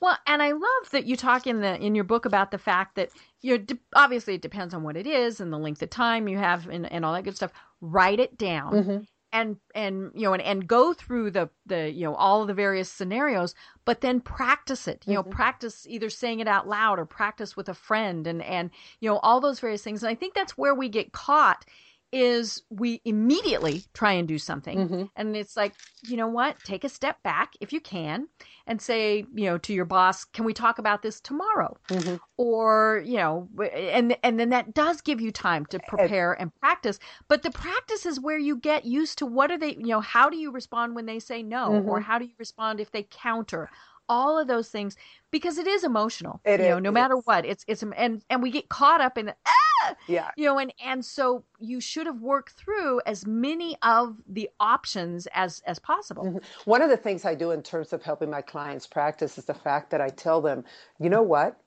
Well, 0.00 0.16
and 0.26 0.42
I 0.42 0.52
love 0.52 0.90
that 0.92 1.06
you 1.06 1.16
talk 1.16 1.46
in 1.46 1.60
the 1.60 1.76
in 1.78 1.94
your 1.94 2.04
book 2.04 2.24
about 2.24 2.50
the 2.50 2.58
fact 2.58 2.96
that 2.96 3.10
you're 3.42 3.58
obviously 3.94 4.34
it 4.34 4.42
depends 4.42 4.72
on 4.72 4.82
what 4.82 4.96
it 4.96 5.06
is 5.06 5.40
and 5.40 5.52
the 5.52 5.58
length 5.58 5.82
of 5.82 5.90
time 5.90 6.26
you 6.26 6.38
have 6.38 6.68
and, 6.68 6.90
and 6.90 7.04
all 7.04 7.12
that 7.12 7.24
good 7.24 7.36
stuff. 7.36 7.52
Write 7.80 8.18
it 8.18 8.38
down. 8.38 8.72
Mm-hmm. 8.72 8.98
And 9.32 9.56
and 9.74 10.10
you 10.14 10.22
know 10.22 10.32
and, 10.32 10.42
and 10.42 10.66
go 10.66 10.94
through 10.94 11.30
the 11.32 11.50
the 11.66 11.90
you 11.90 12.04
know 12.04 12.14
all 12.14 12.40
of 12.40 12.48
the 12.48 12.54
various 12.54 12.90
scenarios, 12.90 13.54
but 13.84 14.00
then 14.00 14.20
practice 14.20 14.88
it. 14.88 15.04
You 15.06 15.18
mm-hmm. 15.18 15.28
know, 15.28 15.34
practice 15.34 15.86
either 15.86 16.10
saying 16.10 16.40
it 16.40 16.48
out 16.48 16.66
loud 16.66 16.98
or 16.98 17.04
practice 17.04 17.56
with 17.56 17.68
a 17.68 17.74
friend 17.74 18.26
and 18.26 18.42
and 18.42 18.70
you 19.00 19.08
know 19.08 19.18
all 19.18 19.40
those 19.40 19.60
various 19.60 19.82
things. 19.82 20.02
And 20.02 20.10
I 20.10 20.14
think 20.14 20.34
that's 20.34 20.58
where 20.58 20.74
we 20.74 20.88
get 20.88 21.12
caught 21.12 21.64
is 22.12 22.62
we 22.70 23.00
immediately 23.04 23.84
try 23.94 24.12
and 24.12 24.26
do 24.26 24.38
something. 24.38 24.78
Mm-hmm. 24.78 25.02
And 25.16 25.36
it's 25.36 25.56
like, 25.56 25.74
you 26.02 26.16
know 26.16 26.26
what? 26.26 26.58
Take 26.64 26.84
a 26.84 26.88
step 26.88 27.22
back 27.22 27.52
if 27.60 27.72
you 27.72 27.80
can 27.80 28.28
and 28.66 28.80
say, 28.80 29.24
you 29.34 29.44
know, 29.46 29.58
to 29.58 29.72
your 29.72 29.84
boss, 29.84 30.24
can 30.24 30.44
we 30.44 30.52
talk 30.52 30.78
about 30.78 31.02
this 31.02 31.20
tomorrow? 31.20 31.76
Mm-hmm. 31.88 32.16
Or, 32.36 33.02
you 33.04 33.16
know, 33.16 33.48
and 33.74 34.16
and 34.22 34.40
then 34.40 34.50
that 34.50 34.74
does 34.74 35.00
give 35.00 35.20
you 35.20 35.30
time 35.30 35.66
to 35.66 35.78
prepare 35.88 36.32
and 36.32 36.54
practice. 36.56 36.98
But 37.28 37.42
the 37.42 37.50
practice 37.50 38.06
is 38.06 38.18
where 38.20 38.38
you 38.38 38.56
get 38.56 38.84
used 38.84 39.18
to 39.18 39.26
what 39.26 39.50
are 39.50 39.58
they, 39.58 39.74
you 39.74 39.88
know, 39.88 40.00
how 40.00 40.28
do 40.28 40.36
you 40.36 40.50
respond 40.50 40.94
when 40.94 41.06
they 41.06 41.20
say 41.20 41.42
no? 41.42 41.70
Mm-hmm. 41.70 41.88
Or 41.88 42.00
how 42.00 42.18
do 42.18 42.24
you 42.24 42.34
respond 42.38 42.80
if 42.80 42.90
they 42.90 43.06
counter? 43.10 43.70
all 44.10 44.36
of 44.36 44.48
those 44.48 44.68
things 44.68 44.96
because 45.30 45.56
it 45.56 45.68
is 45.68 45.84
emotional. 45.84 46.40
It 46.44 46.58
you 46.58 46.66
is, 46.66 46.70
know, 46.70 46.78
no 46.80 46.90
matter 46.90 47.16
is. 47.16 47.24
what, 47.24 47.46
it's 47.46 47.64
it's 47.68 47.84
and 47.96 48.22
and 48.28 48.42
we 48.42 48.50
get 48.50 48.68
caught 48.68 49.00
up 49.00 49.16
in 49.16 49.28
ah, 49.46 49.59
yeah, 50.06 50.30
you 50.36 50.44
know, 50.44 50.58
and 50.58 50.72
and 50.84 51.04
so 51.04 51.44
you 51.58 51.80
should 51.80 52.06
have 52.06 52.20
worked 52.20 52.52
through 52.52 53.00
as 53.06 53.26
many 53.26 53.76
of 53.82 54.16
the 54.28 54.48
options 54.58 55.26
as 55.34 55.62
as 55.66 55.78
possible. 55.78 56.24
Mm-hmm. 56.24 56.70
One 56.70 56.82
of 56.82 56.90
the 56.90 56.96
things 56.96 57.24
I 57.24 57.34
do 57.34 57.50
in 57.50 57.62
terms 57.62 57.92
of 57.92 58.02
helping 58.02 58.30
my 58.30 58.42
clients 58.42 58.86
practice 58.86 59.38
is 59.38 59.44
the 59.44 59.54
fact 59.54 59.90
that 59.90 60.00
I 60.00 60.08
tell 60.08 60.40
them, 60.40 60.64
you 60.98 61.10
know 61.10 61.22
what, 61.22 61.60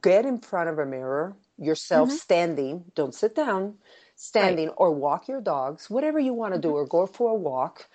get 0.00 0.24
in 0.24 0.38
front 0.38 0.68
of 0.68 0.78
a 0.78 0.86
mirror 0.86 1.36
yourself 1.58 2.08
mm-hmm. 2.08 2.16
standing, 2.16 2.84
don't 2.94 3.14
sit 3.14 3.34
down, 3.34 3.74
standing 4.16 4.68
right. 4.68 4.76
or 4.76 4.92
walk 4.92 5.28
your 5.28 5.40
dogs, 5.40 5.90
whatever 5.90 6.18
you 6.18 6.32
want 6.32 6.54
to 6.54 6.60
mm-hmm. 6.60 6.70
do, 6.70 6.74
or 6.74 6.86
go 6.86 7.06
for 7.06 7.30
a 7.30 7.34
walk, 7.34 7.88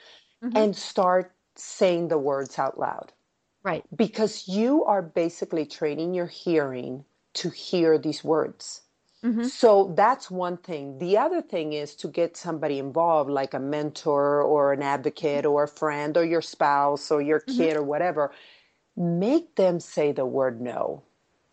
mm-hmm. 0.43 0.55
and 0.55 0.75
start 0.75 1.33
saying 1.55 2.07
the 2.07 2.17
words 2.17 2.59
out 2.59 2.79
loud. 2.79 3.11
Right. 3.63 3.83
Because 3.95 4.47
you 4.47 4.85
are 4.85 5.01
basically 5.01 5.65
training 5.65 6.13
your 6.13 6.27
hearing 6.27 7.03
to 7.35 7.49
hear 7.49 7.97
these 7.97 8.23
words. 8.23 8.81
Mm-hmm. 9.25 9.45
So 9.45 9.93
that's 9.95 10.29
one 10.29 10.57
thing. 10.57 10.99
The 10.99 11.17
other 11.17 11.41
thing 11.41 11.73
is 11.73 11.95
to 11.95 12.07
get 12.07 12.37
somebody 12.37 12.77
involved, 12.77 13.29
like 13.29 13.53
a 13.53 13.59
mentor 13.59 14.41
or 14.41 14.73
an 14.73 14.83
advocate 14.83 15.45
or 15.45 15.63
a 15.63 15.67
friend 15.67 16.15
or 16.15 16.23
your 16.23 16.41
spouse 16.41 17.09
or 17.09 17.21
your 17.21 17.41
mm-hmm. 17.41 17.57
kid 17.57 17.69
mm-hmm. 17.71 17.79
or 17.79 17.83
whatever. 17.83 18.31
Make 18.95 19.55
them 19.55 19.79
say 19.79 20.11
the 20.11 20.25
word 20.25 20.61
no. 20.61 21.03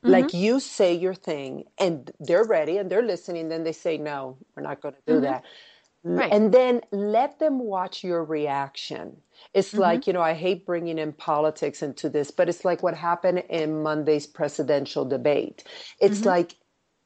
Mm-hmm. 0.02 0.10
Like 0.12 0.34
you 0.34 0.60
say 0.60 0.94
your 0.94 1.14
thing 1.14 1.64
and 1.78 2.10
they're 2.20 2.44
ready 2.44 2.76
and 2.76 2.90
they're 2.90 3.02
listening, 3.02 3.48
then 3.48 3.64
they 3.64 3.72
say, 3.72 3.96
no, 3.96 4.36
we're 4.54 4.62
not 4.62 4.82
going 4.82 4.94
to 4.94 5.00
do 5.06 5.12
mm-hmm. 5.14 5.22
that. 5.24 5.44
Right. 6.06 6.30
And 6.30 6.52
then 6.52 6.82
let 6.92 7.38
them 7.38 7.58
watch 7.58 8.04
your 8.04 8.22
reaction. 8.24 9.16
It's 9.54 9.70
mm-hmm. 9.70 9.80
like, 9.80 10.06
you 10.06 10.12
know, 10.12 10.20
I 10.20 10.34
hate 10.34 10.66
bringing 10.66 10.98
in 10.98 11.14
politics 11.14 11.82
into 11.82 12.10
this, 12.10 12.30
but 12.30 12.50
it's 12.50 12.62
like 12.62 12.82
what 12.82 12.94
happened 12.94 13.42
in 13.48 13.82
Monday's 13.82 14.26
presidential 14.26 15.06
debate. 15.06 15.64
It's 15.98 16.18
mm-hmm. 16.18 16.28
like 16.28 16.56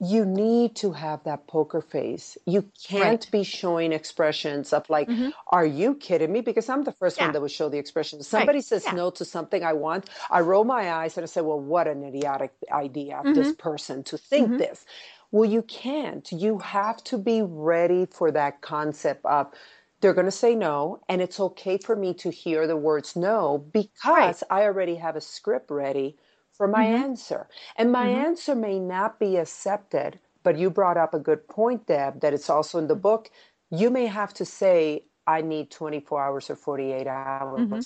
you 0.00 0.24
need 0.24 0.76
to 0.76 0.92
have 0.92 1.24
that 1.24 1.46
poker 1.48 1.80
face. 1.80 2.38
You 2.46 2.70
can't 2.88 3.02
right. 3.02 3.28
be 3.32 3.42
showing 3.42 3.92
expressions 3.92 4.72
of 4.72 4.88
like, 4.88 5.08
mm-hmm. 5.08 5.30
are 5.48 5.66
you 5.66 5.94
kidding 5.94 6.30
me? 6.30 6.40
Because 6.40 6.68
I'm 6.68 6.84
the 6.84 6.92
first 6.92 7.16
yeah. 7.16 7.24
one 7.24 7.32
that 7.32 7.40
would 7.40 7.50
show 7.50 7.68
the 7.68 7.78
expression. 7.78 8.22
Somebody 8.22 8.58
right. 8.58 8.64
says 8.64 8.84
yeah. 8.86 8.92
no 8.92 9.10
to 9.10 9.24
something 9.24 9.64
I 9.64 9.72
want. 9.72 10.08
I 10.30 10.40
roll 10.40 10.64
my 10.64 10.92
eyes 10.92 11.16
and 11.16 11.24
I 11.24 11.26
say, 11.26 11.40
well, 11.40 11.58
what 11.58 11.88
an 11.88 12.04
idiotic 12.04 12.52
idea 12.70 13.18
of 13.18 13.24
mm-hmm. 13.24 13.34
this 13.34 13.54
person 13.56 14.04
to 14.04 14.16
think 14.16 14.48
mm-hmm. 14.48 14.58
this. 14.58 14.84
Well, 15.32 15.50
you 15.50 15.62
can't. 15.62 16.30
You 16.30 16.58
have 16.58 17.02
to 17.04 17.18
be 17.18 17.42
ready 17.42 18.06
for 18.06 18.30
that 18.30 18.60
concept 18.60 19.24
of 19.26 19.52
they're 20.00 20.14
going 20.14 20.26
to 20.26 20.30
say 20.30 20.54
no, 20.54 21.00
and 21.08 21.20
it's 21.20 21.40
okay 21.40 21.76
for 21.76 21.96
me 21.96 22.14
to 22.14 22.30
hear 22.30 22.68
the 22.68 22.76
words 22.76 23.16
no 23.16 23.66
because 23.72 24.06
right. 24.06 24.42
I 24.48 24.62
already 24.62 24.94
have 24.94 25.16
a 25.16 25.20
script 25.20 25.72
ready 25.72 26.16
for 26.58 26.68
my 26.68 26.84
mm-hmm. 26.84 27.04
answer. 27.04 27.48
And 27.76 27.90
my 27.90 28.06
mm-hmm. 28.06 28.26
answer 28.26 28.54
may 28.54 28.78
not 28.78 29.18
be 29.18 29.36
accepted, 29.36 30.18
but 30.42 30.58
you 30.58 30.68
brought 30.68 30.98
up 30.98 31.14
a 31.14 31.18
good 31.18 31.48
point, 31.48 31.86
Deb, 31.86 32.20
that 32.20 32.34
it's 32.34 32.50
also 32.50 32.78
in 32.78 32.88
the 32.88 32.96
book. 32.96 33.30
You 33.70 33.88
may 33.88 34.06
have 34.06 34.34
to 34.34 34.44
say, 34.44 35.04
I 35.26 35.40
need 35.40 35.70
24 35.70 36.22
hours 36.22 36.50
or 36.50 36.56
48 36.56 37.06
hours. 37.06 37.60
Mm-hmm 37.60 37.80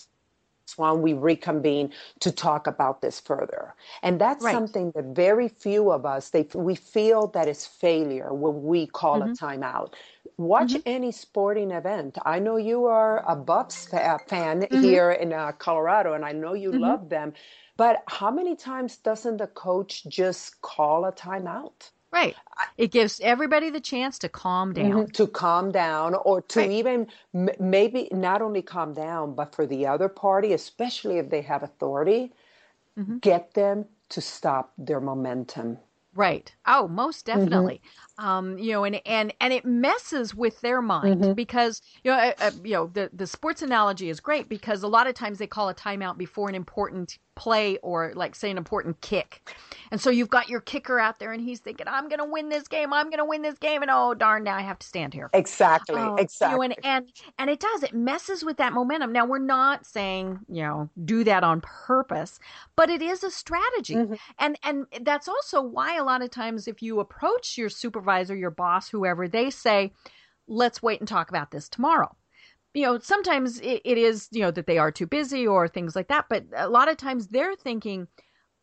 when 0.76 1.02
we 1.02 1.12
reconvene 1.12 1.92
to 2.20 2.32
talk 2.32 2.66
about 2.66 3.02
this 3.02 3.20
further. 3.20 3.74
And 4.02 4.20
that's 4.20 4.44
right. 4.44 4.52
something 4.52 4.92
that 4.94 5.06
very 5.06 5.48
few 5.48 5.90
of 5.90 6.06
us 6.06 6.30
they 6.30 6.46
we 6.54 6.74
feel 6.74 7.26
that 7.28 7.48
is 7.48 7.66
failure 7.66 8.32
when 8.32 8.62
we 8.62 8.86
call 8.86 9.20
mm-hmm. 9.20 9.32
a 9.32 9.34
timeout. 9.34 9.94
Watch 10.38 10.72
mm-hmm. 10.72 10.80
any 10.86 11.12
sporting 11.12 11.70
event. 11.72 12.18
I 12.24 12.38
know 12.38 12.56
you 12.56 12.86
are 12.86 13.22
a 13.28 13.36
Buffs 13.36 13.86
fan 13.86 14.22
mm-hmm. 14.62 14.80
here 14.80 15.10
in 15.10 15.32
uh, 15.32 15.52
Colorado, 15.52 16.14
and 16.14 16.24
I 16.24 16.32
know 16.32 16.54
you 16.54 16.70
mm-hmm. 16.70 16.80
love 16.80 17.08
them. 17.08 17.34
But 17.76 18.02
how 18.06 18.30
many 18.30 18.54
times 18.56 18.96
doesn't 18.98 19.38
the 19.38 19.46
coach 19.46 20.04
just 20.08 20.60
call 20.60 21.04
a 21.04 21.12
timeout? 21.12 21.90
Right. 22.12 22.36
It 22.76 22.90
gives 22.90 23.20
everybody 23.20 23.70
the 23.70 23.80
chance 23.80 24.18
to 24.18 24.28
calm 24.28 24.74
down. 24.74 24.90
Mm-hmm. 24.90 25.12
To 25.12 25.26
calm 25.26 25.72
down 25.72 26.14
or 26.14 26.42
to 26.42 26.60
right. 26.60 26.70
even 26.70 27.06
m- 27.34 27.48
maybe 27.58 28.08
not 28.12 28.42
only 28.42 28.60
calm 28.60 28.92
down, 28.92 29.34
but 29.34 29.54
for 29.54 29.66
the 29.66 29.86
other 29.86 30.08
party, 30.08 30.52
especially 30.52 31.16
if 31.16 31.30
they 31.30 31.40
have 31.40 31.62
authority, 31.62 32.32
mm-hmm. 32.98 33.16
get 33.18 33.54
them 33.54 33.86
to 34.10 34.20
stop 34.20 34.74
their 34.76 35.00
momentum. 35.00 35.78
Right. 36.14 36.54
Oh, 36.66 36.86
most 36.88 37.24
mm-hmm. 37.24 37.38
definitely. 37.38 37.76
Mm-hmm. 37.76 38.11
Um, 38.22 38.56
you 38.56 38.70
know, 38.70 38.84
and 38.84 39.00
and 39.04 39.34
and 39.40 39.52
it 39.52 39.64
messes 39.64 40.32
with 40.32 40.60
their 40.60 40.80
mind 40.80 41.22
mm-hmm. 41.22 41.32
because 41.32 41.82
you 42.04 42.12
know, 42.12 42.16
uh, 42.16 42.32
uh, 42.38 42.50
you 42.62 42.72
know, 42.74 42.86
the 42.86 43.10
the 43.12 43.26
sports 43.26 43.62
analogy 43.62 44.10
is 44.10 44.20
great 44.20 44.48
because 44.48 44.84
a 44.84 44.88
lot 44.88 45.08
of 45.08 45.14
times 45.14 45.38
they 45.38 45.48
call 45.48 45.68
a 45.68 45.74
timeout 45.74 46.16
before 46.16 46.48
an 46.48 46.54
important 46.54 47.18
play 47.34 47.78
or 47.78 48.12
like 48.14 48.34
say 48.34 48.50
an 48.50 48.58
important 48.58 49.00
kick. 49.00 49.56
And 49.90 50.00
so 50.00 50.10
you've 50.10 50.28
got 50.28 50.48
your 50.48 50.60
kicker 50.60 50.98
out 50.98 51.18
there 51.18 51.32
and 51.32 51.42
he's 51.42 51.60
thinking, 51.60 51.88
I'm 51.88 52.08
going 52.08 52.18
to 52.18 52.24
win 52.24 52.50
this 52.50 52.68
game. 52.68 52.92
I'm 52.92 53.06
going 53.06 53.18
to 53.18 53.24
win 53.24 53.42
this 53.42 53.58
game. 53.58 53.82
And 53.82 53.90
oh, 53.90 54.14
darn, 54.14 54.44
now 54.44 54.56
I 54.56 54.60
have 54.60 54.78
to 54.80 54.86
stand 54.86 55.14
here. 55.14 55.30
Exactly. 55.32 56.00
Uh, 56.00 56.14
exactly. 56.16 56.52
You 56.52 56.68
know, 56.68 56.74
and, 56.82 56.84
and, 56.84 57.06
and 57.38 57.50
it 57.50 57.60
does, 57.60 57.82
it 57.82 57.94
messes 57.94 58.44
with 58.44 58.58
that 58.58 58.72
momentum. 58.72 59.12
Now 59.12 59.26
we're 59.26 59.38
not 59.38 59.86
saying, 59.86 60.40
you 60.48 60.62
know, 60.62 60.90
do 61.04 61.24
that 61.24 61.42
on 61.42 61.62
purpose, 61.62 62.38
but 62.76 62.90
it 62.90 63.00
is 63.02 63.24
a 63.24 63.30
strategy. 63.30 63.96
Mm-hmm. 63.96 64.14
And, 64.38 64.58
and 64.62 64.86
that's 65.00 65.28
also 65.28 65.62
why 65.62 65.96
a 65.96 66.04
lot 66.04 66.22
of 66.22 66.30
times 66.30 66.68
if 66.68 66.82
you 66.82 67.00
approach 67.00 67.56
your 67.56 67.70
supervisor, 67.70 68.11
your 68.20 68.50
boss, 68.50 68.88
whoever, 68.88 69.28
they 69.28 69.50
say, 69.50 69.92
let's 70.46 70.82
wait 70.82 71.00
and 71.00 71.08
talk 71.08 71.30
about 71.30 71.50
this 71.50 71.68
tomorrow 71.68 72.14
you 72.74 72.86
know, 72.86 72.98
sometimes 72.98 73.60
it, 73.60 73.82
it 73.84 73.98
is, 73.98 74.28
you 74.30 74.40
know, 74.40 74.50
that 74.50 74.66
they 74.66 74.78
are 74.78 74.90
too 74.90 75.06
busy 75.06 75.46
or 75.46 75.68
things 75.68 75.94
like 75.94 76.08
that. 76.08 76.26
But 76.28 76.44
a 76.56 76.68
lot 76.68 76.88
of 76.88 76.96
times 76.96 77.28
they're 77.28 77.54
thinking, 77.54 78.08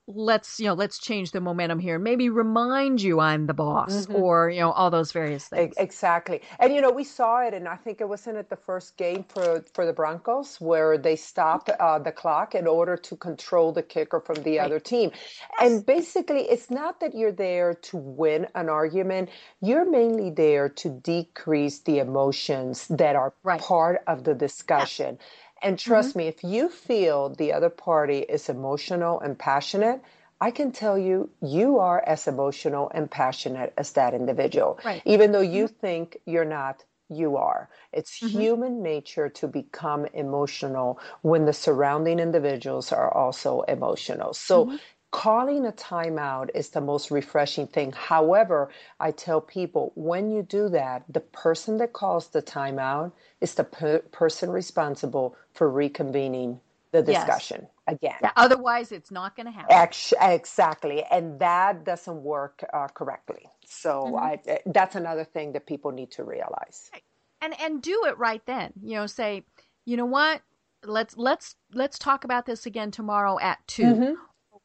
let's 0.10 0.60
you 0.60 0.66
know 0.66 0.74
let's 0.74 0.98
change 0.98 1.32
the 1.32 1.40
momentum 1.40 1.78
here. 1.80 2.00
Maybe 2.00 2.30
remind 2.30 3.02
you 3.02 3.20
i'm 3.20 3.46
the 3.46 3.54
boss 3.54 4.08
mm-hmm. 4.08 4.16
or 4.16 4.50
you 4.50 4.60
know 4.60 4.72
all 4.72 4.90
those 4.90 5.12
various 5.12 5.48
things. 5.48 5.76
exactly. 5.78 6.42
And 6.60 6.74
you 6.74 6.82
know 6.82 6.90
we 6.92 7.04
saw 7.04 7.42
it 7.46 7.54
and 7.54 7.68
i 7.68 7.76
think 7.76 8.02
it 8.02 8.10
wasn't 8.10 8.38
at 8.38 8.50
the 8.50 8.56
first 8.56 8.98
game 8.98 9.24
for 9.30 9.64
for 9.74 9.86
the 9.86 9.94
broncos 9.94 10.60
where 10.60 10.98
they 10.98 11.16
stopped 11.16 11.70
uh, 11.70 12.00
the 12.00 12.12
clock 12.12 12.56
in 12.56 12.66
order 12.66 12.98
to 12.98 13.16
control 13.16 13.72
the 13.72 13.84
kicker 13.84 14.20
from 14.20 14.42
the 14.44 14.58
right. 14.58 14.66
other 14.66 14.80
team. 14.80 15.12
And 15.62 15.86
basically 15.86 16.42
it's 16.42 16.72
not 16.72 17.00
that 17.02 17.14
you're 17.14 17.32
there 17.32 17.76
to 17.76 17.98
win 17.98 18.48
an 18.56 18.70
argument. 18.70 19.30
You're 19.62 19.90
mainly 19.90 20.32
there 20.32 20.70
to 20.70 20.90
decrease 20.90 21.80
the 21.80 22.00
emotions 22.00 22.88
that 22.90 23.16
are 23.16 23.34
right. 23.44 23.62
part 23.62 24.02
of 24.08 24.24
the 24.24 24.34
discussion 24.34 25.20
and 25.62 25.78
trust 25.78 26.10
mm-hmm. 26.10 26.20
me, 26.20 26.28
if 26.28 26.44
you 26.44 26.70
feel 26.70 27.30
the 27.30 27.54
other 27.54 27.70
party 27.70 28.20
is 28.20 28.50
emotional 28.50 29.20
and 29.20 29.38
passionate, 29.38 30.02
I 30.42 30.52
can 30.52 30.72
tell 30.72 30.98
you, 30.98 31.30
you 31.42 31.80
are 31.80 32.02
as 32.06 32.28
emotional 32.28 32.90
and 32.94 33.12
passionate 33.12 33.74
as 33.78 33.92
that 33.94 34.14
individual. 34.14 34.80
Right. 34.86 35.02
Even 35.06 35.32
though 35.32 35.42
you 35.42 35.66
mm-hmm. 35.66 35.76
think 35.76 36.18
you're 36.26 36.46
not, 36.46 36.84
you 37.10 37.38
are. 37.38 37.70
It's 37.92 38.20
mm-hmm. 38.20 38.40
human 38.40 38.84
nature 38.84 39.30
to 39.30 39.48
become 39.48 40.06
emotional 40.14 41.00
when 41.22 41.46
the 41.46 41.54
surrounding 41.54 42.20
individuals 42.20 42.92
are 42.92 43.14
also 43.14 43.62
emotional. 43.62 44.34
So 44.34 44.66
mm-hmm 44.66 44.76
calling 45.12 45.66
a 45.66 45.72
timeout 45.72 46.50
is 46.54 46.70
the 46.70 46.82
most 46.82 47.12
refreshing 47.12 47.68
thing. 47.68 47.92
However, 47.92 48.70
I 49.00 49.12
tell 49.12 49.42
people 49.42 49.92
when 49.96 50.30
you 50.32 50.44
do 50.44 50.70
that, 50.70 51.04
the 51.10 51.20
person 51.20 51.78
that 51.78 51.94
calls 51.94 52.28
the 52.28 52.42
timeout 52.42 53.12
is 53.42 53.56
the 53.56 53.64
per- 53.64 54.00
person 54.00 54.52
responsible 54.52 55.36
for 55.54 55.72
reconvening 55.72 56.60
the 56.92 57.02
discussion 57.02 57.62
yes. 57.62 57.98
again. 57.98 58.16
Yeah, 58.22 58.32
otherwise, 58.36 58.92
it's 58.92 59.12
not 59.12 59.36
going 59.36 59.46
to 59.46 59.52
happen. 59.52 59.76
Ex- 59.76 60.14
exactly. 60.20 61.04
And 61.04 61.40
that 61.40 61.84
doesn't 61.84 62.24
work 62.24 62.64
uh, 62.74 62.88
correctly. 62.88 63.46
So 63.66 64.04
mm-hmm. 64.06 64.16
I, 64.16 64.40
eh, 64.48 64.58
that's 64.66 64.96
another 64.96 65.24
thing 65.24 65.54
that 65.54 65.66
people 65.66 65.92
need 65.92 66.12
to 66.12 66.24
realize. 66.24 66.90
And, 67.42 67.60
and 67.62 67.82
do 67.82 68.06
it 68.08 68.18
right 68.18 68.42
then. 68.46 68.74
You 68.84 68.96
know, 68.96 69.06
say, 69.08 69.44
you 69.86 69.98
know 69.98 70.06
what? 70.06 70.42
Let's 70.82 71.18
let's 71.18 71.58
let's 71.74 72.00
talk 72.00 72.24
about 72.24 72.46
this 72.46 72.66
again 72.66 72.90
tomorrow 72.90 73.38
at 73.38 73.60
2 73.68 73.84
mm-hmm 73.84 74.14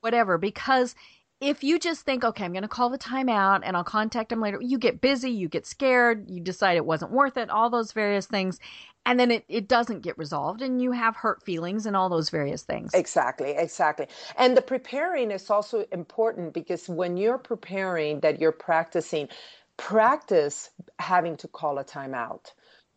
whatever. 0.05 0.38
Because 0.38 0.94
if 1.40 1.64
you 1.64 1.78
just 1.78 2.02
think, 2.02 2.22
okay, 2.24 2.44
I'm 2.44 2.52
going 2.52 2.62
to 2.62 2.68
call 2.68 2.90
the 2.90 2.98
timeout 2.98 3.62
and 3.64 3.76
I'll 3.76 3.84
contact 3.84 4.28
them 4.28 4.40
later, 4.40 4.61
you 4.61 4.78
get 4.78 5.00
busy, 5.00 5.30
you 5.30 5.48
get 5.48 5.66
scared, 5.66 6.30
you 6.30 6.40
decide 6.40 6.76
it 6.76 6.86
wasn't 6.86 7.11
worth 7.11 7.36
it, 7.36 7.50
all 7.50 7.70
those 7.70 7.92
various 7.92 8.26
things. 8.26 8.61
And 9.07 9.18
then 9.18 9.30
it, 9.30 9.44
it 9.48 9.68
doesn't 9.68 10.00
get 10.02 10.16
resolved 10.16 10.62
and 10.62 10.80
you 10.80 10.92
have 10.92 11.16
hurt 11.16 11.42
feelings 11.42 11.86
and 11.86 11.96
all 11.96 12.09
those 12.09 12.30
various 12.30 12.62
things. 12.62 12.92
Exactly, 12.94 13.50
exactly. 13.50 14.07
And 14.38 14.57
the 14.57 14.62
preparing 14.62 15.30
is 15.30 15.50
also 15.50 15.84
important 15.92 16.55
because 16.55 16.88
when 16.88 17.16
you're 17.16 17.38
preparing, 17.38 18.20
that 18.20 18.40
you're 18.40 18.52
practicing, 18.52 19.28
practice 19.76 20.70
having 20.98 21.36
to 21.38 21.48
call 21.48 21.78
a 21.78 21.84
timeout. 21.84 22.52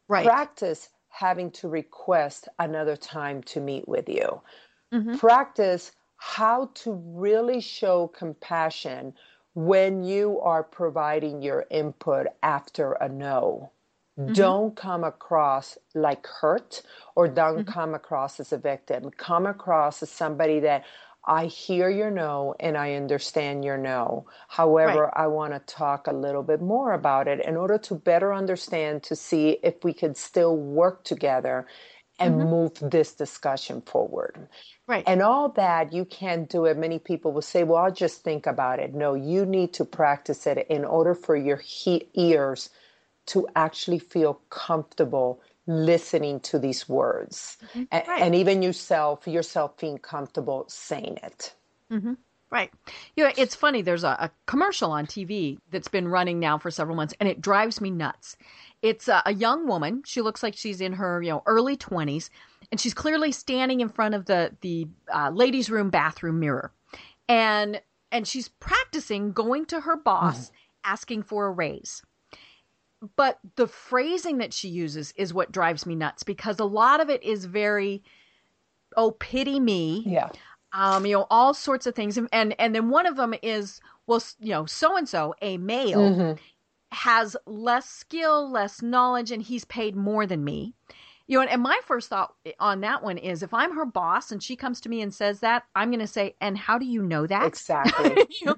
Right. 0.07 0.25
Practice 0.25 0.87
having 1.09 1.51
to 1.51 1.67
request 1.67 2.47
another 2.59 2.95
time 2.95 3.41
to 3.43 3.59
meet 3.59 3.87
with 3.87 4.07
you. 4.07 4.41
Mm-hmm. 4.93 5.17
Practice 5.17 5.91
how 6.17 6.69
to 6.73 6.93
really 6.93 7.61
show 7.61 8.07
compassion 8.07 9.13
when 9.53 10.03
you 10.03 10.39
are 10.41 10.63
providing 10.63 11.41
your 11.41 11.65
input 11.71 12.27
after 12.43 12.93
a 12.93 13.09
no. 13.09 13.71
Mm-hmm. 14.19 14.33
Don't 14.33 14.75
come 14.75 15.03
across 15.03 15.77
like 15.93 16.25
hurt 16.25 16.81
or 17.15 17.27
don't 17.27 17.59
mm-hmm. 17.59 17.71
come 17.71 17.93
across 17.93 18.39
as 18.39 18.51
a 18.51 18.57
victim. 18.57 19.11
Come 19.11 19.45
across 19.45 20.01
as 20.01 20.09
somebody 20.09 20.59
that 20.61 20.85
I 21.25 21.45
hear 21.45 21.89
your 21.89 22.09
no 22.09 22.55
and 22.59 22.77
I 22.77 22.93
understand 22.93 23.65
your 23.65 23.77
no. 23.77 24.25
However, 24.47 25.03
right. 25.03 25.23
I 25.23 25.27
want 25.27 25.53
to 25.53 25.59
talk 25.73 26.07
a 26.07 26.13
little 26.13 26.41
bit 26.41 26.61
more 26.61 26.93
about 26.93 27.27
it 27.27 27.45
in 27.45 27.57
order 27.57 27.77
to 27.79 27.95
better 27.95 28.33
understand 28.33 29.03
to 29.03 29.15
see 29.15 29.57
if 29.61 29.83
we 29.83 29.93
could 29.93 30.15
still 30.15 30.55
work 30.55 31.03
together 31.03 31.67
and 32.19 32.35
mm-hmm. 32.35 32.49
move 32.49 32.71
this 32.81 33.13
discussion 33.13 33.81
forward. 33.81 34.47
Right. 34.87 35.03
And 35.05 35.21
all 35.21 35.49
that, 35.49 35.93
you 35.93 36.05
can't 36.05 36.49
do 36.49 36.65
it. 36.65 36.77
Many 36.77 36.99
people 36.99 37.31
will 37.31 37.41
say, 37.41 37.63
well, 37.63 37.83
I'll 37.83 37.91
just 37.91 38.23
think 38.23 38.47
about 38.47 38.79
it. 38.79 38.93
No, 38.93 39.13
you 39.13 39.45
need 39.45 39.73
to 39.73 39.85
practice 39.85 40.47
it 40.47 40.65
in 40.69 40.85
order 40.85 41.13
for 41.13 41.35
your 41.35 41.57
he- 41.57 42.07
ears 42.13 42.69
to 43.27 43.47
actually 43.55 43.99
feel 43.99 44.39
comfortable 44.49 45.41
listening 45.67 46.39
to 46.39 46.57
these 46.57 46.87
words. 46.87 47.57
Mm-hmm. 47.75 48.09
right. 48.09 48.21
and, 48.21 48.33
even 48.33 48.61
yourself, 48.61 49.27
yourself 49.27 49.77
being 49.77 49.97
comfortable 49.97 50.65
saying 50.69 51.19
it. 51.21 51.53
Mm-hmm. 51.91 52.13
Right. 52.49 52.71
You 53.17 53.25
know, 53.25 53.31
it's 53.35 53.55
funny. 53.55 53.81
There's 53.81 54.05
a, 54.05 54.07
a, 54.07 54.31
commercial 54.45 54.91
on 54.91 55.05
TV 55.05 55.57
that's 55.69 55.89
been 55.89 56.07
running 56.07 56.39
now 56.39 56.57
for 56.57 56.71
several 56.71 56.95
months, 56.95 57.13
and 57.19 57.27
it 57.27 57.41
drives 57.41 57.81
me 57.81 57.91
nuts. 57.91 58.37
It's 58.81 59.07
a, 59.07 59.21
a 59.25 59.33
young 59.33 59.67
woman. 59.67 60.03
She 60.05 60.21
looks 60.21 60.43
like 60.43 60.55
she's 60.55 60.81
in 60.81 60.93
her 60.93 61.21
you 61.21 61.31
know 61.31 61.43
early 61.45 61.77
twenties, 61.77 62.29
and 62.71 62.79
she's 62.79 62.93
clearly 62.93 63.31
standing 63.31 63.81
in 63.81 63.89
front 63.89 64.15
of 64.15 64.25
the 64.25 64.55
the 64.61 64.87
uh, 65.13 65.29
ladies' 65.31 65.69
room 65.69 65.89
bathroom 65.89 66.39
mirror, 66.39 66.71
and 67.27 67.81
and 68.11 68.27
she's 68.27 68.49
practicing 68.49 69.31
going 69.31 69.65
to 69.67 69.81
her 69.81 69.97
boss, 69.97 70.49
mm. 70.49 70.51
asking 70.83 71.23
for 71.23 71.47
a 71.47 71.51
raise. 71.51 72.03
But 73.15 73.39
the 73.57 73.67
phrasing 73.67 74.39
that 74.39 74.53
she 74.53 74.69
uses 74.69 75.13
is 75.15 75.33
what 75.33 75.51
drives 75.51 75.85
me 75.85 75.93
nuts 75.93 76.23
because 76.23 76.59
a 76.59 76.65
lot 76.65 76.99
of 76.99 77.11
it 77.11 77.21
is 77.21 77.45
very, 77.45 78.01
oh 78.95 79.11
pity 79.11 79.59
me. 79.59 80.03
Yeah 80.05 80.29
um, 80.73 81.05
you 81.05 81.13
know, 81.13 81.27
all 81.29 81.53
sorts 81.53 81.87
of 81.87 81.95
things. 81.95 82.17
And, 82.17 82.27
and, 82.31 82.55
and 82.59 82.75
then 82.75 82.89
one 82.89 83.05
of 83.05 83.15
them 83.15 83.33
is, 83.41 83.81
well, 84.05 84.21
you 84.39 84.51
know, 84.51 84.65
so 84.65 84.97
and 84.97 85.07
so, 85.07 85.33
a 85.41 85.57
male, 85.57 86.11
mm-hmm. 86.11 86.41
Has 86.91 87.35
less 87.45 87.89
skill, 87.89 88.49
less 88.49 88.81
knowledge, 88.81 89.31
and 89.31 89.41
he's 89.41 89.65
paid 89.65 89.95
more 89.95 90.25
than 90.25 90.43
me. 90.43 90.73
You 91.27 91.37
know, 91.37 91.41
and, 91.41 91.51
and 91.51 91.61
my 91.61 91.79
first 91.85 92.09
thought 92.09 92.35
on 92.59 92.81
that 92.81 93.03
one 93.03 93.17
is 93.17 93.43
if 93.43 93.53
I'm 93.53 93.75
her 93.75 93.85
boss 93.85 94.31
and 94.31 94.41
she 94.41 94.55
comes 94.55 94.79
to 94.81 94.89
me 94.89 95.01
and 95.01 95.13
says 95.13 95.41
that, 95.41 95.63
I'm 95.75 95.89
going 95.89 95.99
to 95.99 96.07
say, 96.07 96.35
and 96.39 96.57
how 96.57 96.77
do 96.77 96.85
you 96.85 97.01
know 97.01 97.27
that? 97.27 97.45
Exactly. 97.45 98.15
you 98.29 98.45
know, 98.45 98.55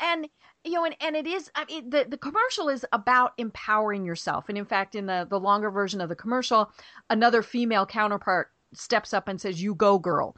and, 0.00 0.28
you 0.64 0.72
know, 0.72 0.84
and, 0.84 0.96
and 1.00 1.14
it 1.14 1.28
is, 1.28 1.48
I 1.54 1.64
mean, 1.66 1.90
the, 1.90 2.06
the 2.08 2.18
commercial 2.18 2.68
is 2.68 2.84
about 2.92 3.34
empowering 3.38 4.04
yourself. 4.04 4.48
And 4.48 4.58
in 4.58 4.64
fact, 4.64 4.96
in 4.96 5.06
the, 5.06 5.28
the 5.30 5.38
longer 5.38 5.70
version 5.70 6.00
of 6.00 6.08
the 6.08 6.16
commercial, 6.16 6.72
another 7.08 7.40
female 7.42 7.86
counterpart 7.86 8.50
steps 8.74 9.14
up 9.14 9.28
and 9.28 9.40
says, 9.40 9.62
you 9.62 9.76
go 9.76 9.98
girl 9.98 10.34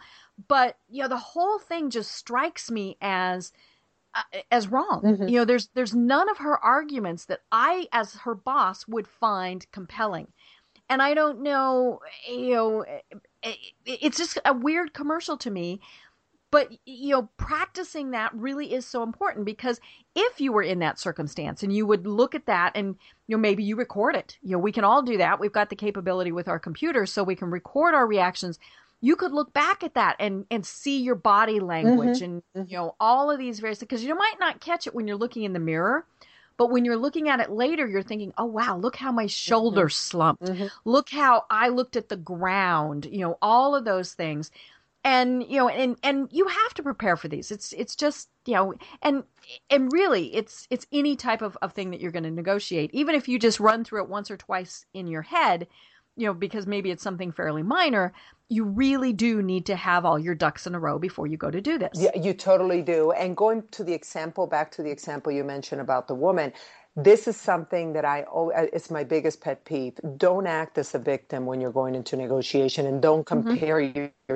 but 0.49 0.77
you 0.89 1.03
know 1.03 1.09
the 1.09 1.17
whole 1.17 1.59
thing 1.59 1.91
just 1.91 2.13
strikes 2.13 2.71
me 2.71 2.97
as 3.01 3.53
Uh, 4.13 4.41
as 4.51 4.67
wrong. 4.67 5.03
Mm-hmm. 5.05 5.29
You 5.29 5.39
know, 5.39 5.45
there's 5.45 5.69
there's 5.75 5.95
none 5.95 6.29
of 6.29 6.39
her 6.39 6.59
arguments 6.59 7.27
that 7.27 7.43
I, 7.53 7.87
as 7.93 8.15
her 8.15 8.35
boss, 8.35 8.89
would 8.89 9.07
find 9.07 9.65
compelling. 9.71 10.27
And 10.89 11.01
I 11.01 11.15
don't 11.15 11.43
know, 11.43 12.01
you 12.29 12.55
know, 12.55 12.85
it, 13.45 13.57
it's 13.87 14.19
just 14.19 14.41
a 14.45 14.53
weird 14.53 14.95
commercial 14.95 15.37
to 15.39 15.51
me. 15.51 15.81
But 16.51 16.73
you 16.85 17.11
know, 17.11 17.29
practicing 17.37 18.11
that 18.11 18.35
really 18.35 18.75
is 18.75 18.85
so 18.85 19.05
important 19.05 19.47
because 19.47 19.81
if 20.17 20.41
you 20.41 20.53
were 20.53 20.65
in 20.65 20.81
that 20.81 20.99
circumstance 20.99 21.63
and 21.63 21.73
you 21.73 21.87
would 21.87 22.05
look 22.05 22.35
at 22.35 22.47
that 22.47 22.73
and 22.75 22.97
you 23.29 23.37
know 23.37 23.41
maybe 23.41 23.63
you 23.63 23.77
record 23.77 24.17
it. 24.17 24.39
You 24.43 24.53
know, 24.53 24.59
we 24.59 24.73
can 24.73 24.83
all 24.83 25.03
do 25.03 25.19
that. 25.19 25.39
We've 25.39 25.53
got 25.53 25.71
the 25.71 25.77
capability 25.77 26.33
with 26.33 26.49
our 26.49 26.59
computers 26.59 27.13
so 27.13 27.23
we 27.23 27.37
can 27.37 27.53
record 27.53 27.95
our 27.95 28.09
reactions 28.09 28.59
you 29.01 29.17
could 29.17 29.33
look 29.33 29.53
back 29.53 29.83
at 29.83 29.95
that 29.95 30.17
and 30.19 30.45
and 30.51 30.65
see 30.65 31.01
your 31.01 31.15
body 31.15 31.61
language 31.61 32.19
mm-hmm. 32.19 32.25
and 32.25 32.43
mm-hmm. 32.57 32.69
you 32.69 32.77
know 32.77 32.95
all 33.01 33.31
of 33.31 33.39
these 33.39 33.61
various 33.61 33.79
because 33.79 34.05
you 34.05 34.15
might 34.15 34.37
not 34.39 34.61
catch 34.61 34.87
it 34.87 34.95
when 34.95 35.07
you're 35.07 35.17
looking 35.17 35.45
in 35.45 35.53
the 35.53 35.59
mirror 35.59 36.07
but 36.57 36.71
when 36.71 36.85
you're 36.85 36.97
looking 36.97 37.29
at 37.29 37.41
it 37.41 37.51
later 37.51 37.87
you're 37.87 38.03
thinking 38.03 38.33
oh 38.39 38.45
wow 38.45 38.77
look 38.77 38.97
how 38.97 39.13
my 39.13 39.27
shoulder 39.27 39.87
mm-hmm. 39.87 39.93
slumped 39.93 40.45
mm-hmm. 40.45 40.67
look 40.85 41.11
how 41.11 41.45
i 41.51 41.69
looked 41.69 41.97
at 41.97 42.09
the 42.09 42.17
ground 42.17 43.07
you 43.11 43.21
know 43.21 43.39
all 43.41 43.75
of 43.75 43.85
those 43.85 44.13
things 44.15 44.51
and 45.03 45.43
you 45.45 45.57
know 45.57 45.69
and 45.69 45.97
and 46.03 46.29
you 46.31 46.47
have 46.47 46.75
to 46.75 46.83
prepare 46.83 47.17
for 47.17 47.29
these 47.29 47.51
it's 47.51 47.73
it's 47.73 47.97
just 47.97 48.29
you 48.45 48.55
know 48.55 48.75
and 49.03 49.25
and 49.71 49.91
really 49.93 50.35
it's 50.35 50.67
it's 50.71 50.87
any 50.93 51.17
type 51.17 51.41
of, 51.41 51.57
of 51.63 51.73
thing 51.73 51.91
that 51.91 52.01
you're 52.01 52.11
going 52.11 52.23
to 52.23 52.31
negotiate 52.31 52.91
even 52.93 53.15
if 53.15 53.27
you 53.27 53.39
just 53.39 53.61
run 53.61 53.83
through 53.83 54.03
it 54.03 54.11
once 54.11 54.31
or 54.31 54.37
twice 54.37 54.85
in 54.93 55.07
your 55.07 55.23
head 55.23 55.67
you 56.17 56.27
know 56.27 56.35
because 56.35 56.67
maybe 56.67 56.91
it's 56.91 57.03
something 57.03 57.33
fairly 57.33 57.63
minor 57.63 58.13
you 58.51 58.65
really 58.65 59.13
do 59.13 59.43
need 59.43 59.65
to 59.67 59.77
have 59.77 60.05
all 60.05 60.19
your 60.19 60.35
ducks 60.35 60.67
in 60.67 60.75
a 60.75 60.81
row 60.81 60.99
before 60.99 61.29
you 61.29 61.37
go 61.37 61.51
to 61.51 61.61
do 61.61 61.79
this. 61.79 61.93
Yeah, 61.95 62.11
you 62.17 62.35
totally 62.35 62.83
do. 62.83 63.13
And 63.13 63.37
going 63.37 63.63
to 63.71 63.85
the 63.85 63.93
example, 63.95 64.49
back 64.49 64.73
to 64.73 64.83
the 64.83 64.91
example 64.91 65.31
you 65.31 65.45
mentioned 65.45 65.81
about 65.81 66.09
the 66.09 66.17
woman, 66.17 66.53
this 66.97 67.29
is 67.29 67.37
something 67.37 67.93
that 67.93 68.05
I 68.05 68.25
oh 68.31 68.51
it's 68.51 68.91
my 68.91 69.05
biggest 69.05 69.41
pet 69.41 69.65
peeve. 69.65 69.99
Don't 70.17 70.49
act 70.49 70.77
as 70.79 70.95
a 70.97 70.99
victim 70.99 71.47
when 71.47 71.61
you're 71.61 71.73
going 71.73 71.95
into 71.95 72.17
negotiation 72.17 72.87
and 72.87 73.01
don't 73.01 73.25
mm-hmm. 73.25 73.49
compare 73.49 73.81
mm-hmm. 73.81 74.35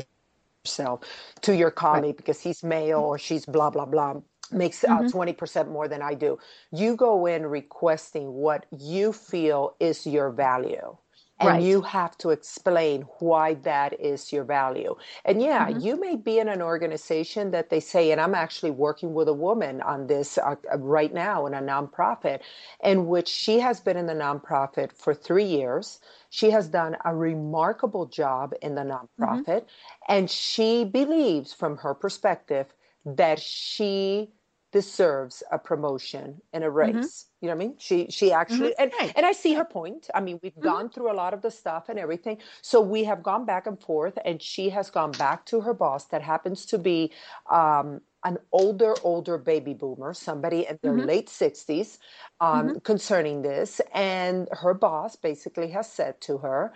yourself 0.65 1.01
to 1.43 1.55
your 1.55 1.73
colleague 1.73 2.05
right. 2.05 2.17
because 2.17 2.41
he's 2.41 2.63
male 2.63 3.01
or 3.01 3.19
she's 3.19 3.45
blah 3.45 3.71
blah 3.71 3.85
blah 3.85 4.15
makes 4.53 4.85
uh, 4.85 4.99
mm-hmm. 4.99 5.19
20% 5.19 5.71
more 5.71 5.89
than 5.89 6.03
I 6.03 6.13
do. 6.13 6.39
You 6.71 6.97
go 6.97 7.25
in 7.25 7.47
requesting 7.47 8.31
what 8.31 8.67
you 8.71 9.13
feel 9.15 9.75
is 9.81 10.07
your 10.07 10.31
value 10.31 10.99
and 11.41 11.61
Right. 11.61 11.65
you 11.65 11.83
have 11.83 12.17
to 12.19 12.31
explain 12.31 13.03
why 13.21 13.55
that 13.55 13.99
is 14.01 14.33
your 14.33 14.45
value. 14.45 14.97
And 15.25 15.43
yeah, 15.43 15.69
Mhm. 15.69 15.71
you 15.71 15.99
may 16.01 16.17
be 16.17 16.39
in 16.39 16.49
an 16.49 16.63
organization 16.63 17.51
that 17.53 17.71
they 17.71 17.81
say, 17.81 18.13
and 18.13 18.21
I'm 18.21 18.35
actually 18.35 18.71
working 18.73 19.15
with 19.15 19.29
a 19.29 19.35
woman 19.35 19.83
on 19.83 20.07
this 20.09 20.39
uh, 20.39 20.57
uh, 20.73 20.79
right 20.79 21.13
now 21.15 21.47
in 21.47 21.55
a 21.55 21.61
nonprofit, 21.63 22.43
in 22.83 23.07
which 23.09 23.29
she 23.29 23.61
has 23.61 23.81
been 23.81 23.97
in 23.97 24.07
the 24.07 24.15
nonprofit 24.15 24.93
for 24.93 25.15
three 25.15 25.45
years. 25.45 26.01
She 26.31 26.51
has 26.51 26.69
done 26.69 26.97
a 27.05 27.15
remarkable 27.15 28.07
job 28.07 28.55
in 28.63 28.75
the 28.77 28.83
nonprofit, 28.83 29.67
and 30.09 30.31
she 30.31 30.85
believes, 30.85 31.55
from 31.55 31.79
her 31.79 31.95
perspective, 31.95 32.75
that 33.07 33.41
she 33.41 34.34
deserves 34.75 35.45
a 35.53 35.59
promotion 35.59 36.43
and 36.53 36.65
a 36.65 36.67
mm-hmm. 36.67 36.97
raise. 36.97 37.27
You 37.41 37.49
know 37.49 37.55
what 37.55 37.63
I 37.63 37.67
mean? 37.67 37.77
She 37.79 38.09
she 38.11 38.33
actually 38.33 38.71
mm-hmm. 38.71 38.83
and 38.83 38.93
Right. 38.99 39.13
and 39.15 39.25
I 39.25 39.31
see 39.31 39.55
her 39.55 39.65
point. 39.65 40.11
I 40.13 40.21
mean, 40.21 40.41
we've 40.43 40.53
mm-hmm. 40.53 40.65
gone 40.65 40.91
through 40.91 41.13
a 41.13 41.15
lot 41.23 41.33
of 41.33 41.43
the 41.43 41.51
stuff 41.53 41.89
and 41.89 41.97
everything. 41.97 42.39
So 42.61 42.81
we 42.81 43.05
have 43.05 43.23
gone 43.23 43.45
back 43.47 43.69
and 43.69 43.81
forth, 43.81 44.19
and 44.25 44.43
she 44.43 44.71
has 44.71 44.91
gone 44.91 45.13
back 45.13 45.47
to 45.47 45.61
her 45.61 45.75
boss 45.75 46.07
that 46.07 46.23
happens 46.23 46.67
to 46.67 46.79
be 46.79 47.13
um, 47.49 48.01
an 48.25 48.39
older, 48.51 48.95
older 49.05 49.39
baby 49.39 49.75
boomer, 49.75 50.13
somebody 50.13 50.67
in 50.67 50.77
their 50.83 50.99
late 50.99 51.29
60s, 51.29 51.99
um, 52.41 52.81
concerning 52.81 53.43
this. 53.43 53.81
And 53.93 54.49
her 54.51 54.75
boss 54.75 55.15
basically 55.15 55.69
has 55.71 55.89
said 55.89 56.21
to 56.23 56.39
her, 56.39 56.73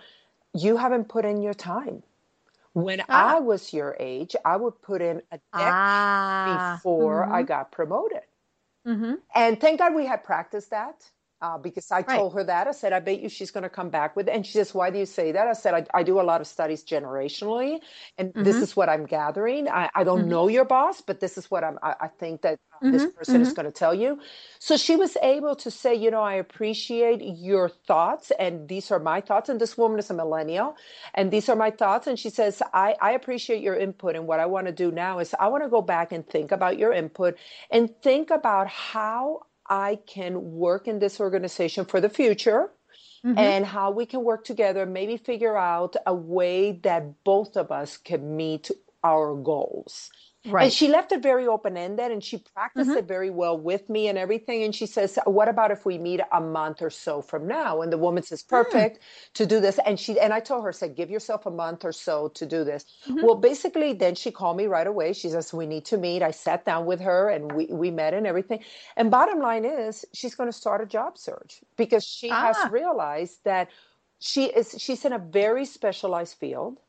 You 0.53 0.77
haven't 0.77 1.09
put 1.09 1.25
in 1.25 1.41
your 1.41 1.53
time. 1.53 2.03
When 2.73 3.01
Ah. 3.09 3.37
I 3.37 3.39
was 3.39 3.73
your 3.73 3.95
age, 3.99 4.35
I 4.45 4.57
would 4.57 4.81
put 4.81 5.01
in 5.01 5.21
a 5.31 5.37
deck 5.37 5.43
Ah. 5.53 6.75
before 6.77 7.25
I 7.25 7.43
got 7.43 7.71
promoted. 7.71 8.21
Mm-hmm. 8.87 9.15
And 9.35 9.59
thank 9.59 9.79
God 9.79 9.93
we 9.95 10.05
had 10.05 10.23
practiced 10.23 10.71
that 10.71 11.09
uh, 11.41 11.57
because 11.57 11.91
I 11.91 12.01
Right. 12.07 12.15
told 12.15 12.33
her 12.33 12.43
that. 12.43 12.67
I 12.67 12.71
said, 12.71 12.93
I 12.93 12.99
bet 12.99 13.21
you 13.21 13.29
she's 13.29 13.51
going 13.51 13.63
to 13.63 13.69
come 13.69 13.89
back 13.89 14.15
with 14.15 14.27
it. 14.29 14.31
And 14.35 14.45
she 14.45 14.53
says, 14.53 14.73
Why 14.73 14.89
do 14.91 14.99
you 14.99 15.05
say 15.05 15.31
that? 15.33 15.47
I 15.47 15.53
said, 15.53 15.73
I, 15.73 15.99
I 15.99 16.03
do 16.03 16.19
a 16.19 16.23
lot 16.23 16.41
of 16.41 16.47
studies 16.47 16.83
generationally, 16.83 17.79
and 18.17 18.33
this 18.39 18.61
Mhm. 18.61 18.63
is 18.63 18.75
what 18.75 18.89
I'm 18.89 19.05
gathering. 19.05 19.67
I, 19.69 19.89
I 19.95 20.03
don't 20.03 20.27
Mhm. 20.27 20.29
know 20.29 20.47
your 20.47 20.65
boss, 20.65 21.01
but 21.01 21.19
this 21.19 21.37
is 21.37 21.51
what 21.51 21.63
I'm, 21.63 21.79
I, 21.83 21.95
I 22.01 22.07
think 22.07 22.41
that 22.43 22.59
uh, 22.73 22.79
this 22.91 23.05
Mhm, 23.05 23.13
person 23.15 23.41
is 23.41 23.51
mhm. 23.51 23.53
going 23.53 23.65
to 23.67 23.71
tell 23.71 23.93
you. 23.93 24.19
So 24.59 24.77
she 24.77 24.95
was 24.95 25.17
able 25.23 25.55
to 25.57 25.71
say, 25.71 25.95
You 25.95 26.11
know, 26.11 26.21
I 26.23 26.35
appreciate 26.35 27.21
your 27.23 27.69
thoughts, 27.69 28.31
and 28.39 28.67
these 28.67 28.91
are 28.91 28.99
my 28.99 29.21
thoughts. 29.21 29.49
And 29.49 29.61
this 29.61 29.77
woman 29.77 29.99
is 29.99 30.09
a 30.09 30.13
millennial, 30.13 30.75
and 31.13 31.31
these 31.31 31.49
are 31.49 31.55
my 31.55 31.71
thoughts. 31.71 32.07
And 32.07 32.19
she 32.19 32.29
says, 32.29 32.61
I, 32.73 32.95
I 33.01 33.11
appreciate 33.11 33.61
your 33.61 33.75
input. 33.75 34.15
And 34.15 34.27
what 34.27 34.39
I 34.39 34.45
want 34.45 34.67
to 34.67 34.73
do 34.73 34.91
now 34.91 35.19
is 35.19 35.35
I 35.39 35.47
want 35.47 35.63
to 35.63 35.69
go 35.69 35.81
back 35.81 36.11
and 36.11 36.27
think 36.27 36.51
about 36.51 36.77
your 36.77 36.93
input 36.93 37.37
and 37.71 37.89
think 38.01 38.29
about 38.31 38.67
how 38.67 39.43
I 39.69 39.97
can 40.07 40.53
work 40.53 40.87
in 40.87 40.99
this 40.99 41.19
organization 41.19 41.85
for 41.85 42.01
the 42.01 42.09
future 42.09 42.73
Mhm. 43.23 43.53
and 43.53 43.65
how 43.65 43.91
we 43.91 44.05
can 44.05 44.23
work 44.23 44.45
together, 44.45 44.85
maybe 44.85 45.17
figure 45.17 45.57
out 45.57 45.95
a 46.07 46.15
way 46.15 46.73
that 46.83 47.23
both 47.23 47.57
of 47.57 47.71
us 47.71 47.97
can 47.97 48.35
meet 48.37 48.71
our 49.03 49.35
goals. 49.35 50.11
Right. 50.45 50.63
And 50.65 50.73
she 50.73 50.87
left 50.87 51.11
it 51.11 51.21
very 51.21 51.47
open 51.47 51.75
ended 51.75 52.11
and 52.11 52.23
she 52.23 52.37
practiced 52.37 52.91
mm-hmm. 52.91 52.99
it 52.99 53.05
very 53.05 53.29
well 53.29 53.57
with 53.57 53.89
me 53.89 54.07
and 54.07 54.17
everything. 54.17 54.63
And 54.63 54.73
she 54.73 54.85
says, 54.85 55.19
What 55.25 55.49
about 55.49 55.69
if 55.69 55.85
we 55.85 55.97
meet 55.97 56.21
a 56.31 56.39
month 56.39 56.81
or 56.81 56.89
so 56.89 57.21
from 57.21 57.45
now? 57.45 57.81
And 57.81 57.91
the 57.91 57.97
woman 57.97 58.23
says, 58.23 58.41
hmm. 58.43 58.55
Perfect 58.55 58.99
to 59.33 59.45
do 59.45 59.59
this. 59.59 59.79
And 59.85 59.99
she 59.99 60.17
and 60.17 60.31
I 60.31 60.39
told 60.39 60.63
her, 60.63 60.71
said, 60.71 60.95
give 60.95 61.09
yourself 61.09 61.45
a 61.45 61.51
month 61.51 61.83
or 61.83 61.91
so 61.91 62.29
to 62.29 62.45
do 62.45 62.63
this. 62.63 62.85
Mm-hmm. 63.05 63.25
Well, 63.25 63.35
basically, 63.35 63.91
then 63.91 64.15
she 64.15 64.31
called 64.31 64.55
me 64.55 64.67
right 64.67 64.87
away. 64.87 65.11
She 65.11 65.29
says, 65.29 65.53
We 65.53 65.65
need 65.65 65.83
to 65.85 65.97
meet. 65.97 66.23
I 66.23 66.31
sat 66.31 66.63
down 66.63 66.85
with 66.85 67.01
her 67.01 67.29
and 67.29 67.51
we, 67.51 67.65
we 67.65 67.91
met 67.91 68.13
and 68.13 68.25
everything. 68.25 68.63
And 68.95 69.11
bottom 69.11 69.39
line 69.39 69.65
is 69.65 70.05
she's 70.13 70.35
going 70.35 70.49
to 70.49 70.57
start 70.57 70.79
a 70.81 70.85
job 70.85 71.17
search 71.17 71.61
because 71.75 72.05
she 72.05 72.29
Ah. 72.31 72.53
has 72.53 72.71
realized 72.71 73.39
that 73.43 73.69
she 74.19 74.45
is 74.45 74.75
she's 74.77 75.03
in 75.03 75.13
a 75.13 75.19
very 75.19 75.65
specialized 75.65 76.37
field 76.37 76.79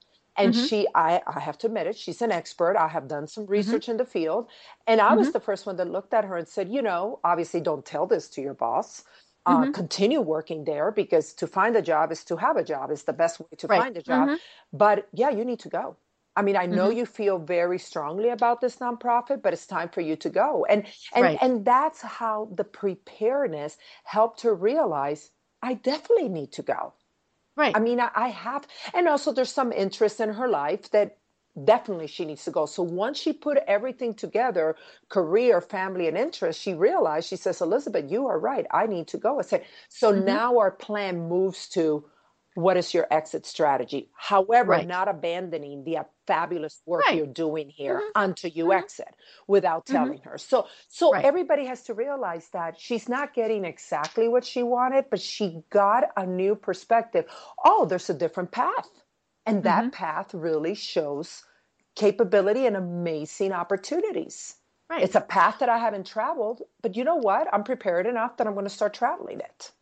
and 0.41 0.55
Mhm. 0.55 0.67
she 0.67 0.87
I, 0.95 1.23
I 1.27 1.41
have 1.41 1.59
to 1.59 1.67
admit 1.69 1.87
it 1.87 1.97
she's 1.97 2.23
an 2.23 2.33
expert 2.33 2.77
i 2.77 2.89
have 2.89 3.09
done 3.09 3.27
some 3.27 3.47
research 3.47 3.89
in 3.89 3.97
the 3.99 4.05
field 4.05 4.51
and 4.87 5.01
i 5.01 5.15
was 5.15 5.31
the 5.33 5.41
first 5.41 5.67
one 5.67 5.77
that 5.77 5.91
looked 5.91 6.15
at 6.15 6.25
her 6.25 6.37
and 6.37 6.49
said 6.49 6.69
you 6.73 6.83
know 6.83 7.21
obviously 7.25 7.61
don't 7.61 7.85
tell 7.87 8.07
this 8.07 8.29
to 8.31 8.41
your 8.43 8.55
boss 8.55 9.05
uh, 9.47 9.65
Mhm. 9.65 9.75
continue 9.81 10.21
working 10.21 10.65
there 10.65 10.91
because 10.93 11.33
to 11.35 11.47
find 11.47 11.75
a 11.77 11.83
job 11.83 12.13
is 12.13 12.25
to 12.25 12.37
have 12.37 12.57
a 12.57 12.65
job 12.65 12.91
is 12.91 13.05
the 13.05 13.13
best 13.13 13.41
way 13.41 13.47
to 13.57 13.69
Right. 13.69 13.87
find 13.87 13.97
a 13.97 14.03
job 14.03 14.31
Mhm. 14.31 14.41
but 14.73 15.09
yeah 15.13 15.31
you 15.31 15.45
need 15.45 15.59
to 15.61 15.69
go 15.69 15.97
i 16.37 16.43
mean 16.43 16.57
i 16.57 16.67
know 16.67 16.89
Mm-hmm. 16.89 16.91
you 16.91 17.07
feel 17.07 17.39
very 17.39 17.79
strongly 17.79 18.29
about 18.29 18.61
this 18.61 18.77
nonprofit 18.77 19.43
but 19.43 19.53
it's 19.53 19.67
time 19.67 19.89
for 19.89 20.01
you 20.03 20.17
to 20.17 20.31
go 20.31 20.65
and 20.67 20.87
and 21.15 21.31
Right. 21.31 21.41
and 21.41 21.65
that's 21.65 22.03
how 22.03 22.49
the 22.55 22.65
preparedness 22.65 23.79
helped 24.05 24.43
her 24.43 24.55
realize 24.55 25.33
i 25.63 25.75
definitely 25.75 26.29
need 26.29 26.53
to 26.53 26.63
go 26.63 26.95
Right. 27.61 27.75
I 27.75 27.81
mean, 27.81 28.01
I, 28.01 28.11
I 28.15 28.29
have, 28.29 28.67
and 28.95 29.09
also 29.09 29.33
there's 29.33 29.53
some 29.53 29.73
interest 29.73 30.21
in 30.21 30.31
her 30.31 30.49
life 30.49 30.91
that 30.93 31.19
definitely 31.65 32.07
she 32.07 32.25
needs 32.25 32.45
to 32.45 32.51
go. 32.51 32.67
So 32.67 32.83
once 32.83 33.19
she 33.19 33.33
put 33.33 33.59
everything 33.69 34.15
together, 34.15 34.77
career, 35.09 35.61
family, 35.61 36.09
and 36.09 36.17
interest, 36.19 36.61
she 36.61 36.75
realized, 36.75 37.29
she 37.29 37.37
says, 37.37 37.61
Elizabeth, 37.61 38.11
you 38.11 38.27
are 38.29 38.39
right. 38.39 38.67
I 38.73 38.87
need 38.87 39.09
to 39.09 39.19
go. 39.19 39.39
I 39.41 39.43
said, 39.43 39.65
so 39.89 40.13
Mm-hmm. 40.13 40.35
now 40.35 40.59
our 40.59 40.71
plan 40.71 41.29
moves 41.29 41.69
to 41.71 42.05
what 42.55 42.77
is 42.77 42.93
your 42.93 43.07
exit 43.13 43.47
strategy? 43.47 44.11
However, 44.17 44.79
Right. 44.79 44.83
not 44.83 45.09
abandoning 45.09 45.85
the 45.85 45.99
fabulous 46.27 46.83
work 46.87 47.09
Right. 47.09 47.13
you're 47.13 47.27
doing 47.27 47.69
here 47.71 48.03
Mhm. 48.03 48.13
until 48.15 48.51
you 48.51 48.73
exit 48.73 49.15
without 49.47 49.87
Mhm. 49.89 50.11
telling 50.11 50.21
her. 50.23 50.37
So, 50.39 50.67
so 50.89 51.13
Right. 51.13 51.23
everybody 51.23 51.65
has 51.67 51.85
to 51.85 51.95
realize 51.95 52.51
that 52.51 52.79
she's 52.79 53.09
not 53.09 53.35
getting 53.35 53.65
exactly 53.65 54.29
what 54.29 54.45
she 54.45 54.63
wanted, 54.63 55.11
but 55.11 55.21
she 55.21 55.63
got 55.71 56.11
a 56.17 56.27
new 56.27 56.55
perspective. 56.57 57.25
Oh, 57.65 57.85
there's 57.87 58.11
a 58.11 58.15
different 58.15 58.51
path. 58.53 58.89
And 59.47 59.65
that 59.65 59.91
Mhm. 59.91 59.93
path 59.93 60.35
really 60.35 60.75
shows 60.75 61.45
capability 61.95 62.67
and 62.67 62.77
amazing 62.77 63.53
opportunities. 63.53 64.57
right. 64.89 65.07
It's 65.07 65.15
a 65.15 65.21
path 65.21 65.59
that 65.61 65.69
I 65.69 65.79
haven't 65.79 66.07
traveled, 66.07 66.63
but 66.83 66.97
you 66.97 67.05
know 67.05 67.17
what? 67.17 67.49
I'm 67.53 67.65
prepared 67.65 68.07
enough 68.07 68.37
that 68.37 68.47
I'm 68.47 68.55
going 68.55 68.67
to 68.67 68.71
start 68.71 68.93
traveling 68.95 69.41
it. 69.41 69.73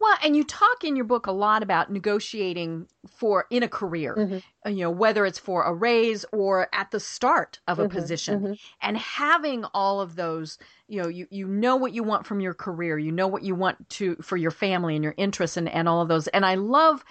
Mm-hmm. 0.00 0.04
Well, 0.04 0.16
and 0.24 0.36
you 0.36 0.44
talk 0.44 0.82
in 0.84 0.96
your 0.96 1.04
book 1.04 1.26
a 1.26 1.32
lot 1.32 1.62
about 1.62 1.92
negotiating 1.92 2.88
for 3.06 3.46
in 3.50 3.62
a 3.62 3.68
career, 3.68 4.22
Mhm. 4.22 4.40
uh, 4.66 4.70
you 4.70 4.80
know, 4.82 4.90
whether 4.90 5.26
it's 5.26 5.38
for 5.38 5.62
a 5.64 5.74
raise 5.74 6.24
or 6.32 6.68
at 6.74 6.90
the 6.90 7.00
start 7.00 7.60
of 7.68 7.78
a 7.78 7.84
Mhm, 7.84 7.86
position, 7.86 8.42
mhm. 8.42 8.56
and 8.80 8.96
having 8.96 9.64
all 9.74 10.00
of 10.00 10.16
those, 10.16 10.58
you 10.88 11.02
know, 11.02 11.08
you 11.08 11.26
you 11.30 11.46
know 11.46 11.76
what 11.76 11.92
you 11.92 12.02
want 12.02 12.26
from 12.26 12.40
your 12.40 12.54
career, 12.54 12.98
you 12.98 13.12
know 13.12 13.28
what 13.28 13.42
you 13.42 13.54
want 13.54 13.88
to 13.90 14.16
for 14.16 14.36
your 14.38 14.50
family 14.50 14.94
and 14.94 15.04
your 15.04 15.14
interests 15.18 15.56
and 15.56 15.68
and 15.68 15.88
all 15.88 16.00
of 16.00 16.08
those. 16.08 16.28
And 16.28 16.46
I 16.46 16.54
love 16.54 17.04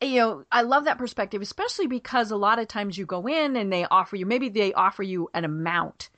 you 0.00 0.18
know, 0.20 0.44
I 0.52 0.62
love 0.62 0.84
that 0.84 0.98
perspective, 0.98 1.42
especially 1.42 1.86
because 1.86 2.30
a 2.30 2.36
lot 2.36 2.58
of 2.58 2.68
times 2.68 2.98
you 2.98 3.06
go 3.06 3.26
in 3.28 3.56
and 3.56 3.72
they 3.72 3.84
offer 3.86 4.16
you, 4.16 4.26
maybe 4.26 4.48
they 4.48 4.72
offer 4.72 5.02
you 5.02 5.28
an 5.34 5.44
amount 5.44 6.10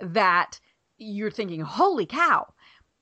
that 0.00 0.60
you're 0.98 1.30
thinking, 1.30 1.60
holy 1.60 2.06
cow. 2.06 2.52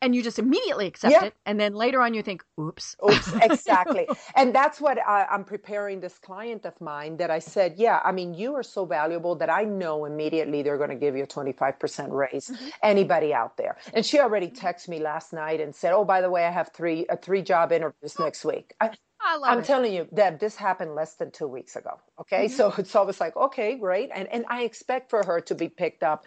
And 0.01 0.15
you 0.15 0.23
just 0.23 0.39
immediately 0.39 0.87
accept 0.87 1.13
Yeah. 1.13 1.25
it. 1.25 1.35
And 1.45 1.59
then 1.59 1.75
later 1.75 2.01
on 2.01 2.15
you 2.15 2.23
think, 2.23 2.45
oops. 2.61 2.97
Oops, 3.05 3.33
exactly. 3.43 4.09
and 4.37 4.55
that's 4.55 4.81
what 4.81 4.99
I, 4.99 5.25
I'm 5.25 5.45
preparing 5.45 6.01
this 6.01 6.19
client 6.19 6.65
of 6.67 6.81
mine 6.81 7.17
that 7.17 7.31
I 7.31 7.41
said, 7.41 7.75
yeah, 7.77 8.01
I 8.05 8.13
mean, 8.13 8.35
you 8.35 8.55
are 8.55 8.63
so 8.63 8.85
valuable 8.85 9.35
that 9.37 9.51
I 9.51 9.65
know 9.65 10.05
immediately 10.05 10.63
they're 10.63 10.79
going 10.79 10.91
to 10.91 10.97
give 10.97 11.17
you 11.17 11.25
a 11.25 11.27
25% 11.27 12.13
raise. 12.13 12.53
Anybody 12.83 13.35
out 13.35 13.57
there. 13.57 13.77
And 13.93 14.07
she 14.07 14.21
already 14.21 14.49
texted 14.49 14.89
me 14.89 15.01
last 15.01 15.33
night 15.33 15.61
and 15.61 15.75
said, 15.75 15.93
oh, 15.93 16.05
by 16.05 16.21
the 16.21 16.31
way, 16.31 16.45
I 16.45 16.51
have 16.51 16.71
three, 16.73 17.07
uh, 17.09 17.17
three 17.17 17.43
job 17.43 17.73
interviews 17.73 18.19
next 18.19 18.45
week. 18.45 18.75
I, 18.81 18.91
I 19.21 19.59
it. 19.59 19.65
telling 19.65 19.93
you, 19.93 20.07
Deb, 20.15 20.39
this 20.39 20.55
happened 20.55 20.95
less 20.95 21.15
than 21.15 21.33
two 21.33 21.49
weeks 21.49 21.75
ago. 21.77 21.99
Okay. 22.21 22.47
So 22.49 22.73
it's 22.79 22.95
always 22.95 23.21
like, 23.21 23.37
okay, 23.37 23.77
great. 23.77 24.11
And, 24.15 24.29
and 24.29 24.45
I 24.49 24.63
expect 24.63 25.11
for 25.11 25.25
her 25.25 25.41
to 25.43 25.55
be 25.55 25.69
picked 25.69 26.03
up 26.05 26.25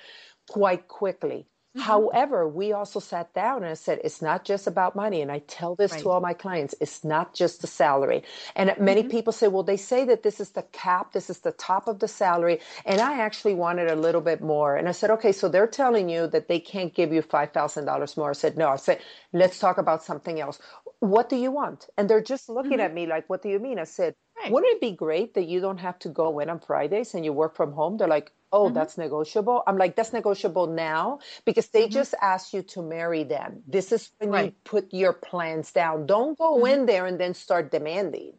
quite 0.49 0.87
quickly. 0.87 1.47
Mm-hmm. 1.77 1.87
However, 1.87 2.47
we 2.49 2.73
also 2.73 2.99
sat 2.99 3.33
down 3.33 3.57
and 3.63 3.67
I 3.71 3.75
said, 3.75 4.01
it's 4.03 4.21
not 4.21 4.43
just 4.43 4.67
about 4.67 4.93
money. 4.95 5.21
And 5.21 5.31
I 5.31 5.39
tell 5.47 5.75
this 5.75 5.93
Right. 5.93 6.01
to 6.01 6.09
all 6.09 6.19
my 6.19 6.33
clients 6.33 6.75
it's 6.81 7.03
not 7.05 7.33
just 7.33 7.61
the 7.61 7.67
salary. 7.67 8.23
And 8.57 8.75
many 8.77 9.01
mm-hmm. 9.03 9.11
people 9.11 9.31
say, 9.33 9.47
well, 9.47 9.63
they 9.63 9.77
say 9.77 10.03
that 10.05 10.23
this 10.23 10.41
is 10.41 10.49
the 10.51 10.63
cap, 10.73 11.13
this 11.13 11.29
is 11.29 11.39
the 11.39 11.53
top 11.53 11.87
of 11.87 11.99
the 11.99 12.09
salary. 12.09 12.59
And 12.85 12.99
I 12.99 13.19
actually 13.19 13.53
wanted 13.53 13.89
a 13.89 13.95
little 13.95 14.21
bit 14.21 14.41
more. 14.41 14.75
And 14.75 14.89
I 14.89 14.91
said, 14.91 15.11
okay, 15.11 15.31
so 15.31 15.47
they're 15.47 15.65
telling 15.67 16.09
you 16.09 16.27
that 16.27 16.49
they 16.49 16.59
can't 16.59 16.93
give 16.93 17.13
you 17.13 17.21
$5,000 17.21 18.17
more. 18.17 18.29
I 18.31 18.33
said, 18.33 18.57
no. 18.57 18.67
I 18.69 18.75
said, 18.75 18.99
let's 19.31 19.59
talk 19.59 19.77
about 19.77 20.03
something 20.03 20.41
else. 20.41 20.59
What 20.99 21.29
do 21.29 21.37
you 21.37 21.51
want? 21.51 21.87
And 21.97 22.09
they're 22.09 22.21
just 22.21 22.49
looking 22.49 22.79
mm-hmm. 22.79 22.81
at 22.81 22.93
me 22.93 23.07
like, 23.07 23.29
what 23.29 23.41
do 23.41 23.49
you 23.49 23.59
mean? 23.59 23.79
I 23.79 23.85
said, 23.85 24.15
Right. 24.41 24.51
wouldn't 24.51 24.73
it 24.73 24.81
be 24.81 24.91
great 24.91 25.33
that 25.35 25.47
you 25.47 25.59
don't 25.59 25.77
have 25.79 25.99
to 25.99 26.09
go 26.09 26.39
in 26.39 26.49
on 26.49 26.59
Fridays 26.59 27.13
and 27.13 27.23
you 27.23 27.33
work 27.33 27.55
from 27.55 27.73
home? 27.73 27.97
They're 27.97 28.07
like, 28.07 28.31
oh, 28.51 28.65
mm-hmm. 28.65 28.73
that's 28.73 28.97
negotiable. 28.97 29.63
I'm 29.67 29.77
like, 29.77 29.95
that's 29.95 30.13
negotiable 30.13 30.67
now 30.67 31.19
because 31.45 31.67
they 31.69 31.83
mm-hmm. 31.83 31.93
just 31.93 32.13
asked 32.21 32.53
you 32.53 32.61
to 32.63 32.81
marry 32.81 33.23
them. 33.23 33.63
This 33.67 33.91
is 33.91 34.11
when 34.19 34.45
you 34.45 34.53
put 34.63 34.93
your 34.93 35.13
plans 35.13 35.71
down. 35.71 36.05
Don't 36.05 36.37
go 36.37 36.57
mm-hmm. 36.57 36.67
in 36.67 36.85
there 36.85 37.05
and 37.05 37.19
then 37.19 37.33
start 37.33 37.71
demanding. 37.71 38.33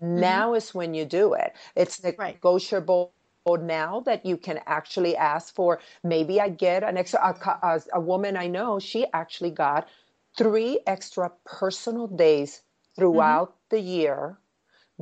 Now 0.00 0.54
is 0.54 0.74
when 0.74 0.92
you 0.92 1.04
do 1.04 1.34
it. 1.34 1.54
It's 1.76 2.00
Right. 2.04 2.34
negotiable 2.34 3.12
now 3.46 4.00
that 4.00 4.24
you 4.24 4.36
can 4.36 4.60
actually 4.66 5.16
ask 5.16 5.54
for 5.54 5.80
maybe 6.02 6.40
I 6.40 6.48
get 6.48 6.82
an 6.82 6.96
extra 6.96 7.20
a, 7.20 7.66
a, 7.66 7.82
a 7.94 8.00
woman 8.00 8.36
I 8.36 8.46
know 8.46 8.78
she 8.78 9.06
actually 9.12 9.50
got 9.50 9.88
three 10.36 10.80
extra 10.86 11.30
personal 11.44 12.06
days 12.06 12.62
throughout 12.96 13.50
mm-hmm. 13.50 13.76
the 13.76 13.80
year 13.80 14.38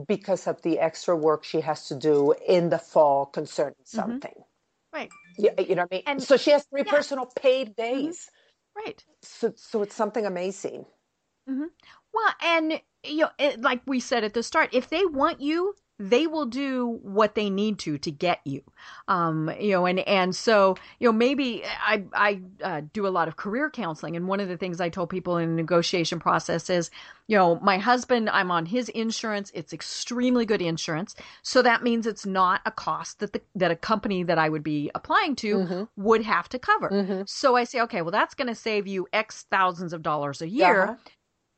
because 0.09 0.47
of 0.47 0.63
the 0.63 0.79
extra 0.79 1.17
work 1.17 1.45
she 1.45 1.61
has 1.61 1.89
to 1.89 1.95
do 1.95 2.35
in 2.47 2.71
the 2.71 2.79
fall 2.79 3.27
concerning 3.27 3.75
mm-hmm. 3.75 3.97
something. 3.97 4.31
Mm-hmm. 4.31 4.97
Right. 4.97 5.11
Yeah, 5.39 5.53
you 5.59 5.75
know 5.75 5.83
what 5.83 5.93
I 5.93 5.95
mean? 5.97 6.03
And, 6.07 6.23
so 6.23 6.37
she 6.37 6.51
has 6.51 6.65
three 6.65 6.83
yeah. 6.85 6.93
personal 6.93 7.27
paid 7.27 7.77
mm-hmm. 7.77 8.07
days. 8.07 8.31
Right. 8.77 9.03
So, 9.23 9.53
so 9.57 9.83
it's 9.83 9.95
something 9.95 10.27
amazing. 10.27 10.87
Mm-hmm. 11.49 11.65
Well, 12.15 12.35
and 12.43 12.81
you 13.05 13.19
know, 13.19 13.31
it, 13.39 13.61
like 13.61 13.83
we 13.87 14.01
said 14.01 14.25
at 14.25 14.35
the 14.35 14.43
start, 14.43 14.71
if 14.73 14.89
they 14.89 15.05
want 15.05 15.41
you, 15.41 15.75
they 16.03 16.27
will 16.27 16.47
do 16.47 16.99
what 17.03 17.37
they 17.37 17.49
need 17.49 17.79
to 17.79 17.97
to 17.97 18.11
get 18.11 18.41
you 18.45 18.61
um, 19.07 19.51
you 19.61 19.71
know 19.71 19.87
and 19.87 20.01
and 20.01 20.35
so 20.35 20.75
you 20.99 21.09
know 21.09 21.13
maybe 21.13 21.63
i 21.87 22.03
i 22.13 22.41
uh, 22.65 22.83
do 22.93 23.07
a 23.07 23.09
lot 23.09 23.29
of 23.29 23.37
career 23.37 23.71
counseling 23.71 24.17
and 24.17 24.27
one 24.27 24.41
of 24.41 24.49
the 24.49 24.57
things 24.57 24.81
i 24.81 24.89
told 24.89 25.09
people 25.09 25.37
in 25.37 25.51
the 25.51 25.55
negotiation 25.55 26.19
process 26.19 26.69
is 26.69 26.91
you 27.29 27.37
know 27.37 27.59
my 27.61 27.79
husband 27.79 28.29
i'm 28.31 28.51
on 28.51 28.67
his 28.67 28.89
insurance 28.91 29.53
it's 29.55 29.73
extremely 29.73 30.45
good 30.45 30.61
insurance 30.61 31.15
so 31.43 31.63
that 31.63 31.85
means 31.85 32.07
it's 32.07 32.27
not 32.27 32.61
a 32.67 32.71
cost 32.73 33.21
that 33.21 33.33
the 33.33 33.41
that 33.55 33.71
a 33.71 33.77
company 33.77 34.25
that 34.25 34.39
i 34.39 34.49
would 34.49 34.65
be 34.65 34.91
applying 34.97 35.37
to 35.37 35.57
mm-hmm. 35.57 35.85
would 35.97 36.23
have 36.23 36.49
to 36.49 36.59
cover 36.59 36.91
mm-hmm. 36.91 37.23
so 37.27 37.55
i 37.55 37.63
say 37.63 37.81
okay 37.81 38.03
well 38.03 38.11
that's 38.11 38.35
going 38.35 38.49
to 38.49 38.55
save 38.55 38.89
you 38.89 39.07
x 39.13 39.47
thousands 39.51 39.93
of 39.93 40.03
dollars 40.03 40.43
a 40.43 40.49
year 40.49 40.83
uh-huh. 40.85 40.97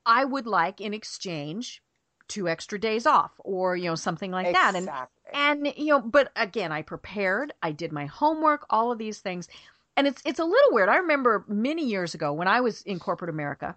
I 0.06 0.26
would 0.26 0.46
like 0.46 0.82
in 0.82 0.92
exchange 0.92 1.82
two 2.28 2.48
extra 2.48 2.78
days 2.78 3.06
off 3.06 3.32
or 3.38 3.76
you 3.76 3.84
know 3.84 3.94
something 3.94 4.30
like 4.30 4.46
exactly. 4.46 4.84
that 4.84 5.08
and 5.32 5.66
and 5.66 5.76
you 5.76 5.86
know 5.86 6.00
but 6.00 6.30
again 6.36 6.72
i 6.72 6.82
prepared 6.82 7.52
i 7.62 7.70
did 7.70 7.92
my 7.92 8.06
homework 8.06 8.64
all 8.70 8.90
of 8.90 8.98
these 8.98 9.18
things 9.18 9.48
and 9.96 10.06
it's 10.06 10.22
it's 10.24 10.38
a 10.38 10.44
little 10.44 10.72
weird 10.72 10.88
i 10.88 10.96
remember 10.96 11.44
many 11.48 11.84
years 11.84 12.14
ago 12.14 12.32
when 12.32 12.48
i 12.48 12.60
was 12.60 12.82
in 12.82 12.98
corporate 12.98 13.30
america 13.30 13.76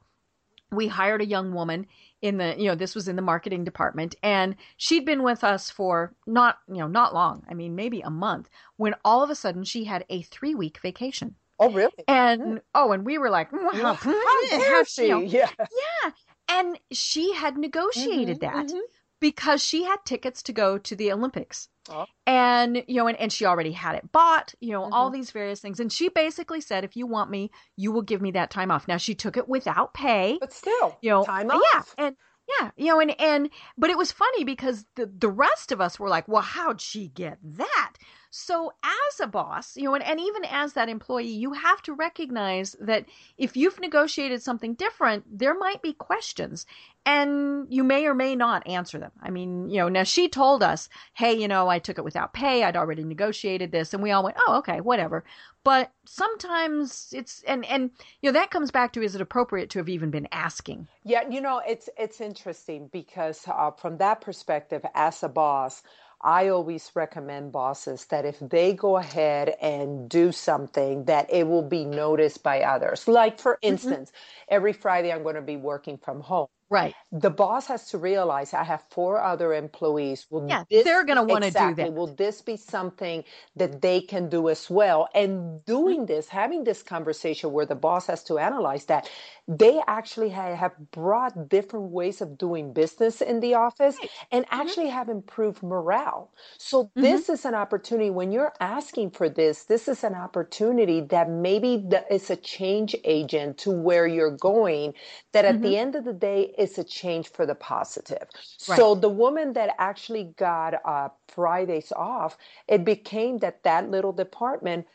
we 0.72 0.88
hired 0.88 1.22
a 1.22 1.26
young 1.26 1.54
woman 1.54 1.86
in 2.22 2.38
the 2.38 2.56
you 2.58 2.66
know 2.66 2.76
this 2.76 2.96
was 2.96 3.08
in 3.08 3.16
the 3.16 3.22
marketing 3.22 3.64
department 3.64 4.16
and 4.24 4.56
she'd 4.78 5.06
been 5.06 5.24
with 5.24 5.44
us 5.44 5.70
for 5.70 6.14
not 6.26 6.60
you 6.68 6.78
know 6.78 6.88
not 6.88 7.14
long 7.14 7.44
i 7.50 7.54
mean 7.54 7.76
maybe 7.76 8.02
a 8.02 8.10
month 8.10 8.50
when 8.78 8.96
all 9.04 9.24
of 9.24 9.30
a 9.30 9.36
sudden 9.36 9.64
she 9.64 9.84
had 9.84 10.06
a 10.10 10.22
3 10.22 10.56
week 10.56 10.80
vacation 10.82 11.36
Oh, 11.60 11.72
really? 11.72 11.92
And 12.08 12.42
mm. 12.42 12.62
oh, 12.76 12.92
and 12.92 13.06
we 13.06 13.18
were 13.18 13.30
like, 13.30 13.52
wow, 13.52 13.94
how 13.94 14.48
dare 14.50 14.86
she? 14.86 15.04
You 15.04 15.10
know, 15.10 15.20
yeah, 15.22 15.50
yeah. 15.60 16.12
And 16.50 16.80
she 16.92 17.34
had 17.34 17.58
negotiated 17.58 18.40
mm-hmm, 18.40 18.58
that 18.58 18.68
mm-hmm. 18.68 18.80
because 19.20 19.64
she 19.64 19.84
had 19.84 19.98
tickets 20.06 20.44
to 20.44 20.54
go 20.54 20.78
to 20.78 20.96
the 20.96 21.12
Olympics. 21.12 21.70
Oh. 21.90 22.06
And 22.26 22.84
you 22.88 22.96
know, 22.96 23.08
and, 23.08 23.18
and 23.18 23.32
she 23.32 23.46
already 23.46 23.72
had 23.72 23.96
it 23.96 24.12
bought, 24.12 24.54
you 24.60 24.72
know, 24.72 24.84
mm-hmm. 24.84 24.94
all 24.94 25.10
these 25.10 25.32
various 25.32 25.60
things. 25.60 25.80
And 25.80 25.92
she 25.92 26.10
basically 26.10 26.62
said, 26.62 26.84
if 26.84 26.96
you 26.96 27.08
want 27.08 27.30
me, 27.30 27.52
you 27.76 27.92
will 27.92 28.02
give 28.02 28.22
me 28.22 28.32
that 28.32 28.50
time 28.50 28.72
off. 28.72 28.88
Now 28.88 28.98
she 28.98 29.16
took 29.16 29.38
it 29.38 29.48
without 29.48 29.94
pay. 29.94 30.38
But 30.40 30.54
still, 30.54 30.98
you 31.02 31.10
know, 31.10 31.24
time 31.24 31.50
off. 31.50 31.96
Yeah. 31.98 32.06
And 32.06 32.16
yeah, 32.60 32.72
you 32.78 32.88
know, 32.88 33.00
and 33.00 33.20
and 33.20 33.50
but 33.78 33.90
it 33.90 33.98
was 33.98 34.12
funny 34.12 34.44
because 34.44 34.86
the 34.96 35.12
the 35.18 35.30
rest 35.30 35.72
of 35.72 35.82
us 35.82 36.00
were 36.00 36.10
like, 36.10 36.28
well, 36.28 36.42
how'd 36.42 36.80
she 36.80 37.10
get 37.10 37.40
that? 37.44 37.94
So, 38.40 38.72
as 38.84 39.20
a 39.20 39.26
boss, 39.26 39.76
you 39.76 39.86
know, 39.86 39.96
and, 39.96 40.04
and 40.04 40.20
even 40.20 40.46
as 40.46 40.74
that 40.74 40.90
employee, 40.90 41.26
you 41.26 41.54
have 41.54 41.82
to 41.82 41.94
recognize 41.94 42.76
that 42.80 43.06
if 43.36 43.58
you've 43.58 43.80
negotiated 43.80 44.44
something 44.44 44.76
different, 44.76 45.26
there 45.40 45.58
might 45.58 45.82
be 45.82 45.94
questions 45.94 46.68
and 47.04 47.66
you 47.70 47.84
may 47.84 48.06
or 48.06 48.14
may 48.14 48.36
not 48.36 48.68
answer 48.68 49.00
them. 49.00 49.12
I 49.24 49.32
mean, 49.32 49.70
you 49.70 49.78
know, 49.78 49.90
now 49.90 50.04
she 50.04 50.30
told 50.30 50.62
us, 50.62 50.88
hey, 51.14 51.34
you 51.34 51.48
know, 51.48 51.68
I 51.68 51.80
took 51.80 51.98
it 51.98 52.04
without 52.04 52.34
pay. 52.34 52.64
I'd 52.64 52.76
already 52.76 53.04
negotiated 53.04 53.72
this. 53.72 53.94
And 53.94 54.04
we 54.04 54.12
all 54.12 54.24
went, 54.24 54.38
oh, 54.46 54.58
okay, 54.58 54.82
whatever. 54.82 55.24
But 55.64 55.92
sometimes 56.06 57.14
it's, 57.16 57.44
and, 57.48 57.66
and, 57.66 57.90
you 58.22 58.30
know, 58.30 58.40
that 58.40 58.52
comes 58.52 58.70
back 58.70 58.94
to 58.94 59.02
is 59.02 59.16
it 59.16 59.22
appropriate 59.22 59.72
to 59.72 59.80
have 59.80 59.90
even 59.90 60.12
been 60.12 60.28
asking? 60.32 60.90
Yeah, 61.04 61.28
you 61.28 61.42
know, 61.42 61.62
it's, 61.68 61.90
it's 61.98 62.22
interesting 62.22 62.90
because 62.92 63.48
uh, 63.48 63.72
from 63.72 63.98
that 63.98 64.22
perspective, 64.22 64.86
as 64.94 65.24
a 65.24 65.30
boss, 65.30 65.82
I 66.22 66.50
always 66.50 66.92
recommend 66.96 67.52
bosses 67.52 68.06
that 68.06 68.26
if 68.26 68.40
they 68.40 68.74
go 68.74 68.98
ahead 68.98 69.56
and 69.62 70.10
do 70.10 70.32
something 70.32 71.06
that 71.06 71.32
it 71.32 71.48
will 71.48 71.62
be 71.62 71.86
noticed 71.86 72.44
by 72.44 72.62
others. 72.62 73.08
Like 73.08 73.40
for 73.40 73.54
mm-hmm. 73.54 73.74
instance, 73.74 74.10
mm-hmm. 74.10 74.56
every 74.56 74.74
Friday 74.74 75.12
I'm 75.12 75.24
going 75.24 75.36
to 75.36 75.42
be 75.42 75.58
working 75.58 75.98
from 75.98 76.22
home. 76.22 76.48
Right. 76.70 76.94
The 77.12 77.30
boss 77.30 77.68
has 77.68 77.90
to 77.92 77.98
realize 77.98 78.54
I 78.54 78.64
have 78.64 78.84
four 78.90 79.22
other 79.22 79.54
employees. 79.54 80.28
Will 80.30 80.48
yeah, 80.48 80.64
this, 80.70 80.84
they're 80.84 81.06
going 81.06 81.18
to 81.18 81.24
want 81.24 81.44
to 81.44 81.48
exactly, 81.48 81.86
do 81.86 81.90
that. 81.90 81.96
Will 81.98 82.14
this 82.14 82.42
be 82.42 82.58
something 82.58 83.24
that 83.56 83.82
they 83.82 84.02
can 84.02 84.28
do 84.28 84.50
as 84.50 84.70
well? 84.70 85.08
And 85.14 85.64
doing 85.66 86.06
this, 86.06 86.28
having 86.28 86.66
this 86.66 86.84
conversation 86.84 87.54
where 87.54 87.66
the 87.66 87.76
boss 87.76 88.08
has 88.08 88.24
to 88.26 88.38
analyze 88.38 88.86
that, 88.86 89.10
they 89.48 89.80
actually 89.88 90.30
have 90.30 90.74
brought 90.92 91.48
different 91.48 91.92
ways 91.92 92.20
of 92.20 92.38
doing 92.38 92.74
business 92.74 93.22
in 93.22 93.40
the 93.40 93.54
office 93.54 93.96
right. 94.00 94.10
and 94.32 94.46
mm-hmm. 94.46 94.62
actually 94.62 94.90
have 94.90 95.08
improved 95.08 95.64
morale. 95.64 96.34
So 96.58 96.86
mm-hmm. 96.86 97.02
this 97.02 97.30
is 97.30 97.46
an 97.46 97.56
opportunity 97.56 98.10
when 98.10 98.34
you're 98.34 98.52
asking 98.60 99.12
for 99.12 99.30
this, 99.30 99.64
this 99.64 99.88
is 99.88 100.04
an 100.04 100.16
opportunity 100.16 101.00
that 101.00 101.30
maybe 101.30 101.86
it's 102.10 102.30
a 102.30 102.36
change 102.36 102.94
agent 103.06 103.58
to 103.60 103.72
where 103.72 104.06
you're 104.06 104.36
going 104.36 104.94
that 105.32 105.46
at 105.46 105.56
mm-hmm. 105.56 105.64
the 105.64 105.78
end 105.78 105.96
of 105.96 106.04
the 106.04 106.14
day 106.14 106.54
is 106.58 106.78
a 106.78 106.84
change 106.84 107.30
for 107.30 107.46
the 107.46 107.56
positive. 107.56 108.28
Right. 108.68 108.78
So 108.78 108.96
the 108.96 109.10
woman 109.10 109.54
that 109.54 109.76
actually 109.78 110.34
got 110.38 110.76
uh, 110.86 111.10
Fridays 111.28 111.92
off, 111.92 112.38
it 112.68 112.86
became 112.86 113.38
that 113.40 113.64
that 113.64 113.90
little 113.90 114.14
department 114.14 114.88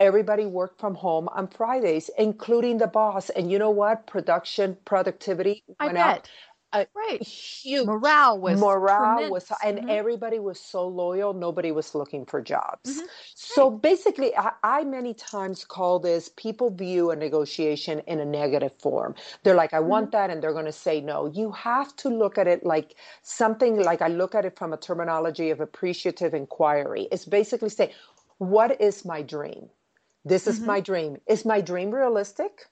everybody 0.00 0.46
worked 0.46 0.80
from 0.80 0.94
home 0.94 1.28
on 1.28 1.48
Fridays, 1.48 2.10
including 2.18 2.78
the 2.78 2.86
boss. 2.86 3.30
And 3.30 3.50
you 3.50 3.58
know 3.58 3.70
what? 3.70 4.06
Production 4.06 4.76
productivity 4.84 5.64
went 5.82 5.98
up. 5.98 6.26
Uh, 6.72 6.84
right. 6.94 7.22
Huge. 7.22 7.86
Morale 7.86 8.38
was 8.38 8.60
morale 8.60 9.16
tremendous. 9.16 9.48
was 9.48 9.58
and 9.64 9.78
mm-hmm. 9.78 9.90
everybody 9.90 10.38
was 10.38 10.60
so 10.60 10.86
loyal. 10.86 11.32
Nobody 11.32 11.72
was 11.72 11.94
looking 11.94 12.26
for 12.26 12.42
jobs. 12.42 12.90
Mm-hmm. 12.90 13.06
So 13.34 13.70
right. 13.70 13.80
basically, 13.80 14.36
I, 14.36 14.52
I, 14.62 14.84
many 14.84 15.14
times 15.14 15.64
call 15.64 15.98
this 15.98 16.28
people 16.36 16.70
view 16.70 17.10
a 17.10 17.16
negotiation 17.16 18.00
in 18.06 18.20
a 18.20 18.24
negative 18.24 18.72
form. 18.78 19.14
They're 19.42 19.54
like, 19.54 19.72
I 19.72 19.80
want 19.80 20.06
mm-hmm. 20.06 20.18
that, 20.18 20.30
and 20.30 20.42
they're 20.42 20.52
going 20.52 20.66
to 20.66 20.72
say 20.72 21.00
no. 21.00 21.26
You 21.26 21.52
have 21.52 21.96
to 21.96 22.10
look 22.10 22.36
at 22.36 22.46
it 22.46 22.66
like 22.66 22.96
something 23.22 23.82
like 23.82 24.02
I 24.02 24.08
look 24.08 24.34
at 24.34 24.44
it 24.44 24.58
from 24.58 24.74
a 24.74 24.76
terminology 24.76 25.48
of 25.48 25.60
appreciative 25.60 26.34
inquiry. 26.34 27.08
It's 27.10 27.24
basically 27.24 27.70
say, 27.70 27.94
what 28.36 28.78
is 28.78 29.06
my 29.06 29.22
dream? 29.22 29.70
This 30.26 30.46
is 30.46 30.58
mm-hmm. 30.58 30.66
my 30.66 30.80
dream. 30.80 31.16
Is 31.26 31.46
my 31.46 31.62
dream 31.62 31.90
realistic? 31.90 32.66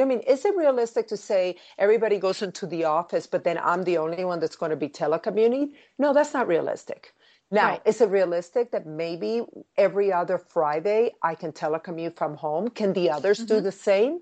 I 0.00 0.04
mean, 0.04 0.20
is 0.20 0.44
it 0.44 0.56
realistic 0.56 1.08
to 1.08 1.16
say 1.16 1.56
everybody 1.78 2.18
goes 2.18 2.42
into 2.42 2.66
the 2.66 2.84
office, 2.84 3.26
but 3.26 3.44
then 3.44 3.58
I'm 3.62 3.84
the 3.84 3.98
only 3.98 4.24
one 4.24 4.40
that's 4.40 4.56
going 4.56 4.70
to 4.70 4.76
be 4.76 4.88
telecommuting? 4.88 5.72
No, 5.98 6.12
that's 6.12 6.34
not 6.34 6.46
realistic. 6.46 7.12
Now, 7.50 7.70
right. 7.70 7.82
is 7.86 8.00
it 8.00 8.10
realistic 8.10 8.70
that 8.72 8.86
maybe 8.86 9.42
every 9.76 10.12
other 10.12 10.38
Friday 10.38 11.12
I 11.22 11.34
can 11.34 11.52
telecommute 11.52 12.16
from 12.16 12.36
home? 12.36 12.68
Can 12.68 12.92
the 12.92 13.10
others 13.10 13.38
mm-hmm. 13.38 13.54
do 13.54 13.60
the 13.60 13.72
same? 13.72 14.20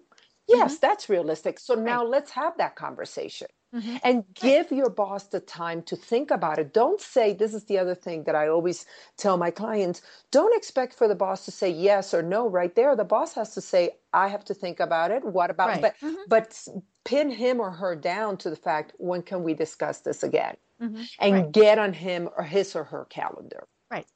Yes, 0.48 0.74
mm-hmm. 0.74 0.86
that's 0.86 1.08
realistic. 1.08 1.58
So 1.58 1.74
now 1.74 2.02
right. 2.02 2.08
let's 2.08 2.30
have 2.30 2.56
that 2.58 2.76
conversation. 2.76 3.48
Mm-hmm. 3.76 3.96
And 4.04 4.24
give 4.32 4.70
your 4.72 4.88
boss 4.88 5.24
the 5.24 5.40
time 5.40 5.82
to 5.82 5.96
think 5.96 6.30
about 6.30 6.58
it. 6.58 6.72
Don't 6.72 6.98
say, 6.98 7.34
this 7.34 7.52
is 7.52 7.64
the 7.64 7.76
other 7.76 7.94
thing 7.94 8.24
that 8.24 8.34
I 8.34 8.48
always 8.48 8.86
tell 9.18 9.36
my 9.36 9.50
clients 9.50 10.00
don't 10.30 10.56
expect 10.56 10.94
for 10.94 11.06
the 11.06 11.14
boss 11.14 11.44
to 11.44 11.50
say 11.50 11.68
yes 11.68 12.14
or 12.14 12.22
no 12.22 12.48
right 12.48 12.74
there. 12.74 12.96
The 12.96 13.04
boss 13.04 13.34
has 13.34 13.52
to 13.52 13.60
say, 13.60 13.90
I 14.14 14.28
have 14.28 14.46
to 14.46 14.54
think 14.54 14.80
about 14.80 15.10
it. 15.10 15.24
What 15.24 15.50
about, 15.50 15.68
right. 15.68 15.82
but, 15.82 15.94
mm-hmm. 16.00 16.22
but 16.28 16.66
pin 17.04 17.28
him 17.28 17.60
or 17.60 17.70
her 17.70 17.94
down 17.94 18.38
to 18.38 18.48
the 18.48 18.56
fact, 18.56 18.94
when 18.96 19.20
can 19.20 19.42
we 19.42 19.52
discuss 19.52 20.00
this 20.00 20.22
again? 20.22 20.56
Mm-hmm. 20.80 21.02
And 21.18 21.34
right. 21.34 21.52
get 21.52 21.78
on 21.78 21.92
him 21.92 22.30
or 22.34 22.44
his 22.44 22.74
or 22.74 22.84
her 22.84 23.04
calendar. 23.10 23.66
Right. 23.90 24.06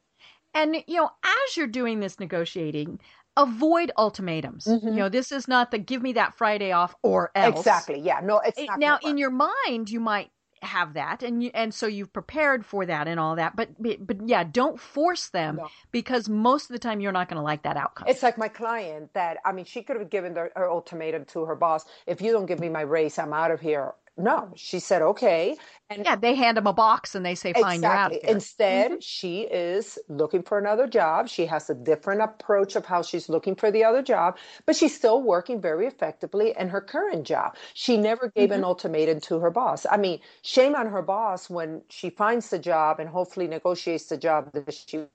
And, 0.54 0.76
you 0.86 0.96
know, 0.96 1.10
as 1.22 1.56
you're 1.56 1.66
doing 1.66 2.00
this 2.00 2.18
negotiating, 2.18 2.98
avoid 3.42 3.90
ultimatums. 3.96 4.66
Mm-hmm. 4.66 4.88
You 4.88 4.94
know, 4.94 5.08
this 5.08 5.32
is 5.32 5.48
not 5.48 5.70
the 5.70 5.78
give 5.78 6.02
me 6.02 6.12
that 6.14 6.34
Friday 6.34 6.72
off 6.72 6.94
or 7.02 7.30
else. 7.34 7.58
Exactly. 7.58 8.00
Yeah. 8.00 8.20
No, 8.22 8.40
it's 8.40 8.58
not 8.58 8.78
now 8.78 8.98
in 9.02 9.18
your 9.18 9.30
mind 9.30 9.90
you 9.90 10.00
might 10.00 10.30
have 10.62 10.94
that 10.94 11.22
and 11.22 11.42
you, 11.42 11.50
and 11.54 11.72
so 11.72 11.86
you've 11.86 12.12
prepared 12.12 12.66
for 12.66 12.84
that 12.84 13.08
and 13.08 13.18
all 13.18 13.36
that 13.36 13.56
but 13.56 13.70
but 13.78 14.28
yeah 14.28 14.44
don't 14.44 14.78
force 14.78 15.30
them 15.30 15.56
no. 15.56 15.68
because 15.90 16.28
most 16.28 16.64
of 16.64 16.74
the 16.74 16.78
time 16.78 17.00
you're 17.00 17.12
not 17.12 17.28
going 17.28 17.36
to 17.36 17.42
like 17.42 17.62
that 17.62 17.78
outcome 17.78 18.06
it's 18.06 18.22
like 18.22 18.36
my 18.36 18.48
client 18.48 19.08
that 19.14 19.38
i 19.46 19.52
mean 19.52 19.64
she 19.64 19.82
could 19.82 19.98
have 19.98 20.10
given 20.10 20.34
the, 20.34 20.50
her 20.54 20.70
ultimatum 20.70 21.24
to 21.24 21.44
her 21.46 21.56
boss 21.56 21.86
if 22.06 22.20
you 22.20 22.30
don't 22.30 22.46
give 22.46 22.60
me 22.60 22.68
my 22.68 22.82
raise 22.82 23.18
i'm 23.18 23.32
out 23.32 23.50
of 23.50 23.60
here 23.60 23.94
no, 24.22 24.52
she 24.56 24.78
said 24.78 25.02
okay. 25.02 25.56
And 25.90 26.04
yeah, 26.04 26.14
they 26.14 26.36
hand 26.36 26.56
them 26.56 26.68
a 26.68 26.72
box 26.72 27.16
and 27.16 27.26
they 27.26 27.34
say, 27.34 27.52
"Fine, 27.52 27.76
exactly. 27.76 28.20
you're 28.22 28.30
out." 28.30 28.36
Instead, 28.36 28.90
mm-hmm. 28.92 29.00
she 29.00 29.40
is 29.42 29.98
looking 30.08 30.42
for 30.42 30.56
another 30.58 30.86
job. 30.86 31.28
She 31.28 31.46
has 31.46 31.68
a 31.68 31.74
different 31.74 32.22
approach 32.22 32.76
of 32.76 32.86
how 32.86 33.02
she's 33.02 33.28
looking 33.28 33.56
for 33.56 33.72
the 33.72 33.82
other 33.82 34.00
job, 34.00 34.38
but 34.66 34.76
she's 34.76 34.94
still 34.94 35.20
working 35.20 35.60
very 35.60 35.86
effectively 35.86 36.54
in 36.56 36.68
her 36.68 36.80
current 36.80 37.26
job. 37.26 37.56
She 37.74 37.96
never 37.96 38.28
gave 38.28 38.50
mm-hmm. 38.50 38.58
an 38.58 38.64
ultimatum 38.64 39.20
to 39.22 39.40
her 39.40 39.50
boss. 39.50 39.84
I 39.90 39.96
mean, 39.96 40.20
shame 40.42 40.76
on 40.76 40.86
her 40.86 41.02
boss 41.02 41.50
when 41.50 41.82
she 41.88 42.10
finds 42.10 42.50
the 42.50 42.58
job 42.58 43.00
and 43.00 43.08
hopefully 43.08 43.48
negotiates 43.48 44.06
the 44.06 44.16
job 44.16 44.52
that 44.52 44.72
she 44.72 45.06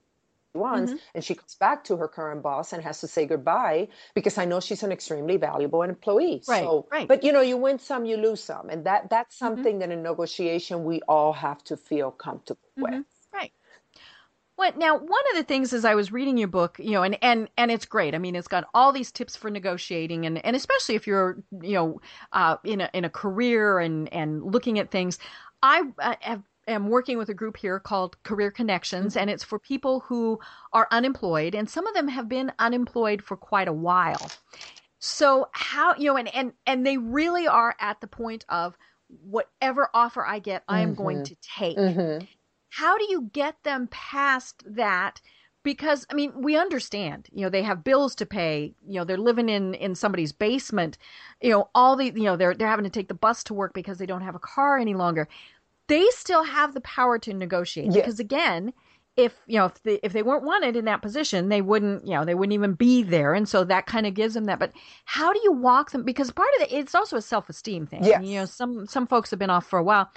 once 0.55 0.91
mm-hmm. 0.91 0.99
and 1.13 1.23
she 1.23 1.35
comes 1.35 1.55
back 1.55 1.83
to 1.85 1.97
her 1.97 2.07
current 2.07 2.41
boss 2.41 2.73
and 2.73 2.83
has 2.83 3.01
to 3.01 3.07
say 3.07 3.25
goodbye 3.25 3.87
because 4.13 4.37
I 4.37 4.45
know 4.45 4.59
she's 4.59 4.83
an 4.83 4.91
extremely 4.91 5.37
valuable 5.37 5.81
employee. 5.81 6.41
Right, 6.47 6.63
so, 6.63 6.87
right. 6.91 7.07
But 7.07 7.23
you 7.23 7.31
know, 7.31 7.41
you 7.41 7.57
win 7.57 7.79
some, 7.79 8.05
you 8.05 8.17
lose 8.17 8.43
some, 8.43 8.69
and 8.69 8.85
that 8.85 9.09
that's 9.09 9.35
mm-hmm. 9.35 9.45
something 9.45 9.73
mm-hmm. 9.73 9.79
that 9.79 9.91
in 9.91 10.03
negotiation 10.03 10.83
we 10.83 11.01
all 11.07 11.33
have 11.33 11.63
to 11.65 11.77
feel 11.77 12.11
comfortable 12.11 12.61
mm-hmm. 12.77 12.97
with. 12.97 13.05
Right. 13.33 13.51
Well, 14.57 14.71
now 14.77 14.97
one 14.97 15.23
of 15.31 15.37
the 15.37 15.43
things 15.43 15.73
as 15.73 15.83
I 15.83 15.95
was 15.95 16.11
reading 16.11 16.37
your 16.37 16.47
book, 16.47 16.77
you 16.79 16.91
know, 16.91 17.03
and 17.03 17.17
and 17.21 17.49
and 17.57 17.71
it's 17.71 17.85
great. 17.85 18.15
I 18.15 18.19
mean, 18.19 18.35
it's 18.35 18.47
got 18.47 18.65
all 18.73 18.91
these 18.93 19.11
tips 19.11 19.35
for 19.35 19.49
negotiating, 19.49 20.25
and 20.25 20.43
and 20.45 20.55
especially 20.55 20.95
if 20.95 21.05
you're, 21.05 21.37
you 21.61 21.73
know, 21.73 22.01
uh, 22.31 22.57
in 22.63 22.81
a 22.81 22.89
in 22.93 23.03
a 23.03 23.09
career 23.09 23.79
and 23.79 24.11
and 24.13 24.43
looking 24.43 24.79
at 24.79 24.91
things. 24.91 25.19
I 25.63 25.81
have 26.21 26.43
am 26.67 26.87
working 26.87 27.17
with 27.17 27.29
a 27.29 27.33
group 27.33 27.57
here 27.57 27.79
called 27.79 28.21
Career 28.23 28.51
Connections, 28.51 29.13
mm-hmm. 29.13 29.21
and 29.21 29.29
it's 29.29 29.43
for 29.43 29.59
people 29.59 30.01
who 30.01 30.39
are 30.73 30.87
unemployed, 30.91 31.55
and 31.55 31.69
some 31.69 31.87
of 31.87 31.93
them 31.93 32.07
have 32.07 32.27
been 32.27 32.51
unemployed 32.59 33.21
for 33.21 33.37
quite 33.37 33.67
a 33.67 33.73
while. 33.73 34.31
So 34.99 35.49
how 35.51 35.95
you 35.95 36.05
know, 36.05 36.17
and 36.17 36.33
and 36.33 36.53
and 36.65 36.85
they 36.85 36.97
really 36.97 37.47
are 37.47 37.75
at 37.79 38.01
the 38.01 38.07
point 38.07 38.45
of 38.49 38.77
whatever 39.23 39.89
offer 39.93 40.25
I 40.25 40.39
get, 40.39 40.63
I 40.67 40.81
am 40.81 40.93
mm-hmm. 40.93 41.03
going 41.03 41.23
to 41.25 41.35
take. 41.41 41.77
Mm-hmm. 41.77 42.25
How 42.69 42.97
do 42.97 43.05
you 43.09 43.29
get 43.31 43.63
them 43.63 43.87
past 43.91 44.63
that? 44.65 45.21
Because 45.63 46.05
I 46.11 46.13
mean, 46.13 46.31
we 46.35 46.57
understand, 46.57 47.27
you 47.31 47.41
know, 47.41 47.49
they 47.49 47.63
have 47.63 47.83
bills 47.83 48.15
to 48.15 48.25
pay. 48.25 48.73
You 48.87 48.99
know, 48.99 49.03
they're 49.03 49.17
living 49.17 49.49
in 49.49 49.73
in 49.75 49.95
somebody's 49.95 50.31
basement. 50.31 50.97
You 51.41 51.51
know, 51.51 51.69
all 51.73 51.95
the 51.95 52.05
you 52.05 52.23
know 52.23 52.35
they're 52.35 52.53
they're 52.53 52.67
having 52.67 52.85
to 52.85 52.91
take 52.91 53.07
the 53.07 53.13
bus 53.13 53.43
to 53.45 53.53
work 53.53 53.73
because 53.73 53.97
they 53.97 54.05
don't 54.05 54.21
have 54.21 54.35
a 54.35 54.39
car 54.39 54.77
any 54.77 54.93
longer 54.93 55.27
they 55.87 56.05
still 56.11 56.43
have 56.43 56.73
the 56.73 56.81
power 56.81 57.19
to 57.19 57.33
negotiate 57.33 57.87
yes. 57.87 57.95
because 57.95 58.19
again 58.19 58.73
if 59.17 59.33
you 59.47 59.57
know 59.57 59.65
if 59.65 59.81
they, 59.83 59.99
if 60.03 60.13
they 60.13 60.23
weren't 60.23 60.43
wanted 60.43 60.75
in 60.75 60.85
that 60.85 61.01
position 61.01 61.49
they 61.49 61.61
wouldn't 61.61 62.05
you 62.05 62.13
know 62.13 62.25
they 62.25 62.35
wouldn't 62.35 62.53
even 62.53 62.73
be 62.73 63.01
there. 63.03 63.33
And 63.33 63.47
so 63.47 63.63
that 63.63 63.85
kind 63.85 64.05
of 64.05 64.13
gives 64.13 64.33
them 64.33 64.45
that. 64.45 64.59
But 64.59 64.73
how 65.05 65.31
do 65.31 65.39
you 65.43 65.51
walk 65.51 65.91
them? 65.91 66.03
Because 66.03 66.31
part 66.31 66.49
of 66.57 66.63
it 66.63 66.73
it's 66.73 66.95
also 66.95 67.17
a 67.17 67.21
self-esteem 67.21 67.87
thing. 67.87 68.03
Yes. 68.03 68.23
you 68.23 68.39
know 68.39 68.45
some 68.45 68.85
some 68.87 69.07
folks 69.07 69.29
have 69.29 69.39
been 69.39 69.49
off 69.49 69.67
for 69.67 69.79
a 69.79 69.83
while. 69.83 70.11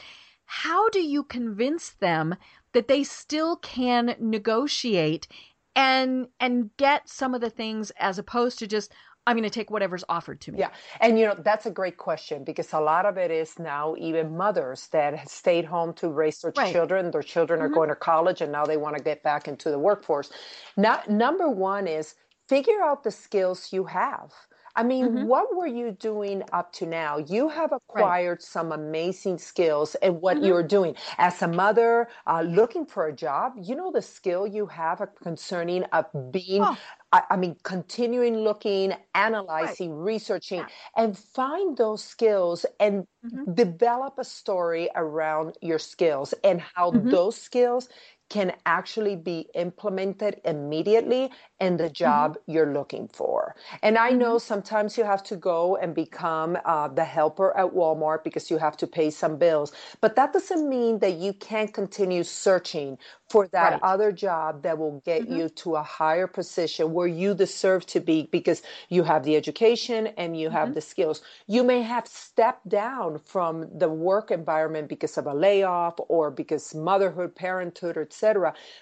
How 0.46 0.88
do 0.88 1.00
you 1.00 1.22
convince 1.24 1.90
them 1.90 2.34
that 2.72 2.88
they 2.88 3.04
still 3.04 3.56
can 3.56 4.16
negotiate 4.18 5.28
and 5.76 6.26
and 6.40 6.70
get 6.76 7.08
some 7.08 7.34
of 7.34 7.40
the 7.40 7.50
things 7.50 7.92
as 7.98 8.18
opposed 8.18 8.58
to 8.58 8.66
just 8.66 8.92
I'm 9.28 9.36
going 9.36 9.44
to 9.44 9.50
take 9.50 9.70
whatever's 9.70 10.04
offered 10.08 10.40
to 10.40 10.52
me. 10.52 10.60
Yeah. 10.60 10.70
And, 11.02 11.18
you 11.18 11.26
know, 11.26 11.34
that's 11.38 11.66
a 11.66 11.70
great 11.70 11.98
question 11.98 12.44
because 12.44 12.72
a 12.72 12.80
lot 12.80 13.04
of 13.04 13.18
it 13.18 13.30
is 13.30 13.58
now 13.58 13.94
even 13.98 14.34
mothers 14.38 14.88
that 14.88 15.28
stayed 15.28 15.66
home 15.66 15.92
to 15.94 16.08
raise 16.08 16.40
their 16.40 16.54
right. 16.56 16.72
children. 16.72 17.10
Their 17.10 17.22
children 17.22 17.60
mm-hmm. 17.60 17.70
are 17.70 17.74
going 17.74 17.90
to 17.90 17.94
college 17.94 18.40
and 18.40 18.50
now 18.50 18.64
they 18.64 18.78
want 18.78 18.96
to 18.96 19.02
get 19.02 19.22
back 19.22 19.46
into 19.46 19.70
the 19.70 19.78
workforce. 19.78 20.30
Now, 20.78 21.02
number 21.10 21.50
one 21.50 21.86
is 21.86 22.14
figure 22.48 22.80
out 22.82 23.04
the 23.04 23.10
skills 23.10 23.70
you 23.70 23.84
have. 23.84 24.32
I 24.78 24.84
mean, 24.84 25.08
mm-hmm. 25.08 25.26
what 25.26 25.56
were 25.56 25.66
you 25.66 25.90
doing 25.90 26.44
up 26.52 26.72
to 26.74 26.86
now? 26.86 27.18
You 27.18 27.48
have 27.48 27.72
acquired 27.72 28.38
right. 28.38 28.42
some 28.42 28.70
amazing 28.70 29.38
skills 29.38 29.96
in 30.02 30.20
what 30.20 30.36
mm-hmm. 30.36 30.46
you're 30.46 30.62
doing. 30.62 30.94
As 31.18 31.42
a 31.42 31.48
mother 31.48 32.08
uh, 32.28 32.42
looking 32.42 32.86
for 32.86 33.08
a 33.08 33.12
job, 33.12 33.54
you 33.60 33.74
know 33.74 33.90
the 33.90 34.00
skill 34.00 34.46
you 34.46 34.66
have 34.66 35.04
concerning 35.20 35.82
of 35.92 36.06
being 36.30 36.62
oh. 36.62 36.78
I, 37.10 37.22
I, 37.30 37.36
mean, 37.36 37.56
continuing 37.64 38.36
looking, 38.36 38.92
analyzing, 39.14 39.94
right. 39.96 40.04
researching, 40.04 40.60
yeah. 40.60 40.66
and 40.96 41.18
find 41.18 41.76
those 41.76 42.04
skills 42.04 42.64
and 42.78 43.04
mm-hmm. 43.26 43.54
develop 43.54 44.14
a 44.18 44.24
story 44.24 44.90
around 44.94 45.56
your 45.60 45.78
skills 45.80 46.34
and 46.44 46.60
how 46.60 46.92
mm-hmm. 46.92 47.10
those 47.10 47.36
skills 47.36 47.88
can 48.28 48.52
actually 48.66 49.16
be 49.16 49.48
implemented 49.54 50.40
immediately 50.44 51.30
in 51.60 51.76
the 51.76 51.88
job 51.88 52.32
mm-hmm. 52.32 52.52
you're 52.52 52.72
looking 52.72 53.08
for. 53.08 53.54
And 53.82 53.98
I 53.98 54.10
know 54.10 54.36
mm-hmm. 54.36 54.46
sometimes 54.46 54.96
you 54.98 55.04
have 55.04 55.22
to 55.24 55.36
go 55.36 55.76
and 55.76 55.94
become 55.94 56.58
uh, 56.64 56.88
the 56.88 57.04
helper 57.04 57.56
at 57.56 57.72
Walmart 57.72 58.24
because 58.24 58.50
you 58.50 58.58
have 58.58 58.76
to 58.78 58.86
pay 58.86 59.10
some 59.10 59.36
bills, 59.36 59.72
but 60.00 60.16
that 60.16 60.32
doesn't 60.32 60.68
mean 60.68 60.98
that 61.00 61.14
you 61.14 61.32
can't 61.32 61.72
continue 61.72 62.22
searching 62.22 62.98
for 63.28 63.46
that 63.48 63.72
right. 63.72 63.80
other 63.82 64.10
job 64.10 64.62
that 64.62 64.78
will 64.78 65.02
get 65.04 65.22
mm-hmm. 65.22 65.36
you 65.36 65.48
to 65.50 65.76
a 65.76 65.82
higher 65.82 66.26
position 66.26 66.92
where 66.92 67.06
you 67.06 67.34
deserve 67.34 67.84
to 67.86 68.00
be 68.00 68.28
because 68.32 68.62
you 68.88 69.02
have 69.02 69.22
the 69.24 69.36
education 69.36 70.06
and 70.16 70.38
you 70.38 70.48
have 70.48 70.68
mm-hmm. 70.68 70.74
the 70.74 70.80
skills. 70.80 71.22
You 71.46 71.62
may 71.62 71.82
have 71.82 72.06
stepped 72.06 72.68
down 72.68 73.20
from 73.24 73.68
the 73.78 73.88
work 73.88 74.30
environment 74.30 74.88
because 74.88 75.18
of 75.18 75.26
a 75.26 75.34
layoff 75.34 75.94
or 76.08 76.30
because 76.30 76.74
motherhood, 76.74 77.34
parenthood, 77.34 77.98
etc. 77.98 78.17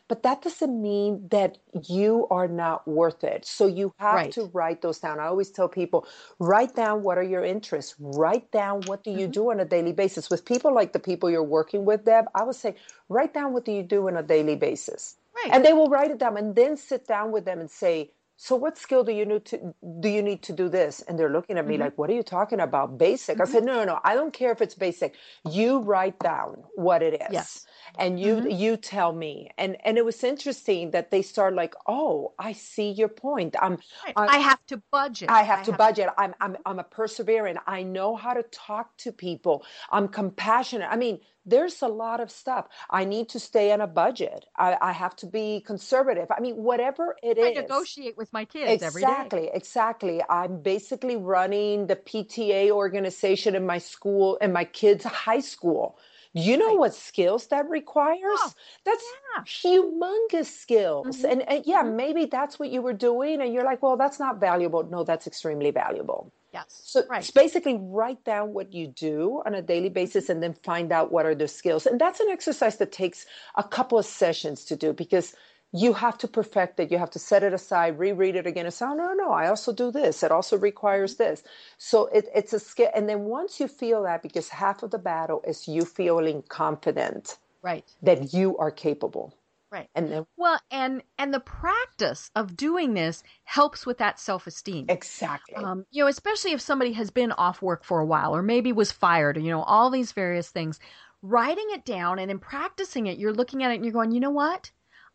But 0.09 0.23
that 0.23 0.43
doesn't 0.43 0.81
mean 0.81 1.29
that 1.31 1.59
you 1.89 2.27
are 2.31 2.49
not 2.49 2.87
worth 2.87 3.25
it. 3.25 3.45
So 3.45 3.67
you 3.67 3.93
have 3.99 4.15
right. 4.15 4.33
to 4.33 4.51
write 4.53 4.83
those 4.83 4.99
down. 4.99 5.21
I 5.21 5.27
always 5.27 5.51
tell 5.51 5.69
people, 5.69 6.07
write 6.39 6.75
down 6.75 7.03
what 7.03 7.19
are 7.19 7.23
your 7.23 7.45
interests. 7.45 7.95
Write 7.99 8.51
down 8.53 8.83
what 8.87 9.05
do 9.05 9.11
you 9.11 9.27
mm-hmm. 9.29 9.31
do 9.31 9.51
on 9.51 9.61
a 9.61 9.65
daily 9.65 9.93
basis. 9.93 10.31
With 10.31 10.45
people 10.45 10.75
like 10.75 10.93
the 10.93 10.99
people 10.99 11.31
you're 11.31 11.43
working 11.43 11.85
with, 11.85 12.05
Deb, 12.05 12.27
I 12.35 12.45
would 12.45 12.57
say, 12.57 12.75
write 13.09 13.35
down 13.35 13.53
what 13.53 13.65
do 13.65 13.73
you 13.73 13.83
do 13.83 14.09
on 14.09 14.17
a 14.17 14.23
daily 14.23 14.57
basis. 14.57 15.17
Right. 15.35 15.53
And 15.53 15.65
they 15.65 15.73
will 15.73 15.89
write 15.89 16.11
it 16.11 16.19
down 16.19 16.37
and 16.37 16.55
then 16.57 16.77
sit 16.77 17.07
down 17.07 17.31
with 17.31 17.45
them 17.45 17.61
and 17.61 17.71
say, 17.71 18.11
so 18.37 18.55
what 18.55 18.77
skill 18.77 19.03
do 19.03 19.13
you 19.13 19.25
need 19.25 19.45
to 19.47 19.75
do 20.01 20.09
you 20.09 20.23
need 20.23 20.43
to 20.43 20.53
do 20.53 20.69
this 20.69 21.01
and 21.03 21.19
they're 21.19 21.33
looking 21.33 21.59
at 21.59 21.67
me 21.67 21.75
mm-hmm. 21.75 21.85
like 21.85 21.99
what 21.99 22.11
are 22.11 22.13
you 22.13 22.23
talking 22.23 22.61
about 22.61 22.99
basic 22.99 23.37
mm-hmm. 23.37 23.49
i 23.49 23.53
said 23.53 23.65
no 23.65 23.75
no 23.75 23.85
no 23.85 24.01
i 24.05 24.15
don't 24.15 24.33
care 24.33 24.53
if 24.53 24.61
it's 24.61 24.75
basic 24.75 25.15
you 25.51 25.79
write 25.81 26.19
down 26.19 26.63
what 26.75 27.03
it 27.03 27.15
is 27.15 27.29
yes 27.33 27.67
and 27.99 28.21
you 28.21 28.37
mm-hmm. 28.37 28.51
you 28.51 28.77
tell 28.77 29.13
me. 29.13 29.51
And 29.59 29.77
and 29.85 29.99
it 29.99 30.05
was 30.05 30.23
interesting 30.25 30.91
that 30.91 31.11
they 31.11 31.23
start 31.23 31.55
like 31.55 31.75
oh 31.87 32.35
i 32.39 32.53
see 32.53 32.91
your 32.91 33.09
point. 33.09 33.57
I'm, 33.61 33.79
I'm 34.17 34.29
i 34.29 34.39
have 34.39 34.65
to 34.67 34.83
budget. 34.91 35.31
I 35.31 35.43
have 35.43 35.61
I 35.61 35.65
to 35.65 35.71
have 35.73 35.79
budget. 35.79 36.07
To... 36.07 36.21
I'm, 36.21 36.35
I'm 36.41 36.57
i'm 36.67 36.79
a 36.79 36.85
perseverant. 36.85 37.59
I 37.67 37.83
know 37.83 38.17
how 38.17 38.35
to 38.35 38.43
talk 38.45 38.97
to 38.99 39.13
people. 39.13 39.65
I'm 39.91 40.09
compassionate. 40.09 40.89
I 40.91 40.97
mean 40.97 41.21
there's 41.49 41.81
a 41.81 41.87
lot 41.87 42.19
of 42.19 42.29
stuff. 42.29 42.67
I 42.91 43.05
need 43.05 43.29
to 43.29 43.39
stay 43.39 43.71
on 43.71 43.81
a 43.81 43.87
budget. 43.87 44.47
I, 44.57 44.77
I 44.81 44.91
have 44.91 45.15
to 45.17 45.27
be 45.27 45.63
conservative. 45.65 46.29
I 46.37 46.41
mean 46.41 46.57
whatever 46.57 47.17
it 47.23 47.39
I 47.39 47.51
is. 47.51 47.57
negotiate 47.57 48.17
with 48.17 48.33
my 48.33 48.45
kids 48.45 48.83
every 48.83 49.03
day. 49.03 49.09
exactly 49.09 49.51
exactly. 49.53 50.23
I'm 50.29 50.61
basically 50.61 51.17
running 51.17 51.87
the 51.87 51.97
pta 51.97 52.71
organization 52.71 53.55
in 53.55 53.65
my 53.65 53.79
school 53.79 54.37
in 54.37 54.53
my 54.53 54.65
kids 54.65 55.05
high 55.05 55.41
school 55.41 55.99
you 56.39 56.57
know 56.57 56.69
right. 56.69 56.79
what 56.79 56.95
skills 56.95 57.47
that 57.49 57.69
requires? 57.69 58.21
Oh, 58.23 58.53
that's 58.85 59.05
yeah. 59.37 59.43
humongous 59.45 60.47
skills. 60.47 61.19
Mm-hmm. 61.19 61.31
And, 61.31 61.49
and, 61.49 61.67
yeah, 61.67 61.83
mm-hmm. 61.83 61.97
maybe 61.97 62.25
that's 62.27 62.59
what 62.59 62.71
you 62.71 62.83
were 62.83 62.93
doing. 62.93 63.41
And 63.41 63.53
you're 63.53 63.65
like, 63.65 63.83
well, 63.83 63.97
that's 63.97 64.19
not 64.19 64.39
valuable. 64.39 64.85
No, 64.85 65.05
that's 65.05 65.27
extremely 65.27 65.71
valuable. 65.71 66.33
Yes. 66.53 66.81
So 66.85 67.03
right. 67.09 67.31
basically 67.35 67.79
write 67.81 68.25
down 68.25 68.55
what 68.55 68.73
you 68.73 68.87
do 68.87 69.43
on 69.45 69.55
a 69.55 69.63
daily 69.63 69.89
basis 69.89 70.25
mm-hmm. 70.25 70.33
and 70.33 70.43
then 70.43 70.55
find 70.55 70.93
out 70.93 71.13
what 71.13 71.27
are 71.27 71.35
the 71.35 71.49
skills. 71.49 71.87
And 71.87 72.01
that's 72.01 72.21
an 72.21 72.29
exercise 72.31 72.77
that 72.77 72.93
takes 72.93 73.27
a 73.57 73.65
couple 73.65 73.99
of 73.99 74.07
sessions 74.07 74.65
to 74.67 74.77
do 74.77 74.93
because 74.93 75.35
you 75.77 75.93
have 75.93 76.17
to 76.19 76.29
perfect 76.29 76.81
it. 76.81 76.91
You 76.91 76.99
have 76.99 77.11
to 77.11 77.19
set 77.19 77.43
it 77.43 77.53
aside, 77.53 77.99
reread 77.99 78.37
it 78.37 78.47
again, 78.47 78.65
and 78.65 78.75
say, 78.75 78.87
oh, 78.87 78.95
no, 78.95 79.13
no, 79.13 79.31
I 79.31 79.49
also 79.49 79.73
do 79.73 79.91
this. 79.91 80.23
It 80.23 80.33
also 80.33 80.57
requires 80.57 81.15
mm-hmm. 81.15 81.25
this. 81.25 81.43
So 81.79 82.07
it, 82.07 82.29
it's 82.35 82.53
a 82.53 82.61
skill. 82.61 82.91
And 82.95 83.09
then 83.09 83.25
once 83.25 83.61
you 83.61 83.69
feel 83.69 84.03
that, 84.05 84.23
because 84.23 84.49
half 84.49 84.83
of 84.83 84.91
the 84.91 84.99
battle 84.99 85.43
is 85.47 85.69
you 85.69 85.85
feeling 85.85 86.43
confident 86.49 87.37
right. 87.63 87.85
that 88.03 88.33
you 88.33 88.57
are 88.59 88.71
capable. 88.71 89.35
Right. 89.71 89.91
And 89.97 90.11
then, 90.11 90.27
well, 90.37 90.61
and 90.71 91.03
and 91.19 91.35
the 91.35 91.41
practice 91.41 92.31
of 92.37 92.57
doing 92.57 92.95
this 92.95 93.25
helps 93.43 93.85
with 93.85 93.99
that 93.99 94.21
self 94.21 94.47
esteem. 94.47 94.87
Exactly. 94.89 95.57
Um, 95.57 95.85
you 95.91 96.05
know, 96.05 96.09
especially 96.09 96.53
if 96.53 96.61
somebody 96.61 96.93
has 96.93 97.11
been 97.11 97.33
off 97.33 97.61
work 97.61 97.83
for 97.83 97.99
a 97.99 98.07
while, 98.07 98.35
or 98.35 98.43
maybe 98.43 98.73
was 98.73 98.93
fired, 98.93 99.37
or 99.37 99.41
you 99.41 99.51
know, 99.51 99.63
all 99.63 99.91
these 99.91 100.13
various 100.13 100.51
things. 100.51 100.79
Writing 101.23 101.67
it 101.71 101.85
down 101.85 102.21
and 102.21 102.31
then 102.31 102.39
practicing 102.39 103.07
it, 103.07 103.19
you're 103.19 103.33
looking 103.33 103.65
at 103.65 103.73
it 103.73 103.77
and 103.77 103.85
you're 103.85 103.93
going, 103.93 104.13
you 104.13 104.21
know 104.21 104.31
what? 104.31 104.71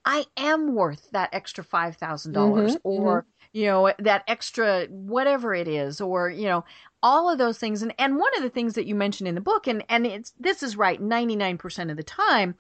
I 0.06 0.26
am 0.38 0.74
worth 0.74 1.10
that 1.12 1.30
extra 1.32 1.64
$5,000 1.64 2.32
mm-hmm, 2.32 2.76
or, 2.84 3.22
mm-hmm. 3.22 3.28
you 3.54 3.66
know, 3.68 3.94
that 4.00 4.24
extra 4.28 4.86
whatever 4.90 5.54
it 5.54 5.68
is, 5.68 6.02
or, 6.02 6.30
you 6.30 6.46
know, 6.46 6.64
all 7.04 7.30
of 7.30 7.38
those 7.38 7.58
things. 7.58 7.82
And, 7.82 7.94
and 8.00 8.18
one 8.18 8.36
of 8.38 8.44
the 8.44 8.50
things 8.50 8.74
that 8.74 8.86
you 8.86 8.96
mentioned 8.96 9.28
in 9.28 9.36
the 9.36 9.42
book, 9.42 9.68
and, 9.68 9.84
and 9.90 10.08
it's, 10.08 10.34
this 10.40 10.64
is 10.64 10.76
right 10.76 11.02
99% 11.02 11.92
of 11.92 11.98
the 11.98 12.04
time, 12.04 12.56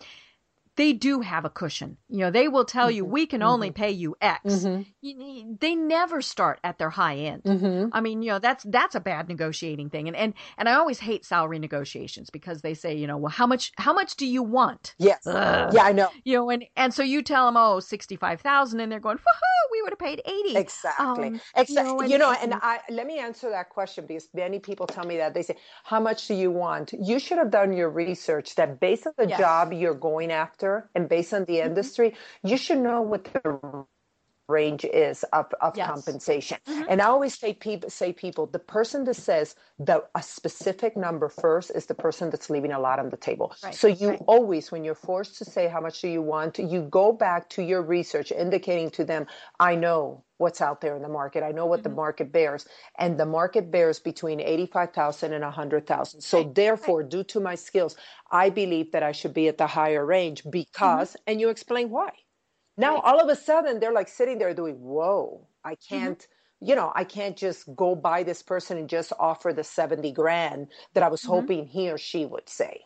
they 0.78 0.93
do 0.93 1.22
have 1.22 1.45
a 1.45 1.49
cushion. 1.49 1.97
You 2.09 2.19
know, 2.19 2.32
they 2.32 2.47
will 2.47 2.65
tell 2.65 2.89
you, 2.89 3.03
mm-hmm. 3.03 3.13
we 3.13 3.26
can 3.26 3.43
only 3.43 3.69
mm-hmm. 3.69 3.84
pay 3.84 3.91
you 3.91 4.15
X. 4.22 4.41
Mm-hmm. 4.45 4.82
You, 5.01 5.57
they 5.59 5.76
never 5.76 6.22
start 6.22 6.59
at 6.63 6.78
their 6.78 6.89
high 6.89 7.17
end. 7.17 7.43
Mm-hmm. 7.43 7.89
I 7.91 8.01
mean, 8.01 8.22
you 8.22 8.32
know, 8.32 8.39
that's, 8.39 8.63
that's 8.63 8.95
a 8.95 8.99
bad 8.99 9.28
negotiating 9.28 9.89
thing. 9.89 10.07
And, 10.07 10.15
and, 10.15 10.34
and 10.57 10.69
I 10.69 10.74
always 10.74 10.99
hate 10.99 11.26
salary 11.26 11.59
negotiations 11.59 12.30
because 12.30 12.61
they 12.61 12.74
say, 12.74 12.95
you 12.95 13.07
know, 13.07 13.17
well, 13.17 13.32
how 13.32 13.47
much, 13.47 13.72
how 13.78 13.93
much 13.93 14.15
do 14.15 14.26
you 14.26 14.43
want? 14.43 14.95
Yes. 14.97 15.28
Ugh. 15.28 15.74
Yeah, 15.74 15.84
I 15.84 15.91
know. 15.91 16.09
You 16.24 16.36
know, 16.36 16.49
and, 16.49 16.65
and 16.78 16.93
so 16.93 17.03
you 17.03 17.22
tell 17.22 17.47
them, 17.47 17.57
oh, 17.57 17.80
65,000 17.80 18.80
and 18.80 18.91
they're 18.91 18.99
going, 18.99 19.17
woohoo, 19.17 19.72
we 19.72 19.82
would 19.82 19.91
have 19.91 19.99
paid 19.99 20.22
80. 20.26 20.57
Exactly. 20.57 21.28
Um, 21.28 21.41
exactly. 21.55 21.74
You 21.74 21.84
know, 21.84 21.99
and, 21.99 22.11
you 22.11 22.17
know, 22.17 22.36
and 22.41 22.53
I, 22.55 22.80
let 22.89 23.07
me 23.07 23.19
answer 23.19 23.49
that 23.49 23.69
question 23.69 24.05
because 24.07 24.30
many 24.34 24.59
people 24.59 24.88
tell 24.88 25.05
me 25.05 25.17
that 25.17 25.34
they 25.34 25.43
say, 25.43 25.57
how 25.84 25.99
much 25.99 26.28
do 26.28 26.34
you 26.34 26.51
want? 26.51 26.93
You 26.93 27.19
should 27.19 27.38
have 27.38 27.51
done 27.51 27.74
your 27.74 27.89
research 27.89 28.55
that 28.55 28.80
based 28.80 29.07
on 29.07 29.13
the 29.17 29.28
yes. 29.28 29.39
job 29.39 29.74
you're 29.74 29.93
going 29.93 30.32
after, 30.32 30.61
after 30.62 30.89
and 30.95 31.09
based 31.09 31.34
on 31.34 31.45
the 31.45 31.55
mm-hmm. 31.55 31.68
industry, 31.68 32.16
you 32.43 32.57
should 32.57 32.80
know 32.80 33.01
what 33.01 33.26
the 33.26 33.86
range 34.60 34.84
is 34.86 35.24
of, 35.32 35.47
of 35.62 35.76
yes. 35.76 35.89
compensation. 35.89 36.58
Mm-hmm. 36.68 36.89
And 36.89 37.02
I 37.02 37.06
always 37.06 37.34
say 37.41 37.54
people 37.54 37.89
say 37.89 38.14
people, 38.14 38.43
the 38.58 38.66
person 38.78 39.06
that 39.06 39.16
says 39.16 39.56
the 39.80 40.04
a 40.14 40.22
specific 40.22 40.95
number 40.95 41.30
first 41.30 41.72
is 41.74 41.86
the 41.88 41.95
person 42.06 42.30
that's 42.30 42.49
leaving 42.49 42.74
a 42.74 42.80
lot 42.88 42.99
on 42.99 43.10
the 43.10 43.18
table. 43.30 43.47
Right. 43.64 43.74
So 43.82 43.88
you 43.88 44.10
right. 44.10 44.22
always, 44.28 44.72
when 44.72 44.84
you're 44.86 45.04
forced 45.12 45.38
to 45.39 45.45
say 45.45 45.68
how 45.68 45.82
much 45.82 46.02
do 46.02 46.10
you 46.18 46.22
want, 46.22 46.60
you 46.60 46.82
go 47.02 47.12
back 47.14 47.49
to 47.56 47.62
your 47.72 47.82
research, 47.82 48.32
indicating 48.32 48.89
to 48.91 49.04
them, 49.06 49.26
I 49.60 49.76
know 49.76 50.24
what's 50.38 50.62
out 50.62 50.82
there 50.82 50.95
in 50.95 51.04
the 51.04 51.14
market. 51.22 51.43
I 51.43 51.52
know 51.52 51.68
what 51.68 51.82
mm-hmm. 51.82 51.89
the 51.89 51.95
market 51.95 52.32
bears, 52.32 52.66
and 52.97 53.18
the 53.18 53.30
market 53.39 53.66
bears 53.72 53.99
between 53.99 54.39
eighty-five 54.39 54.91
thousand 54.91 55.34
and 55.34 55.43
a 55.43 55.52
hundred 55.52 55.86
thousand. 55.86 56.22
So 56.22 56.38
right. 56.39 56.56
therefore, 56.56 57.04
due 57.04 57.26
to 57.26 57.39
my 57.39 57.56
skills, 57.56 57.95
I 58.32 58.49
believe 58.49 58.91
that 58.93 59.04
I 59.04 59.14
should 59.14 59.34
be 59.34 59.47
at 59.47 59.58
the 59.58 59.68
higher 59.68 60.06
range 60.06 60.43
because, 60.49 61.10
mm-hmm. 61.12 61.28
and 61.28 61.41
you 61.41 61.49
explain 61.49 61.89
why. 61.89 62.12
Now 62.82 63.00
all 63.00 63.20
of 63.20 63.30
a 63.30 63.36
sudden 63.36 63.80
they're 63.80 63.94
like 63.94 64.10
sitting 64.10 64.38
there 64.38 64.54
doing, 64.54 64.76
whoa, 64.76 65.48
I 65.64 65.76
mm-hmm. 65.76 65.96
can't. 65.96 66.20
Mm-hmm 66.20 66.32
you 66.64 66.76
know, 66.76 66.92
I 66.96 67.04
can't 67.04 67.36
just 67.36 67.76
go 67.76 67.96
buy 67.96 68.22
this 68.22 68.44
person 68.44 68.78
and 68.78 68.88
just 68.88 69.12
offer 69.20 69.52
the 69.52 69.64
70 69.64 70.12
grand 70.12 70.68
that 70.94 71.04
I 71.04 71.10
was 71.10 71.22
mm-hmm. 71.22 71.32
hoping 71.32 71.66
he 71.66 71.90
or 71.90 71.98
she 71.98 72.26
would 72.26 72.48
say. 72.48 72.82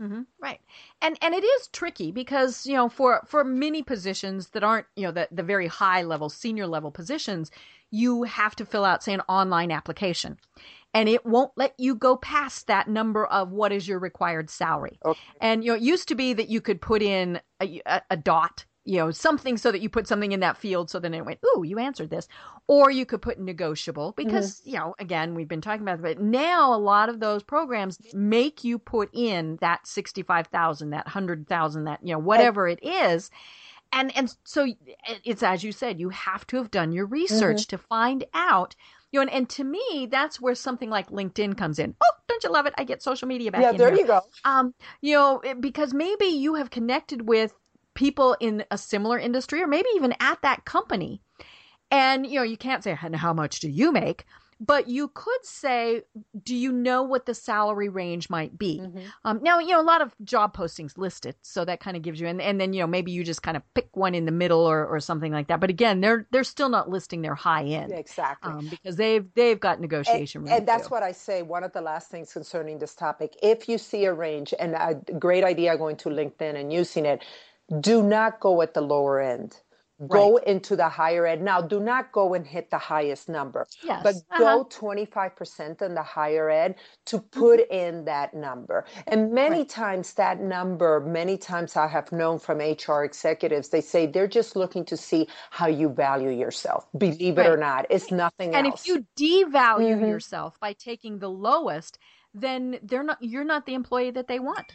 Mm-hmm. 0.00 0.22
Right, 0.40 0.60
and 1.02 1.18
and 1.20 1.34
it 1.34 1.42
is 1.42 1.66
tricky 1.72 2.12
because 2.12 2.64
you 2.64 2.74
know 2.74 2.88
for 2.88 3.20
for 3.26 3.42
many 3.42 3.82
positions 3.82 4.50
that 4.50 4.62
aren't 4.62 4.86
you 4.94 5.02
know 5.02 5.10
the 5.10 5.26
the 5.32 5.42
very 5.42 5.66
high 5.66 6.02
level 6.02 6.28
senior 6.28 6.68
level 6.68 6.92
positions, 6.92 7.50
you 7.90 8.22
have 8.22 8.54
to 8.56 8.64
fill 8.64 8.84
out 8.84 9.02
say 9.02 9.12
an 9.12 9.22
online 9.28 9.72
application, 9.72 10.38
and 10.94 11.08
it 11.08 11.26
won't 11.26 11.50
let 11.56 11.74
you 11.78 11.96
go 11.96 12.14
past 12.14 12.68
that 12.68 12.86
number 12.86 13.26
of 13.26 13.50
what 13.50 13.72
is 13.72 13.88
your 13.88 13.98
required 13.98 14.50
salary. 14.50 15.00
Okay. 15.04 15.18
And 15.40 15.64
you 15.64 15.72
know 15.72 15.76
it 15.76 15.82
used 15.82 16.06
to 16.08 16.14
be 16.14 16.32
that 16.32 16.48
you 16.48 16.60
could 16.60 16.80
put 16.80 17.02
in 17.02 17.40
a, 17.60 17.82
a, 17.84 18.00
a 18.10 18.16
dot 18.16 18.66
you 18.88 18.96
know, 18.96 19.10
something 19.10 19.58
so 19.58 19.70
that 19.70 19.82
you 19.82 19.90
put 19.90 20.08
something 20.08 20.32
in 20.32 20.40
that 20.40 20.56
field 20.56 20.88
so 20.88 20.98
then 20.98 21.12
it 21.12 21.22
went, 21.22 21.38
ooh, 21.44 21.62
you 21.62 21.78
answered 21.78 22.08
this. 22.08 22.26
Or 22.68 22.90
you 22.90 23.04
could 23.04 23.20
put 23.20 23.38
negotiable 23.38 24.14
because, 24.16 24.60
mm-hmm. 24.60 24.70
you 24.70 24.76
know, 24.76 24.94
again, 24.98 25.34
we've 25.34 25.46
been 25.46 25.60
talking 25.60 25.82
about 25.82 25.98
it, 25.98 26.02
but 26.02 26.20
now 26.22 26.74
a 26.74 26.78
lot 26.78 27.10
of 27.10 27.20
those 27.20 27.42
programs 27.42 27.98
make 28.14 28.64
you 28.64 28.78
put 28.78 29.10
in 29.12 29.58
that 29.60 29.86
65,000, 29.86 30.88
that 30.90 31.04
100,000, 31.04 31.84
that, 31.84 32.00
you 32.02 32.14
know, 32.14 32.18
whatever 32.18 32.66
it 32.66 32.82
is. 32.82 33.30
And, 33.92 34.10
and 34.16 34.34
so 34.44 34.66
it's 35.22 35.42
as 35.42 35.62
you 35.62 35.72
said, 35.72 36.00
you 36.00 36.08
have 36.08 36.46
to 36.46 36.56
have 36.56 36.70
done 36.70 36.90
your 36.90 37.06
research 37.06 37.62
mm-hmm. 37.62 37.76
to 37.76 37.78
find 37.78 38.24
out 38.32 38.74
you 39.10 39.18
know, 39.18 39.22
and, 39.22 39.30
and, 39.30 39.48
to 39.48 39.64
me, 39.64 40.06
that's 40.10 40.38
where 40.38 40.54
something 40.54 40.90
like 40.90 41.08
LinkedIn 41.08 41.56
comes 41.56 41.78
in. 41.78 41.94
Oh, 42.04 42.10
don't 42.28 42.44
you 42.44 42.50
love 42.50 42.66
it? 42.66 42.74
I 42.76 42.84
get 42.84 43.02
social 43.02 43.26
media 43.26 43.50
back. 43.50 43.62
Yeah, 43.62 43.72
there 43.72 43.88
here. 43.88 44.00
you 44.00 44.06
go. 44.06 44.20
Um, 44.44 44.74
you 45.00 45.14
know, 45.14 45.40
because 45.60 45.94
maybe 45.94 46.26
you 46.26 46.56
have 46.56 46.68
connected 46.68 47.26
with 47.26 47.54
people 47.98 48.36
in 48.38 48.64
a 48.70 48.78
similar 48.78 49.18
industry 49.18 49.60
or 49.60 49.66
maybe 49.66 49.88
even 49.96 50.14
at 50.20 50.40
that 50.42 50.64
company. 50.64 51.20
And, 51.90 52.24
you 52.24 52.36
know, 52.36 52.44
you 52.44 52.56
can't 52.56 52.84
say, 52.84 52.94
how 52.94 53.32
much 53.32 53.58
do 53.58 53.68
you 53.68 53.90
make? 53.90 54.24
But 54.60 54.88
you 54.88 55.08
could 55.08 55.44
say, 55.44 56.02
do 56.42 56.54
you 56.54 56.72
know 56.72 57.04
what 57.04 57.26
the 57.26 57.34
salary 57.34 57.88
range 57.88 58.28
might 58.28 58.58
be? 58.58 58.80
Mm-hmm. 58.82 58.98
Um, 59.24 59.40
now, 59.40 59.60
you 59.60 59.68
know, 59.68 59.80
a 59.80 59.82
lot 59.82 60.02
of 60.02 60.14
job 60.24 60.56
postings 60.56 60.98
list 60.98 61.26
it, 61.26 61.36
so 61.42 61.64
that 61.64 61.78
kind 61.78 61.96
of 61.96 62.02
gives 62.02 62.20
you, 62.20 62.26
and, 62.26 62.40
and 62.40 62.60
then 62.60 62.72
you 62.72 62.80
know 62.80 62.88
maybe 62.88 63.12
you 63.12 63.22
just 63.22 63.44
kind 63.44 63.56
of 63.56 63.62
pick 63.74 63.88
one 63.96 64.16
in 64.16 64.24
the 64.24 64.32
middle 64.32 64.60
or, 64.60 64.84
or 64.84 64.98
something 64.98 65.30
like 65.30 65.46
that. 65.46 65.60
But 65.60 65.70
again, 65.70 66.00
they're 66.00 66.26
they're 66.32 66.42
still 66.42 66.68
not 66.68 66.90
listing 66.90 67.22
their 67.22 67.36
high 67.36 67.66
end 67.66 67.92
exactly 67.92 68.52
um, 68.52 68.68
because 68.68 68.96
they've 68.96 69.24
they've 69.34 69.60
got 69.60 69.80
negotiation 69.80 70.42
and, 70.42 70.50
and 70.50 70.66
that's 70.66 70.88
too. 70.88 70.94
what 70.94 71.04
I 71.04 71.12
say. 71.12 71.42
One 71.42 71.62
of 71.62 71.72
the 71.72 71.80
last 71.80 72.10
things 72.10 72.32
concerning 72.32 72.80
this 72.80 72.96
topic, 72.96 73.36
if 73.40 73.68
you 73.68 73.78
see 73.78 74.06
a 74.06 74.12
range 74.12 74.52
and 74.58 74.74
a 74.74 74.94
great 75.20 75.44
idea 75.44 75.78
going 75.78 75.96
to 75.98 76.08
LinkedIn 76.08 76.56
and 76.56 76.72
using 76.72 77.06
it, 77.06 77.22
do 77.80 78.02
not 78.02 78.40
go 78.40 78.62
at 78.62 78.74
the 78.74 78.80
lower 78.80 79.20
end. 79.20 79.60
Go 80.06 80.36
right. 80.36 80.46
into 80.46 80.76
the 80.76 80.88
higher 80.88 81.26
end. 81.26 81.42
Now, 81.42 81.60
do 81.60 81.80
not 81.80 82.12
go 82.12 82.34
and 82.34 82.46
hit 82.46 82.70
the 82.70 82.78
highest 82.78 83.28
number, 83.28 83.66
yes. 83.82 84.00
but 84.04 84.14
uh-huh. 84.30 84.38
go 84.38 84.64
25% 84.64 85.82
on 85.82 85.94
the 85.94 86.02
higher 86.04 86.48
end 86.48 86.76
to 87.06 87.18
mm-hmm. 87.18 87.40
put 87.40 87.68
in 87.68 88.04
that 88.04 88.32
number. 88.32 88.84
And 89.08 89.32
many 89.32 89.58
right. 89.58 89.68
times, 89.68 90.12
that 90.12 90.40
number, 90.40 91.00
many 91.00 91.36
times 91.36 91.74
I 91.74 91.88
have 91.88 92.12
known 92.12 92.38
from 92.38 92.58
HR 92.58 93.02
executives, 93.02 93.70
they 93.70 93.80
say 93.80 94.06
they're 94.06 94.28
just 94.28 94.54
looking 94.54 94.84
to 94.84 94.96
see 94.96 95.26
how 95.50 95.66
you 95.66 95.88
value 95.88 96.30
yourself. 96.30 96.86
Believe 96.96 97.36
right. 97.36 97.46
it 97.46 97.50
or 97.50 97.56
not, 97.56 97.86
it's 97.90 98.12
nothing 98.12 98.54
and 98.54 98.68
else. 98.68 98.86
And 98.86 98.98
if 98.98 99.18
you 99.18 99.46
devalue 99.48 99.96
mm-hmm. 99.96 100.06
yourself 100.06 100.60
by 100.60 100.74
taking 100.74 101.18
the 101.18 101.30
lowest, 101.30 101.98
then 102.34 102.78
they're 102.84 103.02
not 103.02 103.18
you're 103.20 103.42
not 103.42 103.66
the 103.66 103.74
employee 103.74 104.12
that 104.12 104.28
they 104.28 104.38
want. 104.38 104.72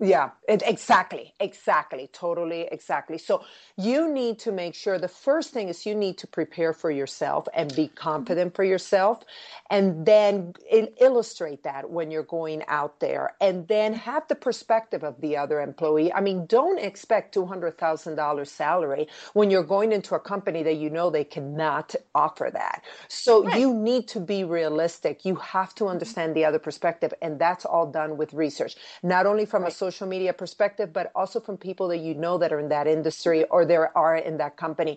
Yeah, 0.00 0.30
it, 0.48 0.64
exactly, 0.66 1.34
exactly, 1.38 2.10
totally, 2.12 2.62
exactly. 2.72 3.16
So 3.16 3.44
you 3.76 4.12
need 4.12 4.40
to 4.40 4.50
make 4.50 4.74
sure 4.74 4.98
the 4.98 5.06
first 5.06 5.52
thing 5.52 5.68
is 5.68 5.86
you 5.86 5.94
need 5.94 6.18
to 6.18 6.26
prepare 6.26 6.72
for 6.72 6.90
yourself 6.90 7.46
and 7.54 7.72
be 7.76 7.84
mm-hmm. 7.84 7.94
confident 7.94 8.56
for 8.56 8.64
yourself, 8.64 9.22
and 9.70 10.04
then 10.04 10.54
il- 10.68 10.88
illustrate 11.00 11.62
that 11.62 11.88
when 11.88 12.10
you're 12.10 12.24
going 12.24 12.64
out 12.66 12.98
there, 12.98 13.34
and 13.40 13.68
then 13.68 13.92
have 13.94 14.26
the 14.26 14.34
perspective 14.34 15.04
of 15.04 15.20
the 15.20 15.36
other 15.36 15.60
employee. 15.60 16.12
I 16.12 16.20
mean, 16.20 16.46
don't 16.46 16.80
expect 16.80 17.32
two 17.32 17.46
hundred 17.46 17.78
thousand 17.78 18.16
dollars 18.16 18.50
salary 18.50 19.06
when 19.32 19.48
you're 19.48 19.62
going 19.62 19.92
into 19.92 20.16
a 20.16 20.20
company 20.20 20.64
that 20.64 20.74
you 20.74 20.90
know 20.90 21.08
they 21.08 21.22
cannot 21.22 21.94
offer 22.16 22.50
that. 22.52 22.82
So 23.06 23.44
right. 23.44 23.60
you 23.60 23.72
need 23.72 24.08
to 24.08 24.18
be 24.18 24.42
realistic. 24.42 25.24
You 25.24 25.36
have 25.36 25.72
to 25.76 25.84
mm-hmm. 25.84 25.92
understand 25.92 26.34
the 26.34 26.44
other 26.44 26.58
perspective, 26.58 27.14
and 27.22 27.38
that's 27.38 27.64
all 27.64 27.86
done 27.86 28.16
with 28.16 28.34
research, 28.34 28.74
not 29.04 29.24
only 29.24 29.46
from 29.46 29.62
right. 29.62 29.70
a 29.70 29.83
social 29.84 30.06
media 30.14 30.32
perspective, 30.32 30.88
but 30.98 31.06
also 31.14 31.38
from 31.46 31.56
people 31.68 31.86
that 31.88 31.98
you 32.06 32.14
know 32.14 32.34
that 32.38 32.52
are 32.52 32.60
in 32.64 32.70
that 32.76 32.86
industry 32.86 33.44
or 33.44 33.60
there 33.72 33.96
are 34.04 34.16
in 34.16 34.36
that 34.42 34.56
company. 34.64 34.94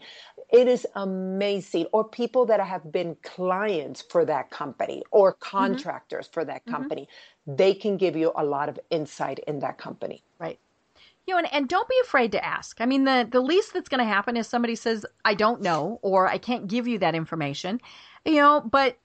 It 0.59 0.67
is 0.75 0.87
amazing. 0.95 1.85
Or 1.95 2.01
people 2.21 2.45
that 2.45 2.61
have 2.73 2.85
been 2.97 3.17
clients 3.35 3.99
for 4.11 4.21
that 4.25 4.45
company 4.61 5.03
or 5.11 5.27
mm-hmm. 5.33 5.57
contractors 5.57 6.25
mm-hmm. 6.25 6.33
for 6.35 6.45
that 6.45 6.61
mm-hmm. 6.61 6.75
company. 6.75 7.03
Mm-hmm. 7.03 7.55
They 7.61 7.73
can 7.83 7.97
give 7.97 8.15
you 8.15 8.31
a 8.43 8.45
lot 8.55 8.67
of 8.69 8.79
insight 8.89 9.39
in 9.49 9.59
that 9.59 9.77
company. 9.77 10.23
Right. 10.39 10.59
You 11.25 11.33
know, 11.33 11.39
and, 11.39 11.53
and 11.53 11.67
don't 11.67 11.89
be 11.89 11.99
afraid 12.03 12.31
to 12.31 12.45
ask. 12.45 12.79
I 12.79 12.85
mean, 12.85 13.03
the, 13.03 13.27
the 13.29 13.41
least 13.41 13.73
that's 13.73 13.89
going 13.89 14.03
to 14.07 14.13
happen 14.17 14.37
is 14.37 14.47
somebody 14.47 14.75
says, 14.75 15.05
I 15.25 15.33
don't 15.33 15.61
know, 15.61 15.99
or 16.01 16.27
I 16.35 16.37
can't 16.37 16.67
give 16.67 16.87
you 16.87 16.97
that 16.99 17.15
information, 17.15 17.81
you 18.25 18.39
know, 18.41 18.61
but 18.61 18.97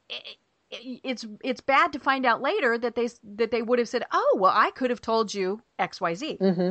it's 0.73 1.27
it's 1.43 1.61
bad 1.61 1.93
to 1.93 1.99
find 1.99 2.27
out 2.27 2.43
later 2.43 2.79
that 2.79 2.95
they 2.95 3.09
that 3.37 3.51
they 3.51 3.63
would 3.63 3.79
have 3.79 3.89
said, 3.89 4.05
"Oh, 4.13 4.39
well, 4.41 4.53
I 4.55 4.71
could 4.71 4.91
have 4.91 5.01
told 5.01 5.33
you 5.33 5.63
X, 5.79 6.01
Y, 6.01 6.15
Z." 6.15 6.39
Mm-hmm. 6.41 6.71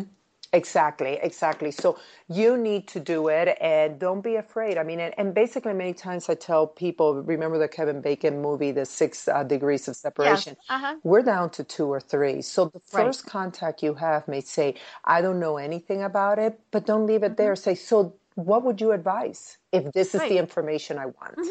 Exactly, 0.53 1.17
exactly. 1.21 1.71
So 1.71 1.97
you 2.27 2.57
need 2.57 2.85
to 2.89 2.99
do 2.99 3.29
it 3.29 3.57
and 3.61 3.97
don't 3.97 4.19
be 4.21 4.35
afraid. 4.35 4.77
I 4.77 4.83
mean, 4.83 4.99
and, 4.99 5.13
and 5.17 5.33
basically, 5.33 5.73
many 5.73 5.93
times 5.93 6.27
I 6.27 6.35
tell 6.35 6.67
people, 6.67 7.23
remember 7.23 7.57
the 7.57 7.69
Kevin 7.69 8.01
Bacon 8.01 8.41
movie, 8.41 8.71
The 8.71 8.85
Six 8.85 9.29
uh, 9.29 9.43
Degrees 9.43 9.87
of 9.87 9.95
Separation? 9.95 10.57
Yes. 10.59 10.81
Uh-huh. 10.81 10.95
We're 11.03 11.21
down 11.21 11.51
to 11.51 11.63
two 11.63 11.85
or 11.85 12.01
three. 12.01 12.41
So 12.41 12.65
the 12.65 12.81
first 12.81 13.23
right. 13.23 13.31
contact 13.31 13.81
you 13.81 13.93
have 13.93 14.27
may 14.27 14.41
say, 14.41 14.75
I 15.05 15.21
don't 15.21 15.39
know 15.39 15.55
anything 15.55 16.03
about 16.03 16.37
it, 16.37 16.59
but 16.71 16.85
don't 16.85 17.07
leave 17.07 17.23
it 17.23 17.27
mm-hmm. 17.27 17.35
there. 17.35 17.55
Say, 17.55 17.75
so 17.75 18.15
what 18.35 18.63
would 18.63 18.79
you 18.79 18.91
advise 18.91 19.57
if 19.71 19.91
this 19.93 20.15
is 20.15 20.21
right. 20.21 20.29
the 20.29 20.37
information 20.37 20.97
I 20.97 21.07
want? 21.07 21.37
Mm-hmm. 21.37 21.43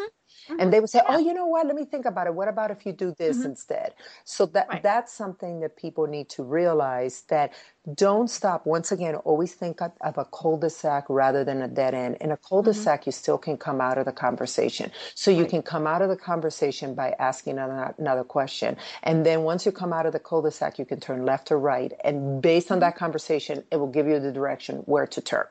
Mm-hmm. 0.49 0.61
And 0.61 0.73
they 0.73 0.81
would 0.81 0.89
say, 0.89 1.01
oh, 1.07 1.13
yeah. 1.13 1.17
"Oh, 1.17 1.19
you 1.19 1.35
know 1.35 1.47
what? 1.47 1.67
Let 1.67 1.77
me 1.77 1.85
think 1.85 2.07
about 2.07 2.27
it. 2.27 2.35
What 2.35 2.49
about 2.49 2.71
if 2.71 2.87
you 2.87 2.93
do 2.93 3.15
this 3.19 3.39
mm-hmm. 3.39 3.51
instead?" 3.51 3.95
So 4.25 4.47
that 4.47 4.69
right. 4.69 4.83
that's 4.83 5.13
something 5.13 5.61
that 5.61 5.77
people 5.77 6.07
need 6.07 6.29
to 6.31 6.43
realize 6.43 7.23
that 7.29 7.53
don't 7.95 8.29
stop. 8.29 8.67
Once 8.67 8.91
again, 8.93 9.17
always 9.17 9.53
think 9.55 9.83
of, 9.83 9.93
of 10.01 10.17
a 10.19 10.25
cul-de-sac 10.25 11.05
rather 11.09 11.45
than 11.45 11.63
a 11.63 11.69
dead 11.69 11.95
end. 11.95 12.17
In 12.21 12.31
a 12.31 12.37
cul-de-sac, 12.37 13.01
mm-hmm. 13.01 13.09
you 13.09 13.13
still 13.13 13.39
can 13.39 13.59
come 13.59 13.81
out 13.81 13.99
of 13.99 14.07
the 14.07 14.13
conversation. 14.13 14.91
So 15.15 15.31
you 15.31 15.43
right. 15.43 15.51
can 15.51 15.63
come 15.63 15.87
out 15.87 16.03
of 16.03 16.09
the 16.09 16.17
conversation 16.17 16.95
by 16.95 17.15
asking 17.19 17.59
another, 17.59 17.95
another, 17.99 18.25
question, 18.25 18.77
and 19.03 19.27
then 19.27 19.43
once 19.43 19.67
you 19.67 19.73
come 19.73 19.93
out 19.93 20.07
of 20.07 20.13
the 20.13 20.21
cul-de-sac, 20.21 20.79
you 20.79 20.85
can 20.85 21.01
turn 21.01 21.25
left 21.27 21.53
or 21.53 21.59
right, 21.59 21.93
and 22.03 22.41
based 22.41 22.71
on 22.71 22.77
mm-hmm. 22.77 22.81
that 22.83 22.97
conversation, 22.97 23.65
it 23.71 23.77
will 23.77 23.91
give 23.91 24.07
you 24.07 24.21
the 24.21 24.33
direction 24.33 24.77
where 24.87 25.07
to 25.07 25.21
turn. 25.21 25.47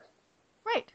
Right. 0.64 0.90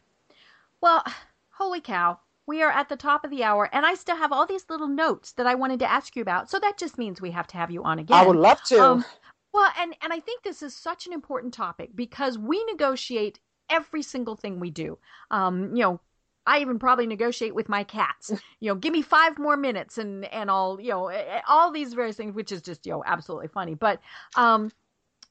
Well, 0.81 1.03
holy 1.57 1.81
cow 1.81 2.19
we 2.47 2.61
are 2.61 2.71
at 2.71 2.89
the 2.89 2.95
top 2.95 3.23
of 3.23 3.31
the 3.31 3.43
hour, 3.43 3.69
and 3.73 3.85
I 3.85 3.95
still 3.95 4.17
have 4.17 4.31
all 4.31 4.45
these 4.45 4.65
little 4.69 4.87
notes 4.87 5.33
that 5.33 5.47
I 5.47 5.55
wanted 5.55 5.79
to 5.79 5.91
ask 5.91 6.15
you 6.15 6.21
about. 6.21 6.49
So 6.49 6.59
that 6.59 6.77
just 6.77 6.97
means 6.97 7.21
we 7.21 7.31
have 7.31 7.47
to 7.47 7.57
have 7.57 7.71
you 7.71 7.83
on 7.83 7.99
again. 7.99 8.17
I 8.17 8.25
would 8.25 8.35
love 8.35 8.61
to. 8.63 8.81
Um, 8.83 9.05
well, 9.53 9.71
and 9.79 9.95
and 10.01 10.13
I 10.13 10.19
think 10.19 10.43
this 10.43 10.61
is 10.61 10.75
such 10.75 11.07
an 11.07 11.13
important 11.13 11.53
topic 11.53 11.91
because 11.95 12.37
we 12.37 12.63
negotiate 12.65 13.39
every 13.69 14.03
single 14.03 14.35
thing 14.35 14.59
we 14.59 14.69
do. 14.69 14.97
Um, 15.31 15.75
you 15.75 15.81
know, 15.81 16.01
I 16.45 16.59
even 16.59 16.77
probably 16.77 17.07
negotiate 17.07 17.55
with 17.55 17.69
my 17.69 17.83
cats. 17.83 18.31
You 18.61 18.71
know, 18.71 18.75
give 18.75 18.93
me 18.93 19.03
five 19.03 19.37
more 19.37 19.57
minutes, 19.57 19.97
and 19.97 20.25
and 20.25 20.49
I'll 20.49 20.79
you 20.81 20.89
know 20.89 21.11
all 21.47 21.71
these 21.71 21.93
various 21.93 22.15
things, 22.15 22.33
which 22.33 22.51
is 22.51 22.61
just 22.61 22.85
you 22.85 22.93
know 22.93 23.03
absolutely 23.05 23.47
funny. 23.47 23.75
But 23.75 23.99
um, 24.35 24.71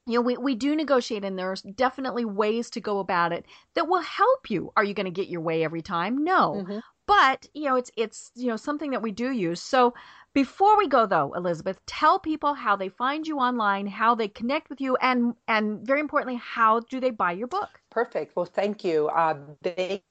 you 0.06 0.14
know, 0.14 0.20
we, 0.20 0.36
we 0.36 0.54
do 0.54 0.76
negotiate 0.76 1.24
and 1.24 1.38
there's 1.38 1.62
definitely 1.62 2.24
ways 2.24 2.70
to 2.70 2.80
go 2.80 2.98
about 2.98 3.32
it 3.32 3.46
that 3.74 3.88
will 3.88 4.02
help 4.02 4.50
you. 4.50 4.72
Are 4.76 4.84
you 4.84 4.94
going 4.94 5.06
to 5.06 5.10
get 5.12 5.28
your 5.28 5.40
way 5.40 5.64
every 5.64 5.82
time? 5.82 6.22
No. 6.22 6.64
Mm-hmm. 6.64 6.78
but 7.06 7.46
you 7.54 7.64
know 7.64 7.76
it's 7.76 7.90
it's 7.96 8.30
you 8.34 8.46
know 8.46 8.56
something 8.56 8.90
that 8.90 9.02
we 9.02 9.10
do 9.12 9.30
use 9.30 9.60
so 9.60 9.92
before 10.32 10.76
we 10.78 10.88
go 10.88 11.06
though 11.06 11.32
elizabeth 11.34 11.78
tell 11.86 12.18
people 12.18 12.54
how 12.54 12.74
they 12.76 12.88
find 12.88 13.26
you 13.26 13.38
online 13.38 13.86
how 13.86 14.14
they 14.14 14.28
connect 14.28 14.70
with 14.70 14.80
you 14.80 14.96
and 14.96 15.34
and 15.48 15.86
very 15.86 16.00
importantly 16.00 16.40
how 16.42 16.80
do 16.80 17.00
they 17.00 17.10
buy 17.10 17.32
your 17.32 17.46
book 17.46 17.80
perfect 17.90 18.34
well 18.36 18.46
thank 18.46 18.84
you 18.84 19.08
uh, 19.08 19.36
they 19.62 19.74
they 19.76 20.02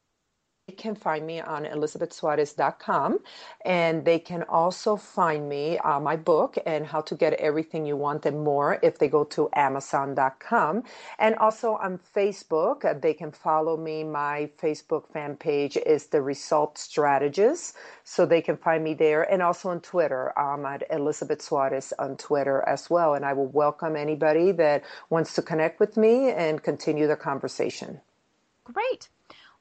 can 0.71 0.95
find 0.95 1.27
me 1.27 1.41
on 1.41 1.65
elizabethsuarez.com 1.65 3.19
and 3.65 4.05
they 4.05 4.17
can 4.17 4.43
also 4.43 4.95
find 4.95 5.49
me 5.49 5.77
uh, 5.79 5.99
my 5.99 6.15
book 6.15 6.57
and 6.65 6.85
how 6.85 7.01
to 7.01 7.15
get 7.15 7.33
everything 7.33 7.85
you 7.85 7.97
want 7.97 8.25
and 8.25 8.41
more 8.41 8.79
if 8.81 8.97
they 8.97 9.09
go 9.09 9.25
to 9.25 9.49
amazon.com 9.55 10.81
and 11.19 11.35
also 11.35 11.73
on 11.73 11.99
facebook 12.15 12.85
uh, 12.85 12.93
they 12.93 13.13
can 13.13 13.29
follow 13.29 13.75
me. 13.75 14.05
My 14.05 14.49
facebook 14.57 15.11
fan 15.11 15.35
page 15.35 15.75
is 15.75 16.05
the 16.05 16.21
result 16.21 16.77
strategist 16.77 17.75
so 18.05 18.25
they 18.25 18.41
can 18.41 18.55
find 18.55 18.85
me 18.85 18.93
there. 18.93 19.23
And 19.23 19.41
also 19.41 19.67
on 19.67 19.81
twitter 19.81 20.31
i'm 20.39 20.65
at 20.65 20.83
elizabeth 20.89 21.41
suarez 21.41 21.91
on 21.99 22.15
twitter 22.15 22.63
as 22.65 22.89
well 22.89 23.15
and 23.15 23.25
i 23.25 23.33
will 23.33 23.47
welcome 23.47 23.97
anybody 23.97 24.53
that 24.53 24.83
wants 25.09 25.33
to 25.35 25.41
connect 25.41 25.81
with 25.81 25.97
me 25.97 26.31
and 26.31 26.63
continue 26.63 27.05
the 27.05 27.17
conversation. 27.17 27.99
Great 28.63 29.09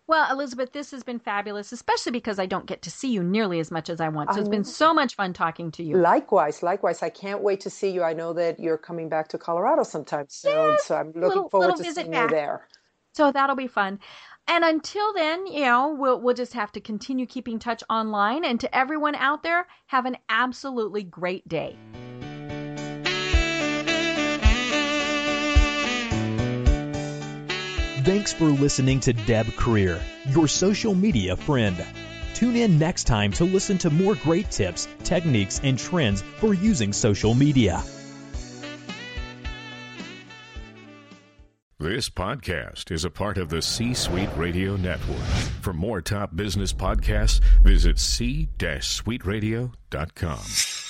well, 0.09 0.31
Elizabeth, 0.33 0.73
this 0.73 0.91
has 0.91 1.05
been 1.05 1.19
fabulous, 1.19 1.73
especially 1.73 2.13
because 2.13 2.39
I 2.39 2.47
don't 2.47 2.67
get 2.67 2.83
to 2.83 2.91
see 2.91 3.13
you 3.13 3.23
nearly 3.23 3.61
as 3.61 3.71
much 3.71 3.89
as 3.89 4.01
I 4.01 4.09
want. 4.09 4.35
So 4.35 4.41
it's 4.41 4.49
been 4.49 4.65
so 4.65 4.93
much 4.93 5.15
fun 5.15 5.33
talking 5.33 5.71
to 5.73 5.83
you. 5.83 5.97
Likewise, 5.97 6.63
likewise. 6.63 7.03
I 7.03 7.09
can't 7.09 7.41
wait 7.41 7.61
to 7.61 7.71
see 7.71 7.91
you. 7.91 8.03
I 8.03 8.13
know 8.13 8.33
that 8.33 8.59
you're 8.59 8.79
coming 8.79 9.09
back 9.09 9.29
to 9.29 9.39
Colorado 9.39 9.85
sometime 9.85 10.27
soon, 10.29 10.77
so 10.81 10.97
I'm 10.97 11.09
looking 11.09 11.23
little, 11.23 11.49
forward 11.49 11.67
little 11.69 11.85
to 11.85 11.93
seeing 11.93 12.11
back. 12.11 12.31
you 12.31 12.37
there. 12.37 12.69
So 13.15 13.31
that'll 13.31 13.57
be 13.57 13.69
fun. 13.69 14.01
And 14.49 14.65
until 14.65 15.15
then, 15.15 15.47
you 15.47 15.65
know, 15.65 15.95
we'll 15.97 16.21
we'll 16.21 16.35
just 16.35 16.55
have 16.55 16.73
to 16.73 16.81
continue 16.81 17.27
keeping 17.27 17.59
touch 17.59 17.85
online. 17.89 18.45
And 18.45 18.59
to 18.61 18.77
everyone 18.77 19.15
out 19.15 19.43
there, 19.45 19.67
have 19.87 20.05
an 20.05 20.17
absolutely 20.29 21.05
great 21.05 21.47
day. 21.47 21.79
Thanks 28.05 28.33
for 28.33 28.47
listening 28.47 28.99
to 29.01 29.13
Deb 29.13 29.47
Krier, 29.47 30.01
your 30.35 30.49
social 30.49 30.93
media 30.93 31.37
friend. 31.37 31.77
Tune 32.35 32.57
in 32.57 32.77
next 32.77 33.05
time 33.05 33.31
to 33.33 33.45
listen 33.45 33.79
to 33.79 33.91
more 33.91 34.17
great 34.17 34.51
tips, 34.51 34.89
techniques, 35.05 35.61
and 35.63 35.79
trends 35.79 36.23
for 36.39 36.53
using 36.53 36.93
social 36.93 37.33
media. 37.33 37.81
This 41.79 42.11
podcast 42.11 42.91
is 42.91 43.05
a 43.05 43.11
part 43.11 43.39
of 43.39 43.51
the 43.51 43.63
C 43.63 43.95
Suite 43.95 44.31
Radio 44.37 44.75
Network. 44.75 45.23
For 45.61 45.73
more 45.73 46.01
top 46.01 46.35
business 46.35 46.73
podcasts, 46.73 47.41
visit 47.63 48.01
c-suiteradio.com. 48.01 50.82